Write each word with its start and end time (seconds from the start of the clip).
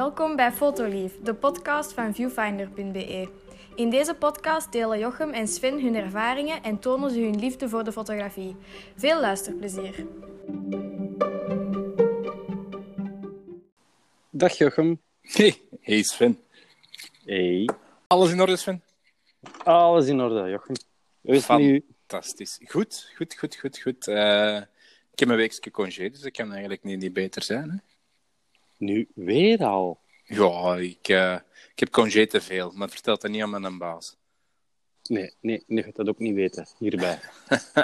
Welkom 0.00 0.36
bij 0.36 0.52
Fotolief, 0.52 1.12
de 1.22 1.34
podcast 1.34 1.92
van 1.92 2.14
viewfinder.be. 2.14 3.28
In 3.74 3.90
deze 3.90 4.14
podcast 4.14 4.72
delen 4.72 4.98
Jochem 4.98 5.30
en 5.30 5.48
Sven 5.48 5.82
hun 5.82 5.94
ervaringen 5.94 6.62
en 6.62 6.78
tonen 6.78 7.10
ze 7.10 7.20
hun 7.20 7.38
liefde 7.38 7.68
voor 7.68 7.84
de 7.84 7.92
fotografie. 7.92 8.56
Veel 8.96 9.20
luisterplezier. 9.20 10.06
Dag 14.30 14.52
Jochem. 14.52 15.00
Hey, 15.22 15.60
hey 15.80 16.02
Sven. 16.02 16.38
Hey. 17.24 17.68
Alles 18.06 18.32
in 18.32 18.40
orde, 18.40 18.56
Sven? 18.56 18.82
Alles 19.64 20.06
in 20.06 20.20
orde, 20.20 20.50
Jochem. 20.50 20.76
Hoe? 21.20 21.40
Fantastisch. 21.40 22.60
Goed, 22.64 23.12
goed, 23.16 23.34
goed, 23.34 23.56
goed, 23.56 23.78
goed. 23.78 24.06
Eh, 24.06 24.56
ik 25.12 25.18
heb 25.18 25.28
een 25.28 25.36
weekje 25.36 25.70
congé, 25.70 26.10
dus 26.10 26.22
ik 26.22 26.32
kan 26.32 26.50
eigenlijk 26.50 26.82
niet, 26.82 26.98
niet 26.98 27.12
beter 27.12 27.42
zijn. 27.42 27.70
Hè? 27.70 27.89
Nu 28.80 29.08
weer 29.14 29.64
al. 29.64 30.00
Ja, 30.24 30.76
ik, 30.76 31.08
eh, 31.08 31.38
ik 31.72 31.78
heb 31.78 31.90
congé 31.90 32.26
te 32.26 32.40
veel, 32.40 32.72
maar 32.74 32.88
vertel 32.90 33.14
het 33.14 33.30
niet 33.30 33.42
aan 33.42 33.60
mijn 33.60 33.78
baas. 33.78 34.16
Nee, 35.02 35.34
nee, 35.40 35.64
nee, 35.66 35.84
gaat 35.84 35.96
dat 35.96 36.08
ook 36.08 36.18
niet 36.18 36.34
weten, 36.34 36.68
hierbij. 36.78 37.18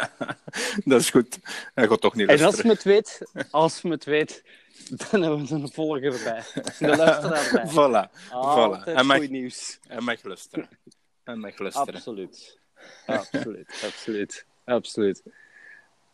dat 0.84 1.00
is 1.00 1.10
goed. 1.10 1.38
Hij 1.74 1.88
gaat 1.88 2.00
toch 2.00 2.14
niet 2.14 2.28
En 2.28 2.38
luisteren. 2.38 2.46
als 2.46 2.62
me 2.62 2.70
het 2.72 2.82
weet, 2.82 3.20
als 3.50 3.82
me 3.82 3.90
het 3.90 4.04
weet, 4.04 4.44
dan 5.10 5.22
hebben 5.22 5.46
we 5.46 5.54
een 5.54 5.72
volger 5.72 6.20
bij. 6.24 6.42
De 6.78 6.96
luisteraar 6.96 7.50
bij. 7.52 7.66
Voilà, 7.76 8.10
voilà. 8.28 8.84
Hij 8.84 9.02
mag, 9.02 9.16
goed 9.16 9.30
nieuws. 9.30 9.78
hij 9.88 10.00
mag 10.00 10.22
luisteren. 10.22 10.68
Hij 11.24 11.36
mag 11.36 11.58
luisteren. 11.58 11.94
Absoluut. 11.94 12.60
Absoluut, 13.06 13.82
absoluut, 13.84 14.46
absoluut. 14.64 15.22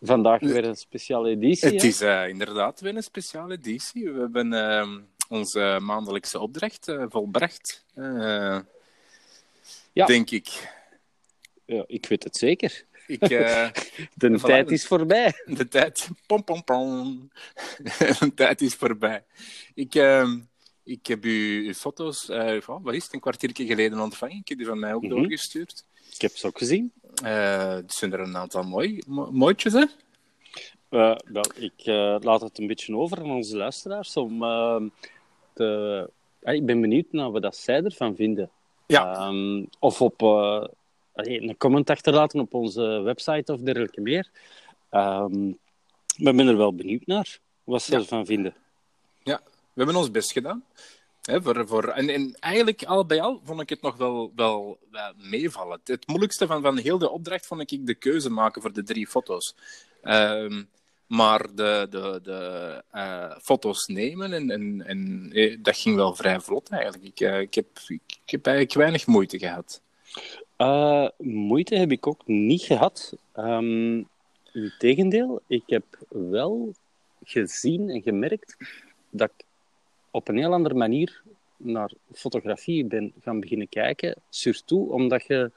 Vandaag 0.04 0.40
weer 0.40 0.64
een 0.64 0.76
speciale 0.76 1.30
editie. 1.30 1.68
Het 1.68 1.82
hè? 1.82 1.88
is 1.88 2.00
eh, 2.00 2.28
inderdaad 2.28 2.80
weer 2.80 2.96
een 2.96 3.02
speciale 3.02 3.54
editie. 3.54 4.10
We 4.10 4.20
hebben 4.20 4.52
ehm, 4.52 5.00
onze 5.28 5.78
maandelijkse 5.82 6.38
opdracht 6.38 6.88
eh, 6.88 7.04
volbracht. 7.08 7.84
Eh, 7.94 8.58
Ja. 9.92 10.06
Denk 10.06 10.30
ik. 10.30 10.72
Ja, 11.64 11.84
ik 11.86 12.06
weet 12.06 12.24
het 12.24 12.36
zeker. 12.36 12.84
ik 13.06 13.20
De 14.14 14.38
Voilà. 14.38 14.40
tijd 14.40 14.70
is 14.70 14.86
voorbij. 14.86 15.32
De 15.44 15.68
tijd. 15.68 16.08
Pom, 16.26 16.44
pom, 16.44 16.64
pom. 16.64 17.30
De 18.18 18.32
tijd 18.34 18.60
is 18.60 18.74
voorbij. 18.74 19.24
Ik, 19.74 19.94
ehm, 19.94 20.38
ik 20.84 21.06
heb 21.06 21.24
u 21.24 21.66
uw 21.66 21.72
foto's, 21.72 22.26
wat 22.66 22.94
is 22.94 23.04
het, 23.04 23.12
een 23.12 23.20
kwartiertje 23.20 23.66
geleden 23.66 24.00
ontvangen. 24.00 24.36
Ik 24.36 24.48
heb 24.48 24.58
die 24.58 24.66
van 24.66 24.78
mij 24.78 24.94
ook 24.94 25.02
Mhm. 25.02 25.10
doorgestuurd. 25.14 25.84
Ik 26.14 26.20
heb 26.20 26.36
ze 26.36 26.46
ook 26.46 26.58
gezien. 26.58 26.92
Eh 27.22 27.76
er 27.76 27.84
zijn 27.86 28.12
er 28.12 28.20
een 28.20 28.36
aantal 28.36 28.62
mooi, 28.62 29.02
mo- 29.06 29.30
mooitjes, 29.32 29.72
hè? 29.72 29.84
Eh, 30.88 31.16
wel, 31.24 31.44
ik 31.56 31.72
eh, 31.76 32.16
laat 32.20 32.40
het 32.40 32.58
een 32.58 32.66
beetje 32.66 32.96
over 32.96 33.18
aan 33.18 33.30
onze 33.30 33.56
luisteraars. 33.56 34.16
Om, 34.16 34.42
eh, 34.42 34.82
te... 35.52 36.10
Ik 36.40 36.66
ben 36.66 36.80
benieuwd 36.80 37.06
naar 37.10 37.30
wat 37.30 37.42
dat 37.42 37.56
zij 37.56 37.82
ervan 37.82 38.16
vinden. 38.16 38.50
Ja. 38.86 39.14
Ehm, 39.14 39.64
of 39.78 40.00
op 40.00 40.20
een 41.12 41.56
comment 41.58 41.90
achterlaten 41.90 42.40
op 42.40 42.54
onze 42.54 42.82
website 42.82 43.52
of 43.52 43.60
dergelijke 43.60 44.00
meer. 44.00 44.30
Ehm, 44.90 45.44
maar 46.16 46.32
ik 46.32 46.36
ben 46.36 46.48
er 46.48 46.56
wel 46.56 46.74
benieuwd 46.74 47.06
naar 47.06 47.38
wat 47.64 47.82
ze 47.82 47.92
Ja. 47.92 47.98
ervan 47.98 48.26
vinden. 48.26 48.54
We 49.74 49.78
hebben 49.82 49.96
ons 49.96 50.10
best 50.10 50.32
gedaan. 50.32 50.64
Voor, 51.22 51.88
en, 51.88 52.08
en 52.08 52.36
eigenlijk, 52.40 52.84
al 52.84 53.06
bij 53.06 53.20
al, 53.20 53.40
vond 53.44 53.60
ik 53.60 53.68
het 53.68 53.82
nog 53.82 53.96
wel, 53.96 54.32
wel, 54.36 54.78
meevallen. 55.16 55.80
Het, 55.84 56.06
moeilijkste 56.06 56.46
van, 56.46 56.62
van 56.62 56.78
heel 56.78 56.98
de 56.98 57.10
opdracht 57.10 57.46
vond 57.46 57.72
ik 57.72 57.86
de 57.86 57.94
keuze 57.94 58.30
maken 58.30 58.62
voor 58.62 58.72
de 58.72 58.82
drie 58.82 59.06
foto's. 59.06 59.54
Ehm, 60.02 60.62
maar 61.06 61.54
de, 61.54 61.86
de, 61.90 62.20
de 62.22 62.82
eh, 62.90 63.36
foto's 63.42 63.86
nemen, 63.86 64.32
en, 64.32 64.50
en, 64.50 64.86
en, 64.86 65.30
eh, 65.32 65.56
dat 65.60 65.76
ging 65.76 65.96
wel 65.96 66.14
vrij 66.14 66.40
vlot 66.40 66.68
eigenlijk. 66.68 67.04
Ik, 67.04 67.20
eh, 67.20 67.40
ik, 67.40 67.54
heb, 67.54 67.66
ik, 67.86 68.02
eigenlijk 68.30 68.74
weinig 68.74 69.06
moeite 69.06 69.38
gehad. 69.38 69.80
Eh, 70.56 71.08
moeite 71.18 71.74
heb 71.74 71.92
ik 71.92 72.06
ook 72.06 72.26
niet 72.26 72.62
gehad. 72.62 73.16
Ehm 73.32 74.02
Integendeel, 74.52 75.40
ik 75.46 75.62
heb 75.66 75.84
wel 76.08 76.74
gezien 77.24 77.90
en 77.90 78.02
gemerkt 78.02 78.56
dat 79.10 79.30
ik 79.36 79.44
op 80.12 80.28
een 80.28 80.36
heel 80.36 80.52
andere 80.52 80.74
manier 80.74 81.22
naar 81.56 81.92
fotografie 82.12 82.84
ben 82.84 83.12
gaan 83.20 83.40
beginnen 83.40 83.68
kijken. 83.68 84.14
Surtout 84.28 84.90
omdat 84.90 85.26
je, 85.26 85.50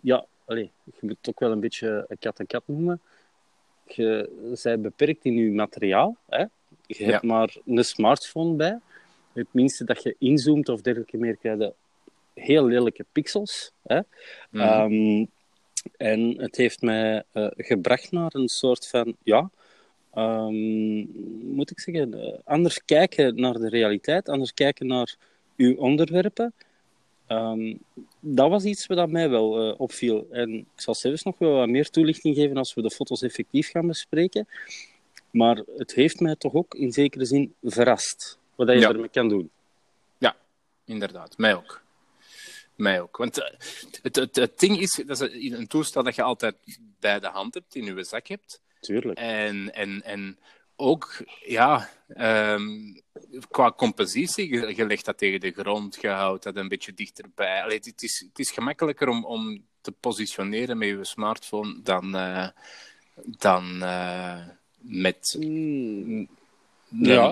ja, 0.00 0.24
allez, 0.44 0.68
je 0.84 0.92
moet 1.00 1.16
het 1.20 1.28
ook 1.28 1.40
wel 1.40 1.52
een 1.52 1.60
beetje 1.60 2.04
een 2.08 2.18
kat 2.18 2.38
en 2.38 2.46
kat 2.46 2.62
noemen. 2.66 3.00
Je 3.86 4.30
bent 4.62 4.82
beperkt 4.82 5.24
in 5.24 5.34
je 5.34 5.50
materiaal. 5.50 6.16
Hè? 6.28 6.44
Je 6.86 7.04
hebt 7.04 7.22
maar 7.22 7.56
een 7.66 7.84
smartphone 7.84 8.54
bij. 8.54 8.78
Het 9.32 9.46
minste 9.50 9.84
dat 9.84 10.02
je 10.02 10.14
inzoomt 10.18 10.68
of 10.68 10.80
dergelijke 10.80 11.16
meer, 11.16 11.36
krijg 11.36 11.58
je 11.58 11.72
heel 12.34 12.66
lelijke 12.66 13.04
pixels. 13.12 13.72
Hè? 13.82 14.00
Mhm. 14.50 14.62
Ehm, 14.62 15.26
en 15.96 16.40
het 16.40 16.56
heeft 16.56 16.82
mij 16.82 17.22
eh, 17.32 17.46
gebracht 17.56 18.10
naar 18.10 18.34
een 18.34 18.48
soort 18.48 18.88
van, 18.88 19.16
ja, 19.22 19.50
ehm, 20.14 20.98
moet 21.54 21.70
ik 21.70 21.80
zeggen, 21.80 22.14
eh, 22.14 22.38
anders 22.44 22.84
kijken 22.84 23.40
naar 23.40 23.52
de 23.52 23.68
realiteit, 23.68 24.28
anders 24.28 24.54
kijken 24.54 24.86
naar 24.86 25.16
uw 25.56 25.76
onderwerpen. 25.76 26.52
Ehm, 27.26 27.74
dat 28.20 28.50
was 28.50 28.64
iets 28.64 28.86
wat 28.86 29.10
mij 29.10 29.30
wel 29.30 29.70
eh, 29.70 29.80
opviel. 29.80 30.26
En 30.30 30.54
ik 30.54 30.66
zal 30.74 30.94
zelfs 30.94 31.22
nog 31.22 31.38
wel 31.38 31.52
wat 31.52 31.68
meer 31.68 31.90
toelichting 31.90 32.34
geven 32.36 32.56
als 32.56 32.74
we 32.74 32.82
de 32.82 32.90
foto's 32.90 33.22
effectief 33.22 33.70
gaan 33.70 33.86
bespreken. 33.86 34.48
Maar 35.30 35.62
het 35.76 35.94
heeft 35.94 36.20
mij 36.20 36.36
toch 36.36 36.54
ook 36.54 36.74
in 36.74 36.92
zekere 36.92 37.24
zin 37.24 37.54
verrast 37.62 38.38
wat 38.54 38.68
je 38.68 38.78
Ja. 38.78 38.88
ermee 38.88 39.08
kan 39.08 39.28
doen. 39.28 39.50
Inderdaad, 40.88 41.38
mij 41.38 41.54
ook. 41.54 41.82
Mij 42.74 43.00
ook. 43.00 43.16
Want 43.16 43.38
eh, 43.38 43.58
het, 44.02 44.16
het, 44.16 44.36
het 44.36 44.58
ding 44.58 44.78
is, 44.80 45.02
dat 45.06 45.20
is 45.20 45.34
een, 45.34 45.58
een 45.58 45.66
toestel 45.66 46.02
dat 46.02 46.14
je 46.14 46.22
altijd 46.22 46.56
bij 47.00 47.20
de 47.20 47.26
hand 47.26 47.54
hebt, 47.54 47.74
in 47.74 47.84
je 47.84 48.04
zak 48.04 48.26
hebt. 48.26 48.60
Tuurlijk. 48.80 49.18
En, 49.18 49.74
en, 49.74 50.02
en 50.02 50.38
ook, 50.76 51.24
ja, 51.44 51.90
ehm, 52.08 52.94
qua 53.50 53.72
compositie, 53.72 54.48
je, 54.48 54.76
je 54.76 54.86
legt 54.86 55.04
dat 55.04 55.18
tegen 55.18 55.40
de 55.40 55.50
grond, 55.52 55.98
je 56.00 56.08
houdt 56.08 56.42
dat 56.42 56.56
een 56.56 56.68
beetje 56.68 56.94
dichterbij. 56.94 57.62
Allee, 57.62 57.78
het, 57.82 58.02
is, 58.02 58.24
het 58.28 58.38
is 58.38 58.50
gemakkelijker 58.50 59.08
om, 59.08 59.24
om 59.24 59.64
te 59.80 59.92
positioneren 59.92 60.78
met 60.78 60.88
je 60.88 61.04
smartphone 61.04 61.82
dan, 61.82 62.16
eh, 62.16 62.48
dan 63.24 63.82
eh, 63.82 64.46
met 64.78 65.36
Hmm, 65.38 66.08
een, 66.08 66.28
ja, 66.90 67.28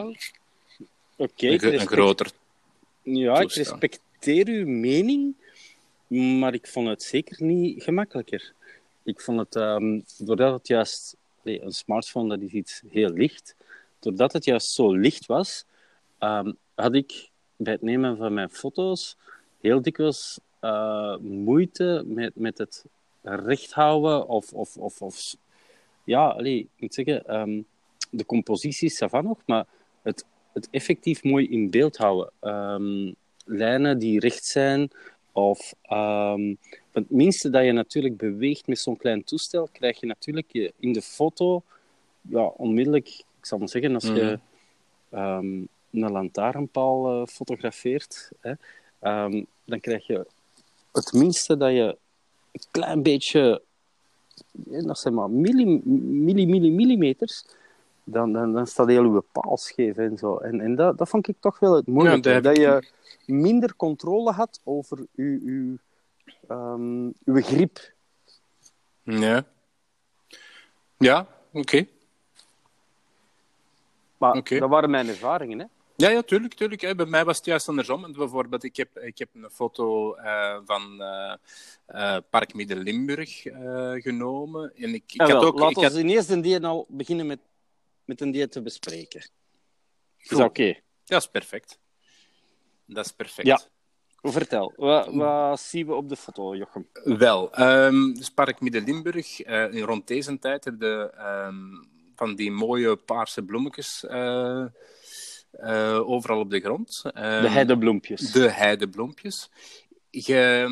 oké. 1.17 1.47
een, 1.47 1.53
ik 1.53 1.61
gro- 1.61 1.69
een 1.69 1.73
respect- 1.73 1.93
groter 1.93 2.31
Ja, 3.03 3.41
ik 3.41 3.53
respecteer 3.53 4.49
uw 4.49 4.67
mening, 4.69 5.35
maar 6.39 6.55
ik 6.55 6.67
vond 6.67 6.89
het 6.89 7.03
zeker 7.03 7.43
niet 7.43 7.83
gemakkelijker. 7.83 8.53
Ik 9.03 9.21
vond 9.21 9.39
het, 9.39 9.57
ehm, 9.57 10.01
doordat 10.19 10.53
het 10.59 10.69
juist, 10.69 11.17
een 11.47 11.73
smartphone 11.73 12.29
dat 12.29 12.41
is 12.41 12.53
iets 12.53 12.83
heel 12.91 13.11
licht, 13.11 13.57
doordat 13.99 14.33
het 14.33 14.45
juist 14.45 14.71
zo 14.71 14.95
licht 14.95 15.27
was, 15.27 15.65
ehm, 16.19 16.53
had 16.75 16.95
ik 16.95 17.31
bij 17.57 17.73
het 17.73 17.83
nemen 17.83 18.17
van 18.17 18.35
mijn 18.35 18.51
foto's 18.51 19.17
heel 19.61 19.83
dikwijls 19.83 20.39
eh, 20.61 21.17
moeite 21.17 22.03
met, 22.07 22.37
met 22.37 22.59
het 22.59 22.85
recht 23.23 23.73
houden 23.73 24.29
of, 24.29 24.53
of, 24.53 24.77
of, 24.77 25.03
of 25.03 25.35
ja, 26.05 26.29
allee, 26.29 26.59
ik 26.59 26.69
moet 26.77 26.95
zeggen, 26.95 27.27
ehm, 27.27 27.63
de 28.11 28.27
compositie 28.27 28.89
is 28.89 29.03
van 29.07 29.25
nog, 29.25 29.39
maar 29.47 29.67
het, 30.03 30.25
het 30.53 30.69
effectief 30.71 31.23
mooi 31.23 31.49
in 31.49 31.71
beeld 31.71 31.97
houden. 31.97 32.31
Ehm, 32.41 33.13
lijnen 33.45 33.99
die 33.99 34.21
recht 34.21 34.45
zijn, 34.45 34.91
of 35.37 35.75
ehm, 35.83 36.55
het 36.93 37.11
minste 37.11 37.51
dat 37.51 37.65
je 37.65 37.73
natuurlijk 37.73 38.17
beweegt 38.17 38.67
met 38.67 38.79
zo'n 38.79 38.97
klein 38.97 39.25
toestel, 39.25 39.69
krijg 39.73 40.01
je 40.01 40.07
natuurlijk 40.07 40.53
je, 40.53 40.73
in 40.79 40.93
de 40.93 41.03
foto 41.03 41.63
ja, 42.21 42.45
onmiddellijk, 42.45 43.09
ik 43.09 43.47
zal 43.47 43.59
maar 43.59 43.69
zeggen, 43.69 43.95
als 43.95 44.05
je 44.05 44.39
ehm, 45.11 45.47
een 45.93 46.11
lantaarnpaal 46.11 47.21
eh, 47.21 47.27
fotografeert, 47.27 48.31
hè, 48.41 48.53
ehm, 48.99 49.45
dan 49.65 49.81
krijg 49.81 50.07
je 50.07 50.27
het 50.93 51.13
minste 51.13 51.57
dat 51.57 51.71
je 51.71 51.97
een 52.53 52.63
klein 52.71 53.03
beetje, 53.03 53.63
ja, 54.71 54.83
dat 54.83 54.99
zijn 54.99 55.15
maar 55.15 55.31
milli, 55.31 55.81
milli, 55.85 56.47
milli, 56.47 56.71
millimeters, 56.71 57.45
dan, 58.09 58.33
dan, 58.33 58.53
dan 58.53 58.67
staat 58.67 58.89
heel 58.89 59.03
uw 59.03 59.21
paal 59.33 59.57
scheef 59.57 59.97
en 59.97 60.19
zo. 60.19 60.37
En, 60.37 60.61
en 60.61 60.75
dat, 60.75 60.99
dat 60.99 61.09
vond 61.09 61.29
ik 61.29 61.37
toch 61.41 61.59
wel 61.59 61.75
het 61.75 61.87
moeilijke. 61.87 62.29
Ja, 62.31 62.41
dat 62.41 62.57
je 62.57 62.89
minder 63.27 63.77
controle 63.77 64.33
had 64.33 64.61
over 64.65 64.99
uw, 65.17 65.41
uw, 65.43 65.77
ehm, 66.49 67.05
uw 67.25 67.43
grip. 67.43 67.93
Ja. 69.03 69.45
Ja, 70.99 71.27
oké. 71.53 71.87
Maar 74.19 74.43
dat 74.59 74.69
waren 74.69 74.91
mijn 74.91 75.09
ervaringen. 75.09 75.59
Hè? 75.59 75.65
Ja, 75.97 76.09
ja, 76.11 76.23
tuurlijk, 76.23 76.55
tuurlijk. 76.55 76.81
Hè. 76.81 76.95
Bij 76.95 77.07
mij 77.07 77.25
was 77.25 77.37
het 77.37 77.47
juist 77.47 77.69
andersom. 77.69 78.13
Bijvoorbeeld, 78.13 78.65
ik 78.65 78.77
heb, 78.77 78.99
ik 78.99 79.19
heb 79.19 79.29
een 79.35 79.51
foto 79.51 80.15
eh, 80.15 80.57
van 80.65 81.03
eh, 81.87 82.17
Park 82.31 82.55
Midden-Limburg 82.55 83.43
genomen. 84.03 84.73
En 84.77 84.95
ik, 84.95 85.03
ik 85.13 85.21
had 85.21 85.45
ook... 85.45 85.59
laat 85.59 85.71
ik 85.71 85.77
ons 85.77 85.87
had- 85.87 85.97
in 85.97 86.09
eerste 86.09 86.41
die 86.41 86.67
al 86.67 86.87
beginnen 86.89 87.27
met, 87.27 87.39
met 88.07 88.21
een 88.21 88.31
die 88.31 88.49
te 88.49 88.63
bespreken. 88.63 89.31
Is 90.17 90.29
dat 90.29 90.41
oké? 90.41 90.75
Ja, 91.05 91.17
is 91.17 91.27
perfect. 91.31 91.79
dat 92.87 93.05
is 93.05 93.13
perfect. 93.13 93.47
Ja. 93.47 93.61
Vertel, 94.31 94.73
wat, 94.77 95.15
wat 95.15 95.61
zien 95.61 95.87
we 95.87 95.95
op 95.95 96.09
de 96.09 96.17
foto, 96.17 96.57
Jochem? 96.57 96.89
Wel, 97.05 97.53
ehm 97.53 98.13
dus 98.13 98.31
Park 98.31 98.61
Midden-Limburg, 98.61 99.41
eh, 99.41 99.73
in 99.75 99.83
rond 99.83 100.07
deze 100.07 100.39
tijd 100.39 100.65
heb 100.65 100.81
je 100.81 101.11
ehm, 101.17 101.57
van 102.15 102.35
die 102.35 102.51
mooie 102.51 102.97
paarse 102.97 103.43
bloemetjes 103.43 104.05
eh, 104.07 104.65
eh, 105.51 106.09
overal 106.09 106.39
op 106.39 106.51
de 106.51 106.61
grond. 106.61 107.03
Ehm, 107.05 107.43
De 107.43 107.49
heidebloempjes. 107.49 108.33
De 108.33 108.51
heidebloempjes. 108.51 109.51
Je, 110.11 110.69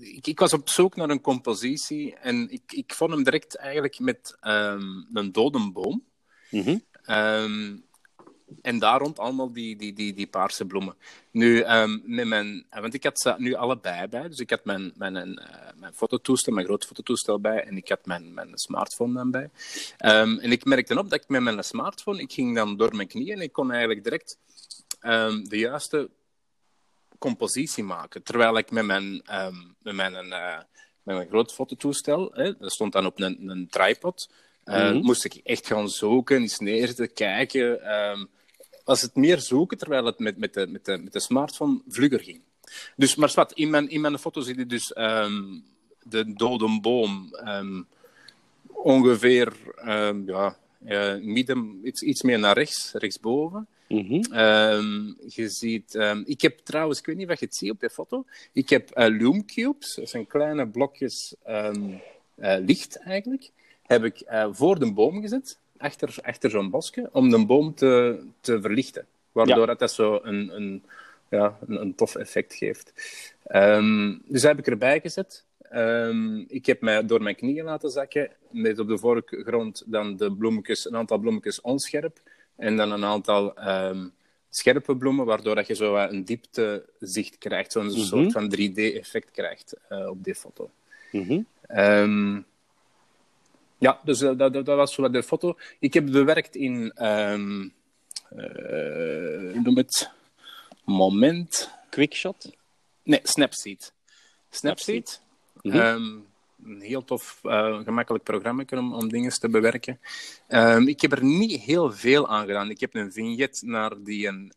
ik, 0.00 0.26
ik 0.26 0.38
was 0.38 0.52
op 0.52 0.68
zoek 0.68 0.96
naar 0.96 1.10
een 1.10 1.20
compositie 1.20 2.14
en 2.14 2.50
ik, 2.50 2.72
ik 2.72 2.94
vond 2.94 3.10
hem 3.10 3.22
direct 3.22 3.56
eigenlijk 3.56 3.98
met 3.98 4.36
ehm, 4.40 4.82
een 5.12 5.32
dode 5.32 5.70
boom. 5.72 6.04
Mhm. 6.50 6.78
Ehm, 7.02 7.76
en 8.62 8.78
daar 8.78 9.00
rond 9.00 9.18
allemaal 9.18 9.52
die, 9.52 9.76
die, 9.76 9.92
die, 9.92 10.14
die 10.14 10.26
paarse 10.26 10.64
bloemen. 10.64 10.94
Nu, 11.30 11.60
ehm, 11.60 11.98
met 12.04 12.26
mijn, 12.26 12.66
want 12.70 12.94
ik 12.94 13.04
had 13.04 13.20
ze 13.20 13.34
nu 13.38 13.54
allebei 13.54 14.08
bij. 14.08 14.28
Dus 14.28 14.38
ik 14.38 14.50
had 14.50 14.64
mijn, 14.64 14.92
mijn, 14.96 15.38
eh, 15.38 15.72
mijn 15.76 15.94
fototoestel, 15.94 16.52
mijn 16.52 16.66
groot 16.66 16.84
fototoestel 16.84 17.40
bij. 17.40 17.64
En 17.64 17.76
ik 17.76 17.88
had 17.88 18.06
mijn, 18.06 18.34
mijn 18.34 18.58
smartphone 18.58 19.14
dan 19.14 19.30
bij. 19.30 19.50
Ehm, 19.96 20.38
en 20.38 20.52
ik 20.52 20.64
merkte 20.64 20.98
op 20.98 21.10
dat 21.10 21.22
ik 21.22 21.28
met 21.28 21.42
mijn 21.42 21.64
smartphone, 21.64 22.20
ik 22.20 22.32
ging 22.32 22.54
dan 22.54 22.76
door 22.76 22.96
mijn 22.96 23.08
knieën 23.08 23.36
en 23.36 23.42
ik 23.42 23.52
kon 23.52 23.70
eigenlijk 23.70 24.02
direct 24.02 24.38
de 25.48 25.58
juiste 25.58 26.10
compositie 27.18 27.84
maken. 27.84 28.22
Terwijl 28.22 28.58
ik 28.58 28.70
met 28.70 28.84
mijn, 28.84 29.22
met 29.82 29.94
mijn, 29.94 30.14
eh, 30.14 30.58
met 31.02 31.16
mijn 31.16 31.28
groot 31.28 31.52
fototoestel, 31.52 32.30
hè, 32.32 32.56
dat 32.56 32.72
stond 32.72 32.92
dan 32.92 33.06
op 33.06 33.20
een, 33.20 33.48
een 33.48 33.68
tripod, 33.68 34.30
eh, 34.66 34.90
Mhm. 34.90 34.98
moest 35.04 35.24
ik 35.24 35.34
echt 35.44 35.66
gaan 35.66 35.88
zoeken, 35.88 36.40
eens 36.40 36.58
neerzetten, 36.58 37.12
kijken. 37.12 37.82
ehm, 37.82 38.24
was 38.84 39.02
het 39.02 39.14
meer 39.14 39.40
zoeken, 39.40 39.78
terwijl 39.78 40.04
het 40.04 40.18
met, 40.18 40.36
met, 40.38 40.54
de, 40.54 40.66
met, 40.66 40.84
de, 40.84 40.98
met 40.98 41.12
de 41.12 41.20
smartphone 41.20 41.80
vlugger 41.88 42.20
ging. 42.20 42.40
Dus, 42.96 43.14
maar 43.14 43.32
wat, 43.34 43.52
in 43.52 43.70
mijn, 43.70 43.88
in 43.90 44.00
mijn 44.00 44.18
foto 44.18 44.40
zie 44.40 44.56
je 44.58 44.66
dus 44.66 44.92
ehm, 44.92 45.42
de 46.02 46.32
dode 46.34 46.78
boom 46.80 47.34
ehm, 47.34 47.82
ongeveer 48.66 49.52
ja, 50.26 50.56
eh, 50.84 51.14
midden, 51.16 51.80
iets, 51.84 52.02
iets 52.02 52.22
meer 52.22 52.38
naar 52.38 52.54
rechts, 52.54 52.92
rechtsboven. 52.92 53.66
Mhm. 53.88 54.14
Je 55.28 55.48
ziet, 55.48 55.94
ik 56.24 56.40
heb 56.40 56.58
trouwens, 56.58 56.98
ik 56.98 57.06
weet 57.06 57.16
niet 57.16 57.30
of 57.30 57.38
je 57.38 57.44
het 57.44 57.56
ziet 57.56 57.70
op 57.70 57.80
je 57.80 57.90
foto, 57.90 58.24
ik 58.52 58.68
heb 58.68 58.98
uh, 58.98 59.20
loom 59.20 59.44
cubes, 59.44 59.94
dat 59.94 60.08
zijn 60.08 60.26
kleine 60.26 60.68
blokjes 60.68 61.34
eh, 61.42 61.70
licht 62.36 62.96
eigenlijk, 63.02 63.50
heb 63.86 64.04
ik 64.04 64.20
eh, 64.20 64.46
voor 64.50 64.78
de 64.78 64.92
boom 64.92 65.20
gezet, 65.20 65.58
achter, 65.78 66.16
achter 66.22 66.50
zo'n 66.50 66.70
bosje, 66.70 67.08
om 67.12 67.30
de 67.30 67.46
boom 67.46 67.74
te, 67.74 68.18
te 68.40 68.60
verlichten. 68.60 69.06
Waardoor 69.32 69.58
Ja. 69.58 69.66
dat, 69.66 69.78
dat 69.78 69.92
zo 69.92 70.20
een, 70.22 70.56
een, 70.56 70.82
ja, 71.30 71.58
een, 71.66 71.80
een 71.80 71.94
tof 71.94 72.14
effect 72.16 72.54
geeft. 72.54 72.92
Ehm, 73.46 74.08
dus 74.24 74.40
dat 74.42 74.50
heb 74.50 74.58
ik 74.58 74.66
erbij 74.66 75.00
gezet. 75.00 75.44
Ehm, 75.70 76.36
ik 76.48 76.66
heb 76.66 76.80
mij 76.80 77.06
door 77.06 77.22
mijn 77.22 77.34
knieën 77.36 77.64
laten 77.64 77.90
zakken, 77.90 78.30
met 78.50 78.78
op 78.78 78.88
de 78.88 78.98
voorgrond 78.98 79.82
dan 79.86 80.16
de 80.16 80.32
bloemetjes, 80.32 80.84
een 80.86 80.96
aantal 80.96 81.18
bloemetjes 81.18 81.60
onscherp, 81.60 82.20
en 82.56 82.76
dan 82.76 82.92
een 82.92 83.04
aantal 83.04 83.54
ehm, 83.56 84.06
scherpe 84.50 84.96
bloemen, 84.96 85.26
waardoor 85.26 85.54
dat 85.54 85.66
je 85.66 85.74
zo 85.74 85.96
een 85.96 86.24
dieptezicht 86.24 87.38
krijgt, 87.38 87.72
zo'n 87.72 87.86
Mhm. 87.86 87.96
soort 87.98 88.32
van 88.32 88.48
3D-effect 88.56 89.30
krijgt 89.30 89.76
eh, 89.88 90.08
op 90.08 90.24
die 90.24 90.34
foto. 90.34 90.70
Ehm, 91.66 92.40
ja, 93.78 94.00
dus 94.04 94.20
eh, 94.20 94.36
dat, 94.36 94.52
dat, 94.52 94.66
dat 94.66 94.76
was 94.76 94.94
zo 94.94 95.10
de 95.10 95.22
foto. 95.22 95.56
Ik 95.78 95.94
heb 95.94 96.10
bewerkt 96.10 96.56
in, 96.56 96.92
hoe 96.96 97.70
noem 99.62 99.76
het, 99.76 100.10
moment. 100.84 101.70
Quickshot. 101.90 102.56
Nee, 103.02 103.20
Snapseed. 103.22 103.92
Snapseed. 104.50 105.22
Mhm. 105.62 105.76
Ehm, 105.76 106.18
een 106.64 106.80
heel 106.80 107.04
tof, 107.04 107.40
eh, 107.42 107.78
gemakkelijk 107.84 108.24
programma 108.24 108.64
om, 108.70 108.94
om 108.94 109.08
dingen 109.08 109.30
te 109.30 109.48
bewerken. 109.48 110.00
Ehm, 110.48 110.88
ik 110.88 111.00
heb 111.00 111.12
er 111.12 111.24
niet 111.24 111.60
heel 111.60 111.92
veel 111.92 112.28
aan 112.28 112.46
gedaan. 112.46 112.70
Ik 112.70 112.80
heb 112.80 112.94
een 112.94 113.12
vignet 113.12 113.62
naar 113.64 114.02
die 114.02 114.26
een 114.26 114.52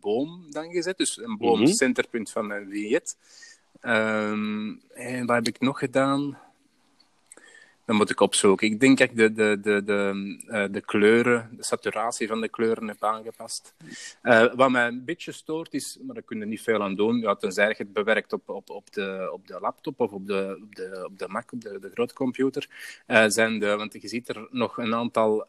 boom 0.00 0.46
dan 0.50 0.70
gezet. 0.70 0.96
Dus 0.96 1.16
een 1.18 1.36
boom, 1.36 1.60
Mhm. 1.60 1.72
centerpunt 1.72 2.30
van 2.30 2.46
mijn 2.46 2.68
vignet. 2.70 3.16
En 3.80 5.26
wat 5.26 5.34
heb 5.36 5.46
ik 5.46 5.60
nog 5.60 5.78
gedaan? 5.78 6.38
Dan 7.86 7.96
moet 7.96 8.10
ik 8.10 8.20
opzoeken. 8.20 8.66
Ik 8.66 8.80
denk 8.80 8.98
dat 8.98 9.08
ik 9.10 9.16
de, 9.16 9.32
de, 9.32 9.58
de, 9.62 9.84
de, 9.84 10.38
eh, 10.46 10.64
de 10.70 10.80
kleuren, 10.80 11.50
de 11.56 11.64
saturatie 11.64 12.28
van 12.28 12.40
de 12.40 12.48
kleuren 12.48 12.88
heb 12.88 13.04
aangepast. 13.04 13.74
Eh, 14.22 14.54
wat 14.54 14.70
mij 14.70 14.86
een 14.86 15.04
beetje 15.04 15.32
stoort 15.32 15.74
is, 15.74 15.98
maar 16.02 16.14
daar 16.14 16.24
kun 16.24 16.38
je 16.38 16.46
niet 16.46 16.62
veel 16.62 16.82
aan 16.82 16.94
doen, 16.94 17.18
ja, 17.18 17.34
tenzij 17.34 17.68
je 17.68 17.74
het 17.76 17.92
bewerkt 17.92 18.32
op, 18.32 18.48
op, 18.48 18.70
op, 18.70 18.92
de, 18.92 19.30
op 19.32 19.46
de 19.46 19.58
laptop 19.60 20.00
of 20.00 20.12
op 20.12 20.26
de, 20.26 20.58
op 20.62 20.74
de, 20.74 21.02
op 21.04 21.18
de 21.18 21.28
Mac, 21.28 21.52
op 21.52 21.60
de, 21.60 21.78
de 21.78 21.90
grootcomputer, 21.94 22.68
eh, 23.06 23.24
zijn 23.26 23.58
de, 23.58 23.76
want 23.76 24.02
je 24.02 24.08
ziet 24.08 24.28
er 24.28 24.48
nog 24.50 24.78
een 24.78 24.94
aantal 24.94 25.46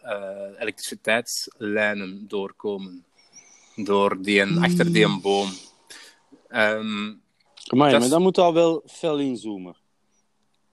elektriciteitslijnen 0.58 2.28
doorkomen. 2.28 3.06
Door 3.76 4.22
die, 4.22 4.42
en 4.42 4.58
achter 4.58 4.94
die 4.94 5.06
een 5.06 5.22
boom. 5.22 5.50
Ehm, 6.48 7.14
Amai, 7.68 7.92
Dat 7.92 8.00
maar 8.00 8.10
dan 8.10 8.22
moet 8.22 8.38
al 8.38 8.54
wel 8.54 8.84
fel 8.86 9.20
inzoomen. 9.20 9.76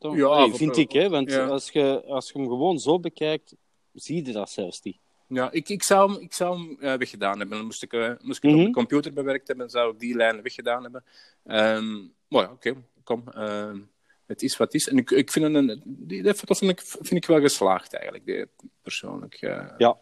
Toch? 0.02 0.16
Ja, 0.16 0.48
vind 0.50 0.76
ik, 0.76 0.92
hè? 0.92 1.08
Want 1.08 1.30
ja. 1.30 1.46
als, 1.46 1.70
je, 1.70 2.02
als 2.06 2.30
je 2.30 2.38
hem 2.38 2.48
gewoon 2.48 2.78
zo 2.78 3.00
bekijkt, 3.00 3.54
zie 3.94 4.26
je 4.26 4.32
dat 4.32 4.50
zelfs 4.50 4.82
niet. 4.82 4.96
Ja, 5.26 5.50
ik, 5.50 5.68
ik 5.68 5.82
zou 5.82 6.12
hem, 6.12 6.20
ik 6.22 6.32
zou 6.32 6.58
hem 6.58 6.76
eh, 6.80 6.94
weggedaan 6.94 7.38
hebben. 7.38 7.56
Dan 7.56 7.66
moest 7.66 7.82
ik, 7.82 7.92
eh, 7.92 8.12
moest 8.20 8.36
ik 8.36 8.42
het 8.42 8.52
Mhm. 8.52 8.60
op 8.60 8.66
de 8.66 8.72
computer 8.72 9.12
bewerkt 9.12 9.48
hebben, 9.48 9.70
zou 9.70 9.92
ik 9.92 9.98
die 10.00 10.16
lijnen 10.16 10.42
weggedaan 10.42 10.82
hebben. 10.82 11.04
Ehm 11.44 11.94
maar 12.28 12.42
ja, 12.42 12.50
oké, 12.50 12.74
kom. 13.04 13.22
ehm, 13.34 13.78
het 14.26 14.42
is 14.42 14.56
wat 14.56 14.72
het 14.72 14.80
is. 14.82 14.88
En 14.88 14.96
ik, 14.98 15.10
ik 15.10 15.30
vind 15.30 15.54
een, 15.54 15.82
die, 15.84 16.22
die 16.22 16.34
foto 16.34 16.54
vind 16.54 16.70
ik, 16.70 16.80
vind 16.80 17.12
ik 17.12 17.26
wel 17.26 17.40
geslaagd, 17.40 17.94
eigenlijk, 17.94 18.26
die, 18.26 18.46
persoonlijk. 18.82 19.34
eh. 19.34 19.50
Ja. 19.78 19.98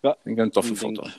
Ja. 0.00 0.10
Ik 0.12 0.18
vind 0.22 0.36
het 0.36 0.46
een 0.46 0.50
toffe 0.50 0.72
Ik 0.72 0.78
denk- 0.80 0.96
foto. 0.96 1.10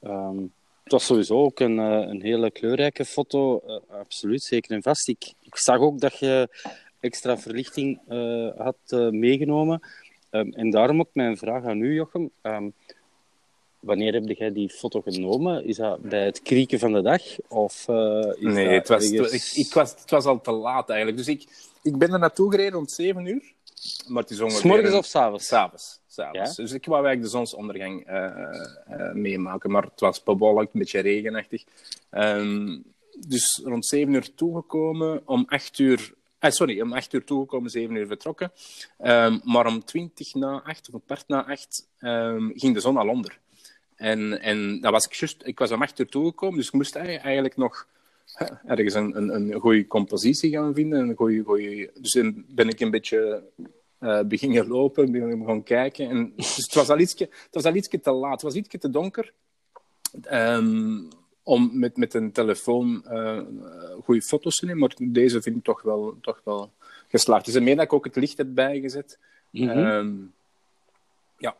Ehm, 0.00 0.36
het 0.82 0.92
was 0.92 1.06
sowieso 1.06 1.42
ook 1.42 1.60
een, 1.60 1.78
een 1.78 2.22
hele 2.22 2.50
kleurrijke 2.50 3.04
foto. 3.04 3.58
absoluut, 3.88 4.42
zeker 4.42 4.70
en 4.70 4.82
vast. 4.82 5.08
Ik, 5.08 5.32
ik 5.40 5.56
zag 5.56 5.78
ook 5.78 6.00
dat 6.00 6.18
je 6.18 6.48
extra 7.02 7.38
verlichting 7.38 8.00
eh, 8.08 8.48
had 8.56 8.76
eh, 8.86 9.08
meegenomen. 9.08 9.80
Ehm, 10.30 10.50
en 10.52 10.70
daarom 10.70 11.00
ook 11.00 11.08
mijn 11.12 11.36
vraag 11.36 11.64
aan 11.64 11.80
u, 11.80 11.94
Jochem. 11.94 12.30
Ehm, 12.40 12.68
wanneer 13.80 14.12
heb 14.12 14.28
jij 14.28 14.52
die 14.52 14.70
foto 14.70 15.00
genomen? 15.00 15.64
Is 15.64 15.76
dat 15.76 16.00
bij 16.00 16.24
het 16.24 16.42
krieken 16.42 16.78
van 16.78 16.92
de 16.92 17.02
dag? 17.02 17.22
Of, 17.48 17.88
is 17.88 18.34
Nee, 18.38 18.68
het 18.68 18.88
was, 18.88 19.10
ergens- 19.10 19.56
ik, 19.56 19.66
ik 19.66 19.72
was, 19.72 19.90
het 19.90 20.10
was 20.10 20.24
al 20.24 20.40
te 20.40 20.50
laat 20.50 20.88
eigenlijk. 20.88 21.18
Dus 21.18 21.28
ik, 21.28 21.44
ik 21.82 21.98
ben 21.98 22.12
er 22.12 22.18
naartoe 22.18 22.50
gereden 22.50 22.78
om 22.78 22.88
7 22.88 23.26
uur. 23.26 23.52
Maar 24.06 24.22
het 24.22 24.30
is 24.30 24.40
ongeveer... 24.40 24.60
S'morgens 24.60 24.94
of 24.94 25.04
s'avonds? 25.04 25.46
S'avonds. 25.46 26.00
s'avonds. 26.06 26.56
Dus 26.56 26.72
ik 26.72 26.86
wou 26.86 27.04
eigenlijk 27.06 27.32
de 27.32 27.38
zonsondergang 27.38 28.06
meemaken, 29.12 29.70
maar 29.70 29.82
het 29.82 30.00
was 30.00 30.22
bewolkt, 30.22 30.74
een 30.74 30.80
beetje 30.80 31.00
regenachtig. 31.00 31.64
Ehm, 32.10 32.78
dus 33.26 33.60
rond 33.64 33.86
7 33.86 34.12
uur 34.12 34.34
toegekomen, 34.34 35.22
om 35.24 35.44
8 35.48 35.78
uur... 35.78 36.12
Ah, 36.42 36.50
sorry, 36.50 36.80
om 36.80 36.92
8 36.92 37.12
uur 37.12 37.24
toegekomen, 37.24 37.70
7 37.70 37.94
uur 37.96 38.06
vertrokken. 38.06 38.52
Ehm, 38.98 39.38
maar 39.44 39.66
om 39.66 39.84
20 39.84 40.34
na 40.34 40.62
8 40.64 40.88
of 40.88 40.94
een 40.94 41.04
kwart 41.04 41.28
na 41.28 41.46
8 41.46 41.88
ehm, 41.98 42.50
ging 42.54 42.74
de 42.74 42.80
zon 42.80 42.96
al 42.96 43.08
onder. 43.08 43.38
En, 43.96 44.40
en 44.40 44.80
dat 44.80 44.92
was 44.92 45.04
ik, 45.04 45.12
just, 45.12 45.46
ik 45.46 45.58
was 45.58 45.70
om 45.70 45.82
8 45.82 45.98
uur 45.98 46.06
toegekomen, 46.08 46.56
dus 46.56 46.66
ik 46.66 46.72
moest 46.72 46.94
ei- 46.96 47.16
eigenlijk 47.16 47.56
nog 47.56 47.86
ergens 48.66 48.94
een, 48.94 49.16
een, 49.16 49.28
een 49.52 49.60
goede 49.60 49.86
compositie 49.86 50.50
gaan 50.50 50.74
vinden. 50.74 51.08
Een 51.08 51.16
goeie, 51.16 51.42
goeie, 51.42 51.90
dus 52.00 52.20
ben 52.34 52.68
ik 52.68 52.80
een 52.80 52.90
beetje 52.90 53.42
eh 53.98 54.20
beginnen 54.26 54.66
lopen, 54.68 55.12
ben 55.12 55.44
gaan 55.46 55.62
kijken. 55.62 56.08
En, 56.08 56.32
dus 56.36 56.56
het 56.56 56.74
was 56.74 56.88
al 56.88 56.98
ietsje, 56.98 57.24
het 57.24 57.54
was 57.54 57.64
al 57.64 57.74
ietsje 57.74 58.00
te 58.00 58.10
laat, 58.12 58.32
het 58.32 58.42
was 58.42 58.54
ietsje 58.54 58.78
te 58.78 58.90
donker. 58.90 59.32
ehm, 60.22 60.98
om 61.42 61.70
met, 61.72 61.96
met 61.96 62.14
een 62.14 62.32
telefoon 62.32 63.04
eh 63.04 63.40
goede 64.04 64.22
foto's 64.22 64.56
te 64.56 64.66
nemen, 64.66 64.80
maar 64.80 64.94
deze 65.12 65.42
vind 65.42 65.56
ik 65.56 65.64
toch 65.64 65.82
wel, 65.82 66.16
toch 66.20 66.40
wel 66.44 66.70
geslaagd. 67.08 67.44
Dus 67.44 67.58
meer 67.58 67.76
dat 67.76 67.84
ik 67.84 67.92
ook 67.92 68.04
het 68.04 68.16
licht 68.16 68.38
heb 68.38 68.46
bijgezet. 68.54 69.18
Mhm. 69.50 69.68
Ehm, 69.68 70.12
ja, 71.38 71.56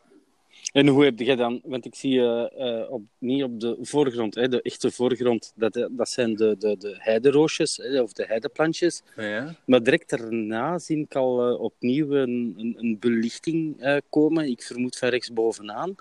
En 0.73 0.87
hoe 0.87 1.03
heb 1.03 1.19
je 1.19 1.35
dan, 1.35 1.61
want 1.63 1.85
ik 1.85 1.95
zie 1.95 2.21
eh, 2.21 2.91
op, 2.91 3.01
niet 3.17 3.43
op 3.43 3.59
de 3.59 3.77
voorgrond, 3.81 4.35
hè, 4.35 4.47
de 4.47 4.61
echte 4.61 4.91
voorgrond, 4.91 5.53
dat, 5.55 5.87
dat 5.91 6.09
zijn 6.09 6.35
de, 6.35 6.55
de, 6.59 6.77
de 6.77 6.95
heideroosjes 6.97 7.77
hè, 7.77 8.01
of 8.01 8.13
de 8.13 8.25
heideplantjes. 8.25 9.03
ja. 9.15 9.55
Maar 9.65 9.83
direct 9.83 10.09
daarna 10.09 10.79
zie 10.79 10.97
ik 10.97 11.15
al 11.15 11.57
opnieuw 11.57 12.11
een, 12.11 12.53
een, 12.57 12.75
een 12.77 12.97
belichting 12.99 13.75
komen. 14.09 14.49
Ik 14.49 14.61
vermoed 14.61 14.97
van 14.97 15.09
rechtsbovenaan. 15.09 15.95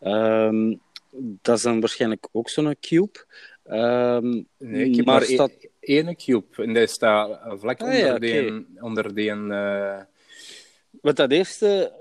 Ehm 0.00 0.74
dat 1.18 1.56
is 1.56 1.62
dan 1.62 1.80
waarschijnlijk 1.80 2.28
ook 2.32 2.48
zo'n 2.48 2.76
cube. 2.80 3.24
Ehm, 3.64 4.42
Nee, 4.58 4.88
ik 4.88 4.96
heb 4.96 5.04
maar 5.04 5.22
staat... 5.22 5.52
één 5.80 6.16
cube. 6.16 6.62
En 6.62 6.72
die 6.74 6.86
staat 6.86 7.40
vlak 7.60 7.80
Ah, 7.80 7.86
onder, 7.86 7.98
ja, 8.06 8.18
die, 8.18 8.66
onder 8.80 9.14
die... 9.14 9.30
eh, 9.30 10.00
Want 11.00 11.16
dat 11.16 11.30
eerste 11.30 11.92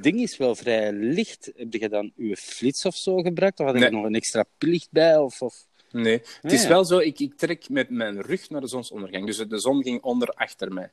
ding 0.00 0.20
is 0.20 0.36
wel 0.36 0.54
vrij 0.54 0.92
licht. 0.92 1.52
Heb 1.56 1.72
je 1.72 1.88
dan 1.88 2.12
uw 2.16 2.34
flits 2.34 2.84
of 2.84 2.96
zo 2.96 3.16
gebruikt? 3.16 3.60
Of 3.60 3.66
had 3.66 3.74
je 3.74 3.80
Nee. 3.80 3.90
nog 3.90 4.04
een 4.04 4.14
extra 4.14 4.44
licht 4.58 4.88
bij? 4.90 5.16
Of, 5.16 5.42
of... 5.42 5.66
Nee, 5.90 6.22
het 6.40 6.52
is 6.52 6.62
Ja. 6.62 6.68
wel 6.68 6.84
zo, 6.84 6.98
ik, 6.98 7.18
ik 7.20 7.34
trek 7.36 7.68
met 7.68 7.90
mijn 7.90 8.20
rug 8.22 8.50
naar 8.50 8.60
de 8.60 8.66
zonsondergang. 8.66 9.26
Dus 9.26 9.36
de 9.36 9.58
zon 9.58 9.82
ging 9.82 10.02
onder 10.02 10.28
achter 10.28 10.72
mij. 10.72 10.90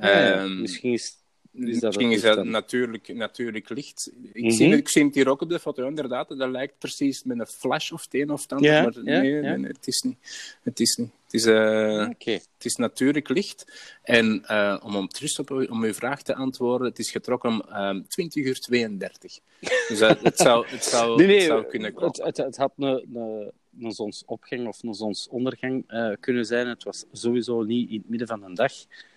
Ja, 0.00 0.32
Ehm, 0.42 0.60
misschien 0.60 0.92
is, 0.92 1.16
dat 1.56 1.82
Misschien 1.82 2.06
het 2.08 2.16
is 2.16 2.22
dat 2.22 2.36
dan. 2.36 2.50
natuurlijk, 2.50 3.14
natuurlijk 3.14 3.68
licht. 3.68 4.10
Ik, 4.32 4.42
Mhm. 4.42 4.50
zie, 4.52 4.68
het- 4.70 4.78
ik 4.78 4.88
zie 4.88 5.04
het 5.04 5.14
hier 5.14 5.28
ook 5.28 5.40
op 5.40 5.48
de 5.48 5.58
foto, 5.58 5.86
inderdaad. 5.86 6.28
Dat 6.28 6.50
lijkt 6.50 6.78
precies 6.78 7.22
met 7.24 7.38
een 7.38 7.46
flash 7.46 7.90
of 7.90 8.02
het 8.04 8.14
een 8.14 8.30
of 8.30 8.42
het 8.42 8.52
ander. 8.52 8.70
Ja, 8.72 8.82
maar 8.82 8.92
nee, 9.02 9.30
ja. 9.32 9.40
nee, 9.40 9.56
nee, 9.58 9.70
het 9.72 9.86
is 9.86 10.00
niet. 10.02 10.16
Het 10.62 10.80
is 10.80 10.96
niet. 10.96 11.10
Het 11.24 11.34
is, 11.34 11.46
Oké. 11.46 12.30
het 12.30 12.64
is 12.64 12.76
natuurlijk 12.76 13.28
licht. 13.28 13.64
En 14.02 14.44
eh, 14.46 14.80
om, 14.84 14.96
om 14.96 15.08
terug 15.08 15.38
op 15.38 15.50
om 15.50 15.84
uw 15.84 15.92
vraag 15.94 16.22
te 16.22 16.34
antwoorden, 16.34 16.86
het 16.88 16.98
is 16.98 17.10
getrokken 17.10 17.50
om 17.50 17.60
ehm 17.70 18.02
20 18.08 18.44
uur 18.44 18.60
32. 18.60 19.38
Dus 19.88 20.00
het, 20.00 20.38
zou, 20.38 20.66
het, 20.68 20.84
zou, 20.84 21.16
Nee, 21.18 21.26
nee, 21.26 21.36
het 21.36 21.46
zou 21.46 21.64
kunnen 21.64 21.88
het, 21.88 21.96
kloppen. 21.98 22.24
het, 22.24 22.36
het 22.36 22.56
had 22.56 22.72
een, 22.76 23.06
een, 23.14 23.50
een 23.80 23.92
zonsopgang 23.92 24.66
of 24.68 24.82
een 24.82 24.94
zonsondergang 24.94 25.84
eh, 25.86 26.10
kunnen 26.20 26.44
zijn. 26.44 26.68
Het 26.68 26.82
was 26.84 27.04
sowieso 27.12 27.62
niet 27.62 27.90
in 27.90 27.96
het 27.98 28.08
midden 28.08 28.28
van 28.28 28.40
de 28.40 28.52
dag. 28.54 28.72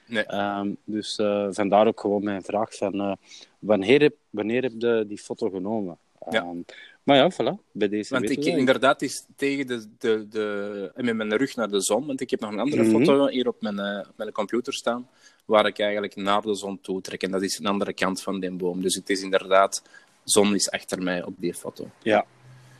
Nee. 0.07 0.23
Ehm, 0.23 0.73
dus 0.83 1.17
eh, 1.17 1.47
vandaar 1.51 1.87
ook 1.87 1.99
gewoon 1.99 2.23
mijn 2.23 2.41
vraag 2.43 2.75
van 2.75 2.99
eh, 3.01 3.11
wanneer 3.59 4.01
heb, 4.01 4.15
wanneer 4.29 4.61
heb 4.61 4.73
je 4.77 5.05
die 5.07 5.17
foto 5.17 5.49
genomen? 5.49 5.97
Ja. 6.29 6.41
Ehm, 6.41 6.57
maar 7.03 7.17
ja, 7.17 7.31
voilà, 7.31 7.71
bij 7.71 7.89
deze 7.89 8.13
Want 8.13 8.29
ik, 8.29 8.45
inderdaad, 8.45 9.01
is 9.01 9.25
tegen 9.35 9.67
de, 9.67 9.85
de, 9.97 10.27
de, 10.29 10.91
en 10.95 11.05
met 11.05 11.15
mijn 11.15 11.37
rug 11.37 11.55
naar 11.55 11.69
de 11.69 11.79
zon. 11.81 12.05
Want 12.05 12.21
ik 12.21 12.29
heb 12.29 12.39
nog 12.39 12.51
een 12.51 12.59
andere 12.59 12.83
Mhm. 12.83 12.91
foto 12.91 13.27
hier 13.27 13.47
op 13.47 13.61
mijn, 13.61 13.79
eh, 13.79 14.07
op 14.09 14.17
mijn 14.17 14.31
computer 14.31 14.73
staan. 14.73 15.09
Waar 15.45 15.65
ik 15.65 15.79
eigenlijk 15.79 16.15
naar 16.15 16.41
de 16.41 16.55
zon 16.55 16.81
toe 16.81 17.01
trek. 17.01 17.23
En 17.23 17.31
dat 17.31 17.41
is 17.41 17.59
een 17.59 17.65
andere 17.65 17.93
kant 17.93 18.21
van 18.21 18.39
die 18.39 18.51
boom. 18.51 18.81
Dus 18.81 18.95
het 18.95 19.09
is 19.09 19.21
inderdaad, 19.21 19.83
zon 20.23 20.55
is 20.55 20.71
achter 20.71 21.03
mij 21.03 21.23
op 21.23 21.33
die 21.37 21.53
foto. 21.53 21.89
Ja, 22.01 22.25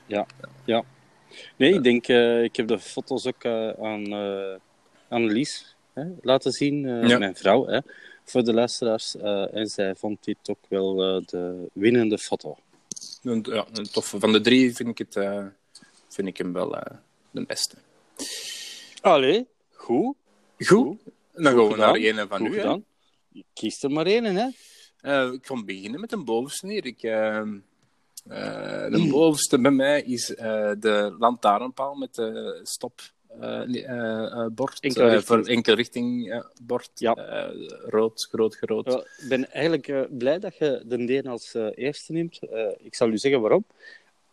ja, 0.06 0.26
ja. 0.66 0.84
Nee, 1.56 1.74
ik 1.74 1.84
denk, 1.84 2.08
eh, 2.08 2.44
ik 2.44 2.56
heb 2.56 2.68
de 2.68 2.80
foto's 2.80 3.26
ook 3.28 3.44
eh, 3.44 3.70
aan, 3.70 4.06
eh 4.06 4.56
aan 5.10 5.26
Lies 5.26 5.76
hè, 5.98 6.06
laten 6.22 6.52
zien, 6.52 6.86
eh, 6.86 7.08
Ja. 7.08 7.18
mijn 7.18 7.36
vrouw, 7.36 7.66
hè, 7.66 7.80
voor 8.24 8.44
de 8.44 8.54
luisteraars. 8.54 9.16
eh, 9.16 9.56
en 9.56 9.68
zij 9.68 9.96
vond 9.96 10.24
dit 10.24 10.38
ook 10.50 10.66
wel 10.70 11.04
eh, 11.04 11.26
de 11.26 11.68
winnende 11.74 12.18
foto. 12.18 12.58
Ja, 13.22 13.66
toffe. 13.92 14.20
Van 14.20 14.32
de 14.32 14.42
drie 14.42 14.76
vind 14.76 14.90
ik, 14.90 14.98
het, 14.98 15.14
vind 16.08 16.28
ik 16.28 16.38
hem 16.38 16.54
wel 16.54 16.70
de 17.32 17.46
beste. 17.46 17.76
Allee, 19.02 19.48
goed. 19.74 20.16
Goed. 20.58 20.98
Dan 21.34 21.54
gaan 21.56 21.68
we 21.68 21.76
naar 21.76 21.96
een 21.96 22.28
van 22.28 22.40
Goed 22.40 22.48
u. 22.50 22.54
gedaan. 22.54 22.86
Kies 23.54 23.84
er 23.84 23.92
maar 23.92 24.06
één, 24.06 24.24
hè. 24.36 24.48
Ik 25.34 25.46
ga 25.46 25.64
beginnen 25.64 26.00
met 26.00 26.12
een 26.12 26.26
bovenste 26.26 26.68
hier. 26.68 26.86
Ik, 26.86 27.02
de 27.02 27.62
bovenste 29.10 29.60
bij 29.60 29.72
mij 29.72 30.02
is 30.02 30.26
de 30.26 31.16
lantaarnpaal 31.20 31.96
met 31.96 32.16
de 32.16 32.60
stop. 32.64 33.02
Eh, 33.42 33.86
eh, 33.90 34.26
eh, 34.32 34.46
bord, 34.52 34.80
Enkel 34.80 35.04
richting. 35.10 35.26
voor 35.26 35.46
enkel 35.46 35.74
richting 35.76 36.32
eh, 36.32 36.40
bord. 36.62 36.90
Ja. 36.94 37.14
Eh, 37.14 37.68
rood, 37.86 38.28
groot, 38.32 38.56
groot. 38.56 38.86
Ja, 38.92 38.98
Ik 39.24 39.30
ben 39.30 39.52
eigenlijk 39.52 39.88
eh, 39.88 40.02
blij 40.10 40.40
dat 40.40 40.58
je 40.58 40.82
de 40.86 41.06
deen 41.06 41.28
als 41.28 41.54
eh, 41.56 41.68
eerste 41.76 42.12
neemt. 42.14 42.40
Eh, 42.40 42.68
ik 42.78 42.96
zal 42.96 43.10
u 43.10 43.18
zeggen 43.18 43.42
waarom. 43.42 43.66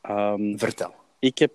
Ehm, 0.01 0.57
Vertel. 0.59 0.95
ik 1.19 1.39
heb 1.39 1.53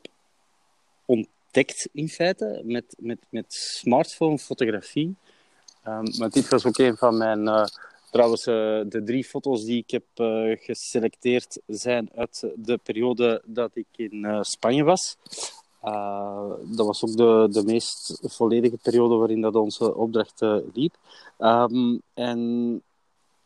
ontdekt 1.06 1.90
in 1.92 2.10
feite 2.10 2.62
met, 2.64 2.96
met, 2.98 3.20
met 3.30 3.54
smartphone-fotografie. 3.54 5.16
Ehm, 5.84 6.18
maar 6.18 6.30
dit 6.30 6.50
was 6.50 6.66
ook 6.66 6.78
een 6.78 6.98
van 6.98 7.18
mijn. 7.18 7.48
eh, 7.48 7.66
trouwens, 8.12 8.44
de 8.44 9.02
drie 9.06 9.24
foto's 9.24 9.66
die 9.66 9.78
ik 9.88 9.92
heb 9.92 10.04
geselecteerd 10.60 11.60
zijn 11.68 12.10
uit 12.16 12.48
de 12.56 12.78
periode 12.78 13.42
dat 13.46 13.72
ik 13.74 13.86
in 13.96 14.26
eh, 14.26 14.42
Spanje 14.44 14.84
was. 14.84 15.18
Eh, 15.82 16.52
dat 16.64 16.86
was 16.86 17.04
ook 17.04 17.18
de, 17.18 17.48
de 17.52 17.64
meest 17.64 18.20
volledige 18.24 18.78
periode 18.78 19.16
waarin 19.16 19.42
dat 19.42 19.56
onze 19.56 19.96
opdracht 19.96 20.42
eh, 20.42 20.58
liep. 20.74 20.96
Ehm, 21.38 21.98
en 22.14 22.82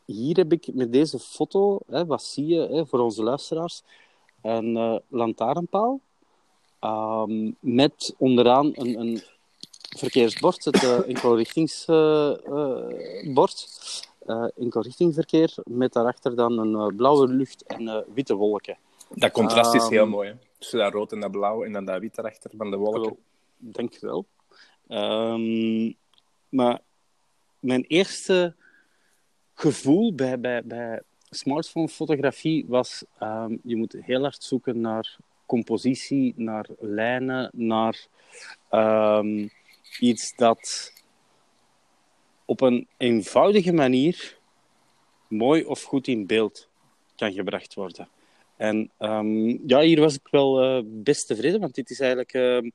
hier 0.05 0.35
heb 0.35 0.51
ik 0.51 0.73
met 0.73 0.91
deze 0.91 1.19
foto, 1.19 1.79
hè, 1.87 2.05
wat 2.05 2.23
zie 2.23 2.45
je 2.45 2.67
hè, 2.71 2.85
voor 2.85 2.99
onze 2.99 3.23
luisteraars, 3.23 3.81
een 4.41 4.77
eh, 4.77 4.95
lantaarnpaal. 5.07 5.99
Ehm, 6.79 7.51
met 7.59 8.15
onderaan 8.17 8.71
een, 8.73 8.99
een 8.99 9.23
verkeersbord, 9.97 10.65
het 10.65 10.83
uh, 10.83 11.07
enkelrichtingsbord. 11.07 13.67
Uh, 14.27 14.45
enkelrichtingverkeer, 14.57 15.55
met 15.63 15.93
daarachter 15.93 16.35
dan 16.35 16.57
een 16.57 16.71
uh, 16.71 16.97
blauwe 16.97 17.27
lucht 17.27 17.63
en 17.63 17.81
uh, 17.81 17.97
witte 18.13 18.35
wolken. 18.35 18.77
Dat 19.09 19.31
contrast 19.31 19.73
is 19.73 19.87
heel 19.87 20.01
Ehm, 20.01 20.09
mooi. 20.09 20.29
Hè? 20.29 20.35
Tussen 20.57 20.79
dat 20.79 20.93
rood 20.93 21.11
en 21.11 21.19
dat 21.19 21.31
blauw 21.31 21.63
en 21.63 21.71
dan 21.71 21.85
dat 21.85 21.99
wit 21.99 22.17
erachter 22.17 22.51
van 22.57 22.71
de 22.71 22.77
wolken. 22.77 23.01
Wel, 23.01 23.17
Denk 23.57 23.99
wel. 23.99 24.25
Ehm, 24.87 25.91
maar 26.49 26.79
mijn 27.59 27.83
eerste 27.87 28.55
gevoel 29.53 30.15
bij, 30.15 30.39
bij, 30.39 30.63
bij 30.63 31.01
smartphone-fotografie 31.29 32.65
was: 32.67 33.03
ehm, 33.19 33.57
je 33.63 33.75
moet 33.75 33.95
heel 33.99 34.21
hard 34.21 34.43
zoeken 34.43 34.81
naar 34.81 35.17
compositie, 35.45 36.33
naar 36.35 36.65
lijnen, 36.79 37.49
naar 37.53 38.07
iets 39.99 40.35
dat 40.35 40.93
op 42.45 42.61
een 42.61 42.87
eenvoudige 42.97 43.73
manier 43.73 44.37
mooi 45.27 45.63
of 45.65 45.83
goed 45.83 46.07
in 46.07 46.25
beeld 46.25 46.67
kan 47.15 47.33
gebracht 47.33 47.73
worden. 47.73 48.07
En 48.63 48.91
um, 48.99 49.59
ja, 49.67 49.79
hier 49.79 49.99
was 49.99 50.15
ik 50.15 50.27
wel 50.31 50.63
uh, 50.63 50.83
best 50.85 51.27
tevreden, 51.27 51.59
want 51.59 51.75
dit 51.75 51.89
is 51.89 51.99
eigenlijk, 51.99 52.33
uh, 52.33 52.71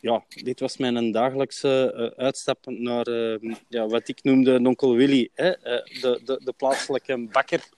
ja, 0.00 0.24
dit 0.28 0.60
was 0.60 0.76
mijn 0.76 1.12
dagelijkse 1.12 1.94
uh, 1.96 2.24
uitstap 2.24 2.58
naar 2.66 3.08
uh, 3.08 3.54
ja, 3.68 3.86
wat 3.86 4.08
ik 4.08 4.22
noemde 4.22 4.58
Nonkel 4.58 4.94
Willy, 4.94 5.30
hè? 5.34 5.50
de, 5.50 6.20
de, 6.24 6.40
de 6.44 6.52
plaatselijke 6.56 7.28
bakker, 7.30 7.68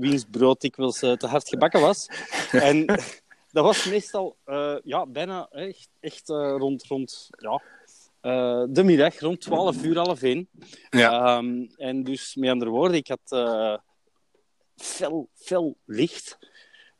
wiens 0.00 0.24
brood 0.30 0.60
dikwijls 0.60 0.98
te 0.98 1.26
hard 1.26 1.48
gebakken 1.48 1.80
was. 1.80 2.08
en 2.50 2.86
dat 3.52 3.64
was 3.64 3.84
meestal 3.84 4.36
ja, 4.84 5.06
bijna 5.06 5.48
echt, 5.50 5.88
echt 6.00 6.28
rond, 6.28 6.84
rond 6.84 7.28
ja, 7.38 7.62
uh, 8.22 8.64
de 8.68 8.84
middag, 8.84 9.20
rond 9.20 9.40
12 9.40 9.82
uur, 9.84 9.96
half 9.96 10.22
één. 10.22 10.48
Ja. 10.90 11.36
Um, 11.36 11.68
en 11.76 12.04
dus, 12.04 12.34
met 12.34 12.50
andere 12.50 12.70
woorden, 12.70 12.96
ik 12.96 13.08
had 13.08 13.32
uh, 13.32 13.76
fel, 14.76 15.28
fel 15.34 15.76
licht. 15.84 16.36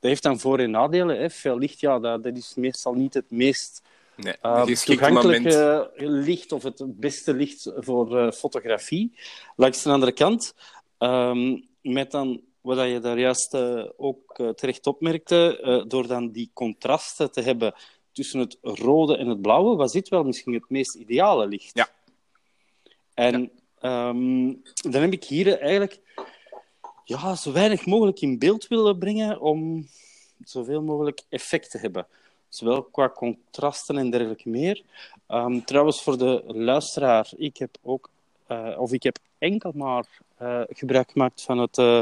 Dat 0.01 0.11
heeft 0.11 0.23
dan 0.23 0.41
voor- 0.41 0.59
en 0.59 0.71
nadelen. 0.71 1.19
Hè. 1.19 1.31
Fel 1.31 1.59
licht, 1.59 1.81
ja, 1.81 1.99
dat, 1.99 2.23
dat 2.23 2.37
is 2.37 2.55
meestal 2.55 2.95
niet 2.95 3.15
het 3.15 3.31
meest 3.31 3.83
nee, 4.17 4.35
uh, 4.43 4.65
toegankelijke 4.65 5.91
licht 5.97 6.53
of 6.53 6.63
het 6.63 6.83
beste 7.01 7.35
licht 7.35 7.73
voor 7.77 8.33
fotografie. 8.33 9.19
Langs 9.57 9.83
de 9.83 9.91
andere 9.91 10.13
kant, 10.13 10.55
um, 10.99 11.69
met 11.81 12.11
dan 12.11 12.41
wat 12.61 12.89
je 12.89 12.99
daar 13.01 13.19
juist 13.19 13.55
uh, 13.55 13.85
ook 13.97 14.53
terecht 14.55 14.87
opmerkte, 14.87 15.85
door 15.89 16.07
dan 16.07 16.31
die 16.31 16.51
contrasten 16.53 17.31
te 17.31 17.41
hebben 17.41 17.75
tussen 18.13 18.41
het 18.41 18.59
rode 18.63 19.17
en 19.17 19.29
het 19.29 19.43
blauwe, 19.43 19.77
was 19.77 19.93
dit 19.93 20.09
wel 20.09 20.25
misschien 20.25 20.53
het 20.53 20.71
meest 20.71 20.95
ideale 20.95 21.47
licht. 21.47 21.71
Ja. 21.75 21.89
En 23.15 23.51
ja. 23.81 24.09
Um, 24.09 24.63
dan 24.75 25.03
heb 25.03 25.13
ik 25.13 25.25
hier 25.25 25.59
eigenlijk 25.59 26.01
ja, 27.07 27.35
zo 27.35 27.53
weinig 27.53 27.87
mogelijk 27.87 28.21
in 28.21 28.39
beeld 28.39 28.67
willen 28.67 28.99
brengen 28.99 29.41
om 29.41 29.89
zoveel 30.45 30.83
mogelijk 30.83 31.23
effect 31.29 31.71
te 31.71 31.79
hebben. 31.79 32.07
Zowel 32.49 32.83
qua 32.83 33.09
contrasten 33.09 33.99
en 33.99 34.11
dergelijke 34.11 34.49
meer. 34.49 34.83
Um, 35.29 35.65
trouwens, 35.65 36.03
voor 36.03 36.19
de 36.19 36.43
luisteraar, 36.47 37.31
ik 37.37 37.57
heb 37.57 37.77
ook, 37.83 38.11
uh, 38.49 38.77
of 38.79 38.93
ik 38.93 39.03
heb 39.03 39.19
enkel 39.39 39.73
maar 39.75 40.07
uh, 40.43 40.61
gebruik 40.69 41.11
gemaakt 41.11 41.43
van 41.43 41.59
het 41.59 41.79
uh, 41.79 42.01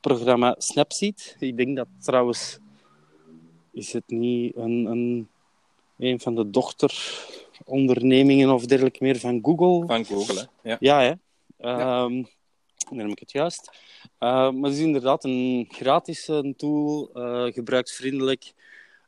programma 0.00 0.54
Snapseed. 0.58 1.36
Ik 1.38 1.56
denk 1.56 1.76
dat 1.76 1.88
trouwens, 2.00 2.58
is 3.70 3.92
het 3.92 4.04
niet 4.06 4.56
een, 4.56 4.86
een, 4.86 5.28
een 5.98 6.20
van 6.20 6.34
de 6.34 6.50
dochterondernemingen 6.50 8.50
of 8.50 8.66
dergelijke 8.66 9.02
meer 9.02 9.18
van 9.18 9.38
Google? 9.42 9.86
Van 9.86 10.04
Google, 10.04 10.34
hè? 10.34 10.42
Ja, 10.70 10.76
ja 10.80 11.00
hè. 11.00 11.12
Ja. 11.58 12.02
Um, 12.02 12.14
dan 12.14 12.28
heb 12.98 13.10
ik 13.10 13.18
het 13.18 13.32
juist. 13.32 13.70
Uh, 14.02 14.50
maar 14.50 14.70
het 14.70 14.72
is 14.72 14.78
inderdaad 14.78 15.24
een 15.24 15.66
gratis 15.68 16.30
tool, 16.56 17.10
uh, 17.14 17.52
gebruiksvriendelijk. 17.52 18.52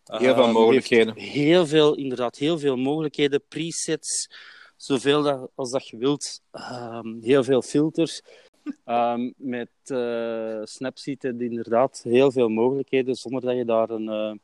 Heel 0.04 0.34
veel 0.34 0.52
mogelijkheden. 0.52 1.18
Heel 1.18 1.66
veel, 1.66 1.94
inderdaad, 1.94 2.36
heel 2.36 2.58
veel 2.58 2.76
mogelijkheden. 2.76 3.42
Presets, 3.48 4.30
zoveel 4.76 5.22
dat, 5.22 5.50
als 5.54 5.70
dat 5.70 5.88
je 5.88 5.96
wilt. 5.96 6.42
Um, 6.52 7.18
heel 7.22 7.44
veel 7.44 7.62
filters. 7.62 8.22
Um, 8.84 9.34
met 9.56 9.70
uh, 9.86 10.60
Snapseed 10.64 11.22
heb 11.22 11.40
je 11.40 11.44
inderdaad 11.44 12.00
heel 12.04 12.32
veel 12.32 12.48
mogelijkheden, 12.48 13.14
zonder 13.14 13.40
dat 13.40 13.56
je 13.56 13.64
daar 13.64 13.90
een, 13.90 14.40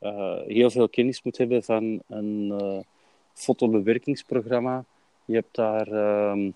uh, 0.00 0.40
heel 0.46 0.70
veel 0.70 0.88
kennis 0.88 1.22
moet 1.22 1.38
hebben 1.38 1.62
van 1.62 2.02
een 2.08 2.58
uh, 2.62 2.78
fotobewerkingsprogramma. 3.32 4.84
Je 5.24 5.34
hebt 5.34 5.54
daar 5.54 5.88
um, 6.30 6.54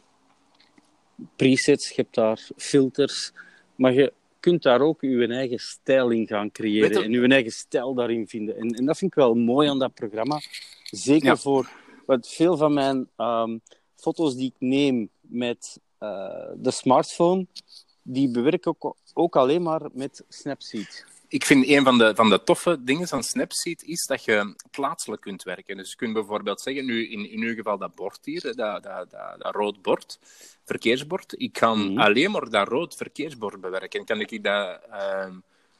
presets, 1.36 1.88
je 1.88 1.94
hebt 1.96 2.14
daar 2.14 2.48
filters, 2.56 3.32
maar 3.74 3.92
je 3.92 4.12
kunt 4.40 4.62
daar 4.62 4.80
ook 4.80 5.00
je 5.00 5.26
eigen 5.26 5.58
stijl 5.58 6.10
in 6.10 6.26
gaan 6.26 6.50
creëren 6.50 6.98
je- 6.98 7.04
en 7.04 7.10
je 7.10 7.28
eigen 7.28 7.52
stijl 7.52 7.94
daarin 7.94 8.28
vinden. 8.28 8.56
En, 8.56 8.68
en 8.70 8.84
dat 8.84 8.98
vind 8.98 9.10
ik 9.10 9.16
wel 9.16 9.34
mooi 9.34 9.68
aan 9.68 9.78
dat 9.78 9.94
programma. 9.94 10.40
Zeker 10.84 11.26
Ja. 11.26 11.36
voor 11.36 11.70
wat 12.06 12.28
veel 12.28 12.56
van 12.56 12.72
mijn 12.74 13.08
ehm, 13.16 13.58
foto's 13.96 14.36
die 14.36 14.46
ik 14.46 14.56
neem 14.58 15.08
met 15.20 15.80
eh, 15.98 16.48
de 16.56 16.70
smartphone, 16.70 17.46
die 18.02 18.30
bewerk 18.30 18.66
ik 18.66 18.66
ook, 18.66 18.96
ook 19.14 19.36
alleen 19.36 19.62
maar 19.62 19.80
met 19.92 20.24
Snapseed. 20.28 21.04
Ik 21.32 21.44
vind 21.44 21.68
een 21.68 21.84
van 21.84 21.98
de, 21.98 22.14
van 22.14 22.30
de 22.30 22.42
toffe 22.42 22.84
dingen 22.84 23.12
aan 23.12 23.22
Snapseed 23.22 23.82
is 23.82 24.06
dat 24.06 24.24
je 24.24 24.54
plaatselijk 24.70 25.22
kunt 25.22 25.42
werken. 25.42 25.76
Dus 25.76 25.90
je 25.90 25.96
kunt 25.96 26.12
bijvoorbeeld 26.12 26.60
zeggen, 26.60 26.84
nu 26.84 27.10
in, 27.10 27.30
in 27.30 27.40
uw 27.40 27.54
geval 27.54 27.78
dat 27.78 27.94
bord 27.94 28.18
hier, 28.22 28.40
dat, 28.42 28.56
dat, 28.56 28.82
dat, 28.82 29.10
dat 29.38 29.54
rood 29.54 29.82
bord, 29.82 30.18
verkeersbord. 30.64 31.34
Ik 31.40 31.52
kan 31.52 31.78
Mhm. 31.92 31.98
alleen 31.98 32.30
maar 32.30 32.50
dat 32.50 32.68
rood 32.68 32.96
verkeersbord 32.96 33.60
bewerken. 33.60 34.04
Kan 34.04 34.20
ik 34.20 34.42
dat 34.42 34.80
ehm, 34.90 35.34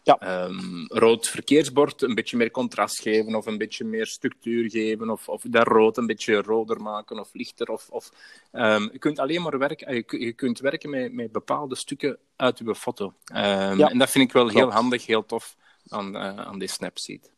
Ja. 0.04 0.18
ehm, 0.18 0.84
rood 0.88 1.28
verkeersbord 1.28 2.02
een 2.02 2.14
beetje 2.14 2.36
meer 2.36 2.50
contrast 2.50 3.00
geven 3.00 3.34
of 3.34 3.46
een 3.46 3.58
beetje 3.58 3.84
meer 3.84 4.06
structuur 4.06 4.70
geven 4.70 5.10
of, 5.10 5.28
of 5.28 5.42
dat 5.42 5.66
rood 5.66 5.96
een 5.96 6.06
beetje 6.06 6.42
roder 6.42 6.80
maken 6.82 7.18
of 7.18 7.30
lichter. 7.32 7.68
Of, 7.68 7.88
of, 7.90 8.10
ehm, 8.50 8.82
je 8.92 8.98
kunt 8.98 9.18
alleen 9.18 9.42
maar 9.42 9.58
werken, 9.58 9.86
eh, 9.86 9.94
je, 9.94 10.02
kun- 10.02 10.20
je 10.20 10.32
kunt 10.32 10.58
werken 10.60 10.90
met, 10.90 11.12
met 11.12 11.32
bepaalde 11.32 11.74
stukken 11.74 12.18
uit 12.36 12.58
uw 12.58 12.74
foto. 12.74 13.12
Ehm, 13.24 13.78
Ja. 13.78 13.88
En 13.90 13.98
dat 13.98 14.10
vind 14.10 14.24
ik 14.24 14.32
wel 14.32 14.48
heel 14.48 14.70
handig, 14.72 15.06
heel 15.06 15.26
tof 15.26 15.56
aan, 15.88 16.16
eh, 16.16 16.36
aan 16.36 16.58
die 16.58 16.68
Snapseed. 16.68 17.30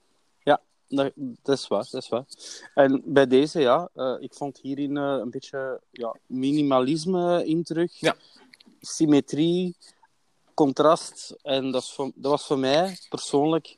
Ja, 0.42 0.61
dat, 0.88 1.12
dat 1.16 1.59
is 1.59 1.68
waar, 1.68 1.87
dat 1.90 2.02
is 2.02 2.09
waar. 2.09 2.25
En 2.75 3.02
bij 3.04 3.26
deze, 3.26 3.61
ja, 3.61 3.88
eh, 3.94 4.16
ik 4.21 4.35
vond 4.35 4.59
hierin 4.59 4.97
een 4.97 5.30
beetje 5.30 5.80
ja, 5.90 6.16
minimalisme 6.26 7.47
in 7.47 7.62
terug. 7.62 8.00
Ja. 8.00 8.16
Symmetrie, 8.80 9.76
contrast. 10.54 11.37
En 11.42 11.70
dat, 11.70 11.90
voor, 11.90 12.11
dat 12.14 12.30
was 12.30 12.46
voor 12.46 12.58
mij 12.58 12.99
persoonlijk 13.08 13.76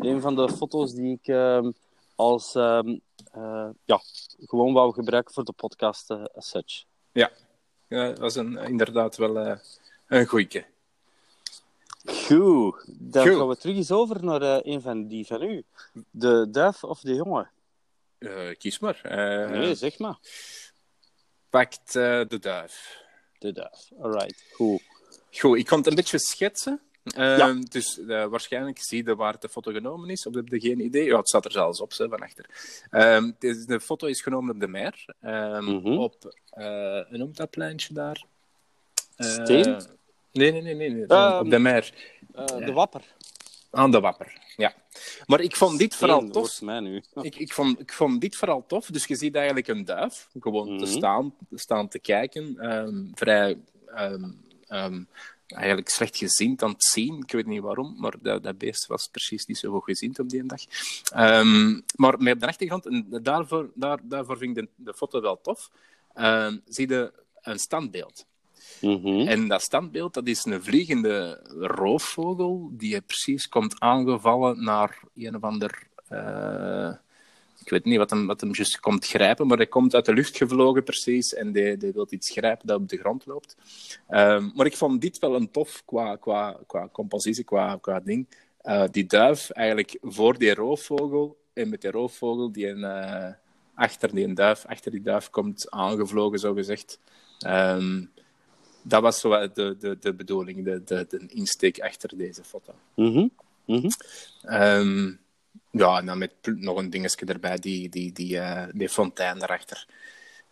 een 0.00 0.20
van 0.20 0.36
de 0.36 0.48
foto's 0.48 0.92
die 0.92 1.12
ik 1.12 1.26
ehm, 1.26 1.70
als 2.14 2.54
ehm, 2.54 2.96
eh, 3.32 3.68
ja, 3.84 4.00
gewoon 4.38 4.72
wou 4.72 4.92
gebruiken 4.92 5.34
voor 5.34 5.44
de 5.44 5.52
podcast 5.52 6.10
eh, 6.10 6.24
as 6.34 6.48
such. 6.48 6.84
Ja, 7.12 7.30
dat 7.88 8.18
was 8.18 8.34
een, 8.34 8.56
inderdaad 8.56 9.16
wel 9.16 9.38
eh, 9.38 9.58
een 10.06 10.26
goeie. 10.26 10.64
Goed, 12.04 12.84
dan 12.86 13.26
Goed. 13.26 13.36
gaan 13.36 13.48
we 13.48 13.56
terug 13.56 13.76
eens 13.76 13.90
over 13.90 14.24
naar 14.24 14.60
een 14.64 14.80
van 14.80 15.06
die 15.06 15.26
van 15.26 15.42
u. 15.42 15.64
De 16.10 16.50
duif 16.50 16.84
of 16.84 17.00
de 17.00 17.14
jongen? 17.14 17.50
Kies 18.58 18.78
maar. 18.78 19.00
Nee, 19.50 19.74
zeg 19.74 19.98
maar. 19.98 20.18
Pakt 21.50 21.92
de 21.92 22.38
duif. 22.40 23.02
De 23.38 23.52
duif. 23.52 23.90
Alright, 24.00 24.44
goed. 24.52 24.82
Goed, 25.30 25.58
ik 25.58 25.66
kon 25.66 25.78
het 25.78 25.86
een 25.86 25.94
beetje 25.94 26.18
schetsen. 26.18 26.80
Eh, 27.04 27.36
Ja. 27.38 27.52
Dus 27.68 28.00
eh, 28.00 28.26
waarschijnlijk 28.26 28.78
zie 28.82 29.04
je 29.06 29.16
waar 29.16 29.40
de 29.40 29.48
foto 29.48 29.72
genomen 29.72 30.10
is, 30.10 30.26
of 30.26 30.34
heb 30.34 30.48
je 30.48 30.60
geen 30.60 30.80
idee? 30.80 31.04
Ja, 31.04 31.16
het 31.16 31.28
staat 31.28 31.44
er 31.44 31.50
zelfs 31.52 31.80
op, 31.80 31.92
hè, 31.96 32.08
van 32.08 32.20
achter. 32.20 32.46
Ehm, 32.90 33.30
de 33.66 33.80
foto 33.80 34.06
is 34.06 34.22
genomen 34.22 34.54
op 34.54 34.60
de 34.60 34.68
Mer, 34.68 35.04
ehm, 35.20 35.64
Mhm. 35.64 35.98
op, 35.98 36.34
hoe 36.50 37.06
noemt 37.10 37.36
dat 37.36 37.50
pleintje 37.50 37.94
daar? 37.94 38.24
Eh, 39.16 39.26
Steen? 39.26 39.76
nee, 40.32 40.52
nee, 40.52 40.62
nee, 40.62 40.74
nee, 40.74 40.90
nee. 40.90 41.06
Ehm, 41.06 41.38
op 41.38 41.50
de 41.50 41.58
Mer. 41.58 41.92
De 42.46 42.72
wapper. 42.72 43.02
Aan 43.70 43.90
de 43.90 44.00
Wapper, 44.00 44.32
ja. 44.56 44.74
Maar 45.26 45.40
ik 45.40 45.56
vond 45.56 45.78
dit 45.78 45.94
vooral 45.94 46.28
tof. 46.28 46.62
mij 46.62 46.80
nu. 46.80 47.02
Ik, 47.22 47.36
ik, 47.36 47.52
vond, 47.52 47.80
ik 47.80 47.92
vond 47.92 48.20
dit 48.20 48.36
vooral 48.36 48.64
tof. 48.66 48.86
Dus 48.86 49.06
je 49.06 49.16
ziet 49.16 49.34
eigenlijk 49.34 49.68
een 49.68 49.84
duif 49.84 50.28
gewoon 50.40 50.66
te, 50.78 50.84
Mhm. 50.84 50.92
staan, 50.96 51.34
te 51.50 51.58
staan 51.58 51.88
te 51.88 51.98
kijken. 51.98 52.56
ehm, 52.58 53.04
vrij 53.14 53.58
ehm, 53.86 54.30
ehm, 54.68 55.02
eigenlijk 55.46 55.88
slecht 55.88 56.16
gezind 56.16 56.62
aan 56.62 56.70
het 56.70 56.84
zien. 56.84 57.22
Ik 57.22 57.32
weet 57.32 57.46
niet 57.46 57.60
waarom, 57.60 57.94
maar 57.98 58.14
dat, 58.20 58.42
dat 58.42 58.58
beest 58.58 58.86
was 58.86 59.08
precies 59.08 59.46
niet 59.46 59.58
zo 59.58 59.72
goed 59.72 59.84
gezind 59.84 60.18
op 60.18 60.28
die 60.28 60.46
dag. 60.46 60.60
Ehm, 61.12 61.80
maar 61.96 62.18
met 62.18 62.34
op 62.34 62.40
de 62.40 62.46
achtergrond, 62.46 62.86
en 62.86 63.06
daarvoor, 63.22 63.70
daar, 63.74 63.98
daarvoor 64.02 64.38
vind 64.38 64.56
ik 64.56 64.64
de, 64.64 64.84
de 64.84 64.94
foto 64.94 65.20
wel 65.20 65.40
tof, 65.40 65.70
ehm, 66.14 66.58
zie 66.66 66.88
je 66.88 67.12
een 67.42 67.58
standbeeld. 67.58 68.26
Mhm. 68.80 69.28
En 69.28 69.48
dat 69.48 69.62
standbeeld, 69.62 70.14
dat 70.14 70.26
is 70.26 70.44
een 70.44 70.62
vliegende 70.62 71.40
roofvogel 71.58 72.70
die 72.72 73.00
precies 73.00 73.48
komt 73.48 73.80
aangevallen 73.80 74.64
naar 74.64 75.00
een 75.14 75.36
of 75.36 75.42
ander... 75.42 75.86
eh, 76.08 76.92
ik 77.68 77.74
weet 77.74 77.84
niet 77.84 77.98
wat 77.98 78.10
hem, 78.10 78.26
wat 78.26 78.40
hem 78.40 78.54
juist 78.54 78.80
komt 78.80 79.06
grijpen, 79.06 79.46
maar 79.46 79.56
hij 79.56 79.66
komt 79.66 79.94
uit 79.94 80.04
de 80.04 80.12
lucht 80.12 80.36
gevlogen 80.36 80.84
precies 80.84 81.34
en 81.34 81.52
die, 81.52 81.76
die 81.76 81.92
wil 81.92 82.06
iets 82.10 82.30
grijpen 82.30 82.66
dat 82.66 82.80
op 82.80 82.88
de 82.88 82.96
grond 82.96 83.26
loopt. 83.26 83.56
Ehm, 84.08 84.50
maar 84.54 84.66
ik 84.66 84.76
vond 84.76 85.00
dit 85.00 85.18
wel 85.18 85.34
een 85.34 85.50
tof 85.50 85.82
qua, 85.84 86.16
qua, 86.16 86.56
qua 86.66 86.88
compositie, 86.92 87.44
qua, 87.44 87.78
qua 87.80 88.00
ding. 88.00 88.26
Eh, 88.60 88.84
die 88.90 89.06
duif 89.06 89.50
eigenlijk 89.50 89.98
voor 90.02 90.38
die 90.38 90.54
roofvogel 90.54 91.36
en 91.52 91.68
met 91.68 91.80
die 91.80 91.90
roofvogel 91.90 92.52
die 92.52 92.68
een, 92.68 92.84
eh, 92.84 93.32
achter 93.74 94.14
die 94.14 94.32
duif, 94.32 94.66
achter 94.66 94.90
die 94.90 95.02
duif 95.02 95.30
komt 95.30 95.70
aangevlogen, 95.70 96.38
zo 96.38 96.54
gezegd. 96.54 96.98
Ehm, 97.38 98.04
dat 98.82 99.02
was 99.02 99.20
zo 99.20 99.48
de, 99.52 99.76
de, 99.78 99.96
de 100.00 100.14
bedoeling, 100.14 100.64
de, 100.64 100.82
de, 100.84 101.06
de 101.08 101.26
insteek 101.28 101.80
achter 101.80 102.16
deze 102.16 102.44
foto. 102.44 102.74
Mhm. 102.94 103.26
Mhm. 103.64 103.88
Ehm, 104.42 105.12
ja, 105.70 105.98
en 105.98 106.06
dan 106.06 106.18
met 106.18 106.32
nog 106.42 106.78
een 106.78 106.90
dingetje 106.90 107.26
erbij, 107.26 107.56
die, 107.58 107.88
die, 107.88 108.12
die, 108.12 108.38
eh, 108.38 108.68
die 108.72 108.88
fontein 108.88 109.38
daarachter. 109.38 109.86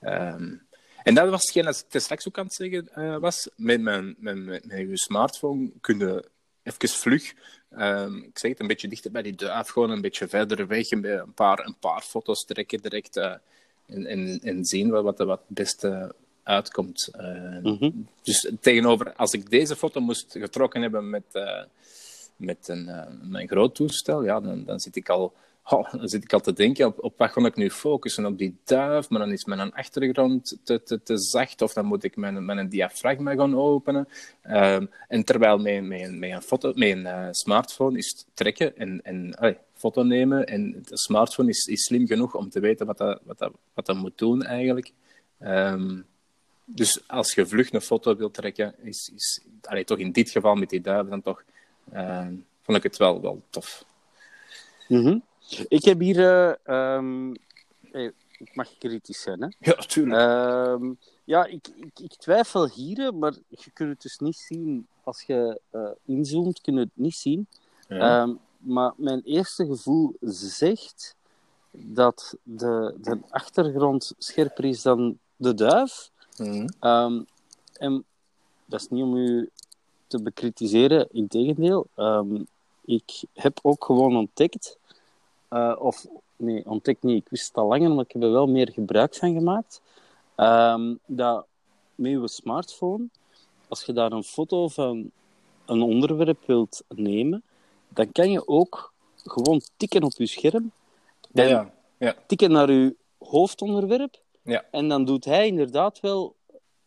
Ehm, 0.00 0.54
en 1.02 1.14
dat 1.14 1.28
was 1.28 1.42
hetgeen 1.42 1.64
dat 1.64 1.86
ik 1.90 2.00
straks 2.00 2.28
ook 2.28 2.38
aan 2.38 2.44
het 2.44 2.54
zeggen 2.54 2.88
eh, 2.94 3.16
was. 3.16 3.48
Met, 3.56 3.80
mijn, 3.80 4.14
met, 4.18 4.36
met, 4.36 4.66
met 4.66 4.78
je 4.78 4.98
smartphone 4.98 5.70
kun 5.80 5.98
je 5.98 6.28
even 6.62 6.88
vlug, 6.88 7.34
ehm, 7.70 8.16
ik 8.16 8.38
zeg 8.38 8.50
het, 8.50 8.60
een 8.60 8.66
beetje 8.66 8.88
dichter 8.88 9.10
bij 9.10 9.22
die 9.22 9.34
duif, 9.34 9.68
gewoon 9.68 9.90
een 9.90 10.00
beetje 10.00 10.28
verder 10.28 10.66
weg, 10.66 10.90
een 10.90 11.32
paar, 11.34 11.66
een 11.66 11.78
paar 11.78 12.02
foto's 12.02 12.44
trekken 12.44 12.82
direct 12.82 13.16
eh, 13.16 13.34
en, 13.86 14.06
en, 14.06 14.40
en 14.42 14.64
zien 14.64 14.90
wat, 14.90 15.04
wat, 15.04 15.18
wat 15.18 15.42
het 15.46 15.56
beste 15.56 16.14
uitkomt. 16.42 17.08
Mhm. 17.62 17.90
Dus 18.22 18.50
tegenover, 18.60 19.12
als 19.12 19.32
ik 19.32 19.50
deze 19.50 19.76
foto 19.76 20.00
moest 20.00 20.32
getrokken 20.32 20.82
hebben 20.82 21.10
met, 21.10 21.24
met 22.36 22.68
een, 22.68 22.88
eh, 22.88 23.06
mijn 23.22 23.48
groot 23.48 23.74
toestel, 23.74 24.24
ja, 24.24 24.40
dan, 24.40 24.64
dan, 24.64 24.80
zit 24.80 24.96
ik 24.96 25.08
al, 25.08 25.32
oh, 25.64 25.92
dan 25.92 26.08
zit 26.08 26.24
ik 26.24 26.32
al 26.32 26.40
te 26.40 26.52
denken 26.52 26.86
op, 26.86 27.04
op 27.04 27.18
wat 27.18 27.30
ga 27.30 27.46
ik 27.46 27.56
nu 27.56 27.70
focussen? 27.70 28.26
Op 28.26 28.38
die 28.38 28.56
duif, 28.64 29.08
maar 29.08 29.20
dan 29.20 29.32
is 29.32 29.44
mijn 29.44 29.72
achtergrond 29.72 30.58
te, 30.62 30.82
te, 30.82 31.02
te 31.02 31.18
zacht, 31.18 31.62
of 31.62 31.72
dan 31.72 31.86
moet 31.86 32.04
ik 32.04 32.16
mijn, 32.16 32.44
mijn 32.44 32.68
diafragma 32.68 33.34
gaan 33.34 33.56
openen. 33.56 34.08
Ehm, 34.42 34.86
en 35.08 35.24
terwijl 35.24 35.66
een- 35.66 35.88
met 36.18 36.30
een, 36.30 36.42
foto, 36.42 36.72
een 36.74 37.06
eh, 37.06 37.28
smartphone 37.30 37.98
is 37.98 38.26
trekken 38.34 38.76
en, 38.76 39.02
en 39.02 39.34
foto 39.76 40.02
nemen, 40.02 40.46
en 40.46 40.82
de 40.88 40.98
smartphone 40.98 41.48
is, 41.48 41.66
is 41.66 41.84
slim 41.84 42.06
genoeg 42.06 42.34
om 42.34 42.50
te 42.50 42.60
weten 42.60 42.86
wat 42.86 42.98
dat, 42.98 43.20
wat 43.24 43.38
dat, 43.38 43.52
wat 43.74 43.86
dat 43.86 43.96
moet 43.96 44.18
doen 44.18 44.42
eigenlijk. 44.42 44.92
Ehm, 45.38 46.00
dus 46.64 47.08
als 47.08 47.34
je 47.34 47.46
vlug 47.46 47.72
een 47.72 47.80
foto 47.80 48.16
wilt 48.16 48.34
trekken, 48.34 48.74
is, 48.82 49.10
is 49.14 49.40
toch 49.84 49.98
in 49.98 50.12
dit 50.12 50.30
geval 50.30 50.54
met 50.54 50.70
die 50.70 50.80
duiven 50.80 51.10
dan 51.10 51.22
toch, 51.22 51.42
vond 52.62 52.78
ik 52.78 52.82
het 52.82 52.96
wel, 52.96 53.20
wel 53.20 53.42
tof. 53.50 53.84
Mhm. 54.88 55.18
Ik 55.68 55.84
heb 55.84 56.00
hier... 56.00 56.18
eh, 56.18 56.54
ehm, 56.62 57.34
eh, 57.92 58.10
ik 58.38 58.54
mag 58.54 58.78
kritisch 58.78 59.20
zijn, 59.20 59.40
hè? 59.42 59.48
Ja, 59.58 59.74
tuurlijk. 59.74 60.20
Ehm, 60.20 60.92
ja, 61.24 61.44
ik, 61.44 61.68
ik, 61.76 61.98
ik 61.98 62.14
twijfel 62.14 62.68
hier, 62.68 63.14
maar 63.14 63.34
je 63.48 63.70
kunt 63.70 63.90
het 63.90 64.02
dus 64.02 64.18
niet 64.18 64.36
zien. 64.36 64.86
Als 65.02 65.22
je 65.22 65.60
eh, 65.70 65.90
inzoomt, 66.04 66.60
kun 66.60 66.74
je 66.74 66.80
het 66.80 66.90
niet 66.94 67.14
zien. 67.14 67.48
ja. 67.88 68.22
Ehm, 68.22 68.34
maar 68.58 68.92
mijn 68.96 69.22
eerste 69.24 69.66
gevoel 69.66 70.16
zegt 70.20 71.16
dat 71.70 72.36
de, 72.42 72.94
de 73.00 73.18
achtergrond 73.28 74.14
scherper 74.18 74.64
is 74.64 74.82
dan 74.82 75.18
de 75.36 75.54
duif. 75.54 76.10
Mhm. 76.36 76.68
En 77.72 78.04
dat 78.64 78.80
is 78.80 78.88
niet 78.88 79.02
om 79.02 79.16
u 79.16 79.50
te 80.06 80.22
bekritiseren, 80.22 81.08
integendeel. 81.12 81.86
Ehm 81.94 82.34
ik 82.86 83.22
heb 83.32 83.58
ook 83.62 83.84
gewoon 83.84 84.16
ontdekt, 84.16 84.78
eh, 85.48 85.76
of 85.78 86.06
nee, 86.36 86.66
ontdekt 86.66 87.02
niet, 87.02 87.22
ik 87.22 87.28
wist 87.28 87.46
het 87.46 87.56
al 87.56 87.66
langer, 87.66 87.90
maar 87.90 88.04
ik 88.04 88.12
heb 88.12 88.22
er 88.22 88.32
wel 88.32 88.46
meer 88.46 88.70
gebruik 88.72 89.14
van 89.14 89.32
gemaakt, 89.32 89.80
ehm, 90.34 90.94
dat 91.06 91.46
met 91.94 92.10
je 92.10 92.28
smartphone, 92.28 93.08
als 93.68 93.82
je 93.82 93.92
daar 93.92 94.12
een 94.12 94.24
foto 94.24 94.68
van 94.68 95.10
een 95.64 95.82
onderwerp 95.82 96.46
wilt 96.46 96.82
nemen, 96.88 97.42
dan 97.88 98.12
kan 98.12 98.30
je 98.30 98.48
ook 98.48 98.92
gewoon 99.24 99.60
tikken 99.76 100.02
op 100.02 100.12
je 100.16 100.26
scherm, 100.26 100.72
en 101.32 101.48
ja, 101.48 101.72
ja, 101.98 102.14
tikken 102.26 102.50
naar 102.50 102.72
je 102.72 102.94
hoofdonderwerp, 103.18 104.20
ja. 104.42 104.64
en 104.70 104.88
dan 104.88 105.04
doet 105.04 105.24
hij 105.24 105.46
inderdaad 105.46 106.00
wel 106.00 106.34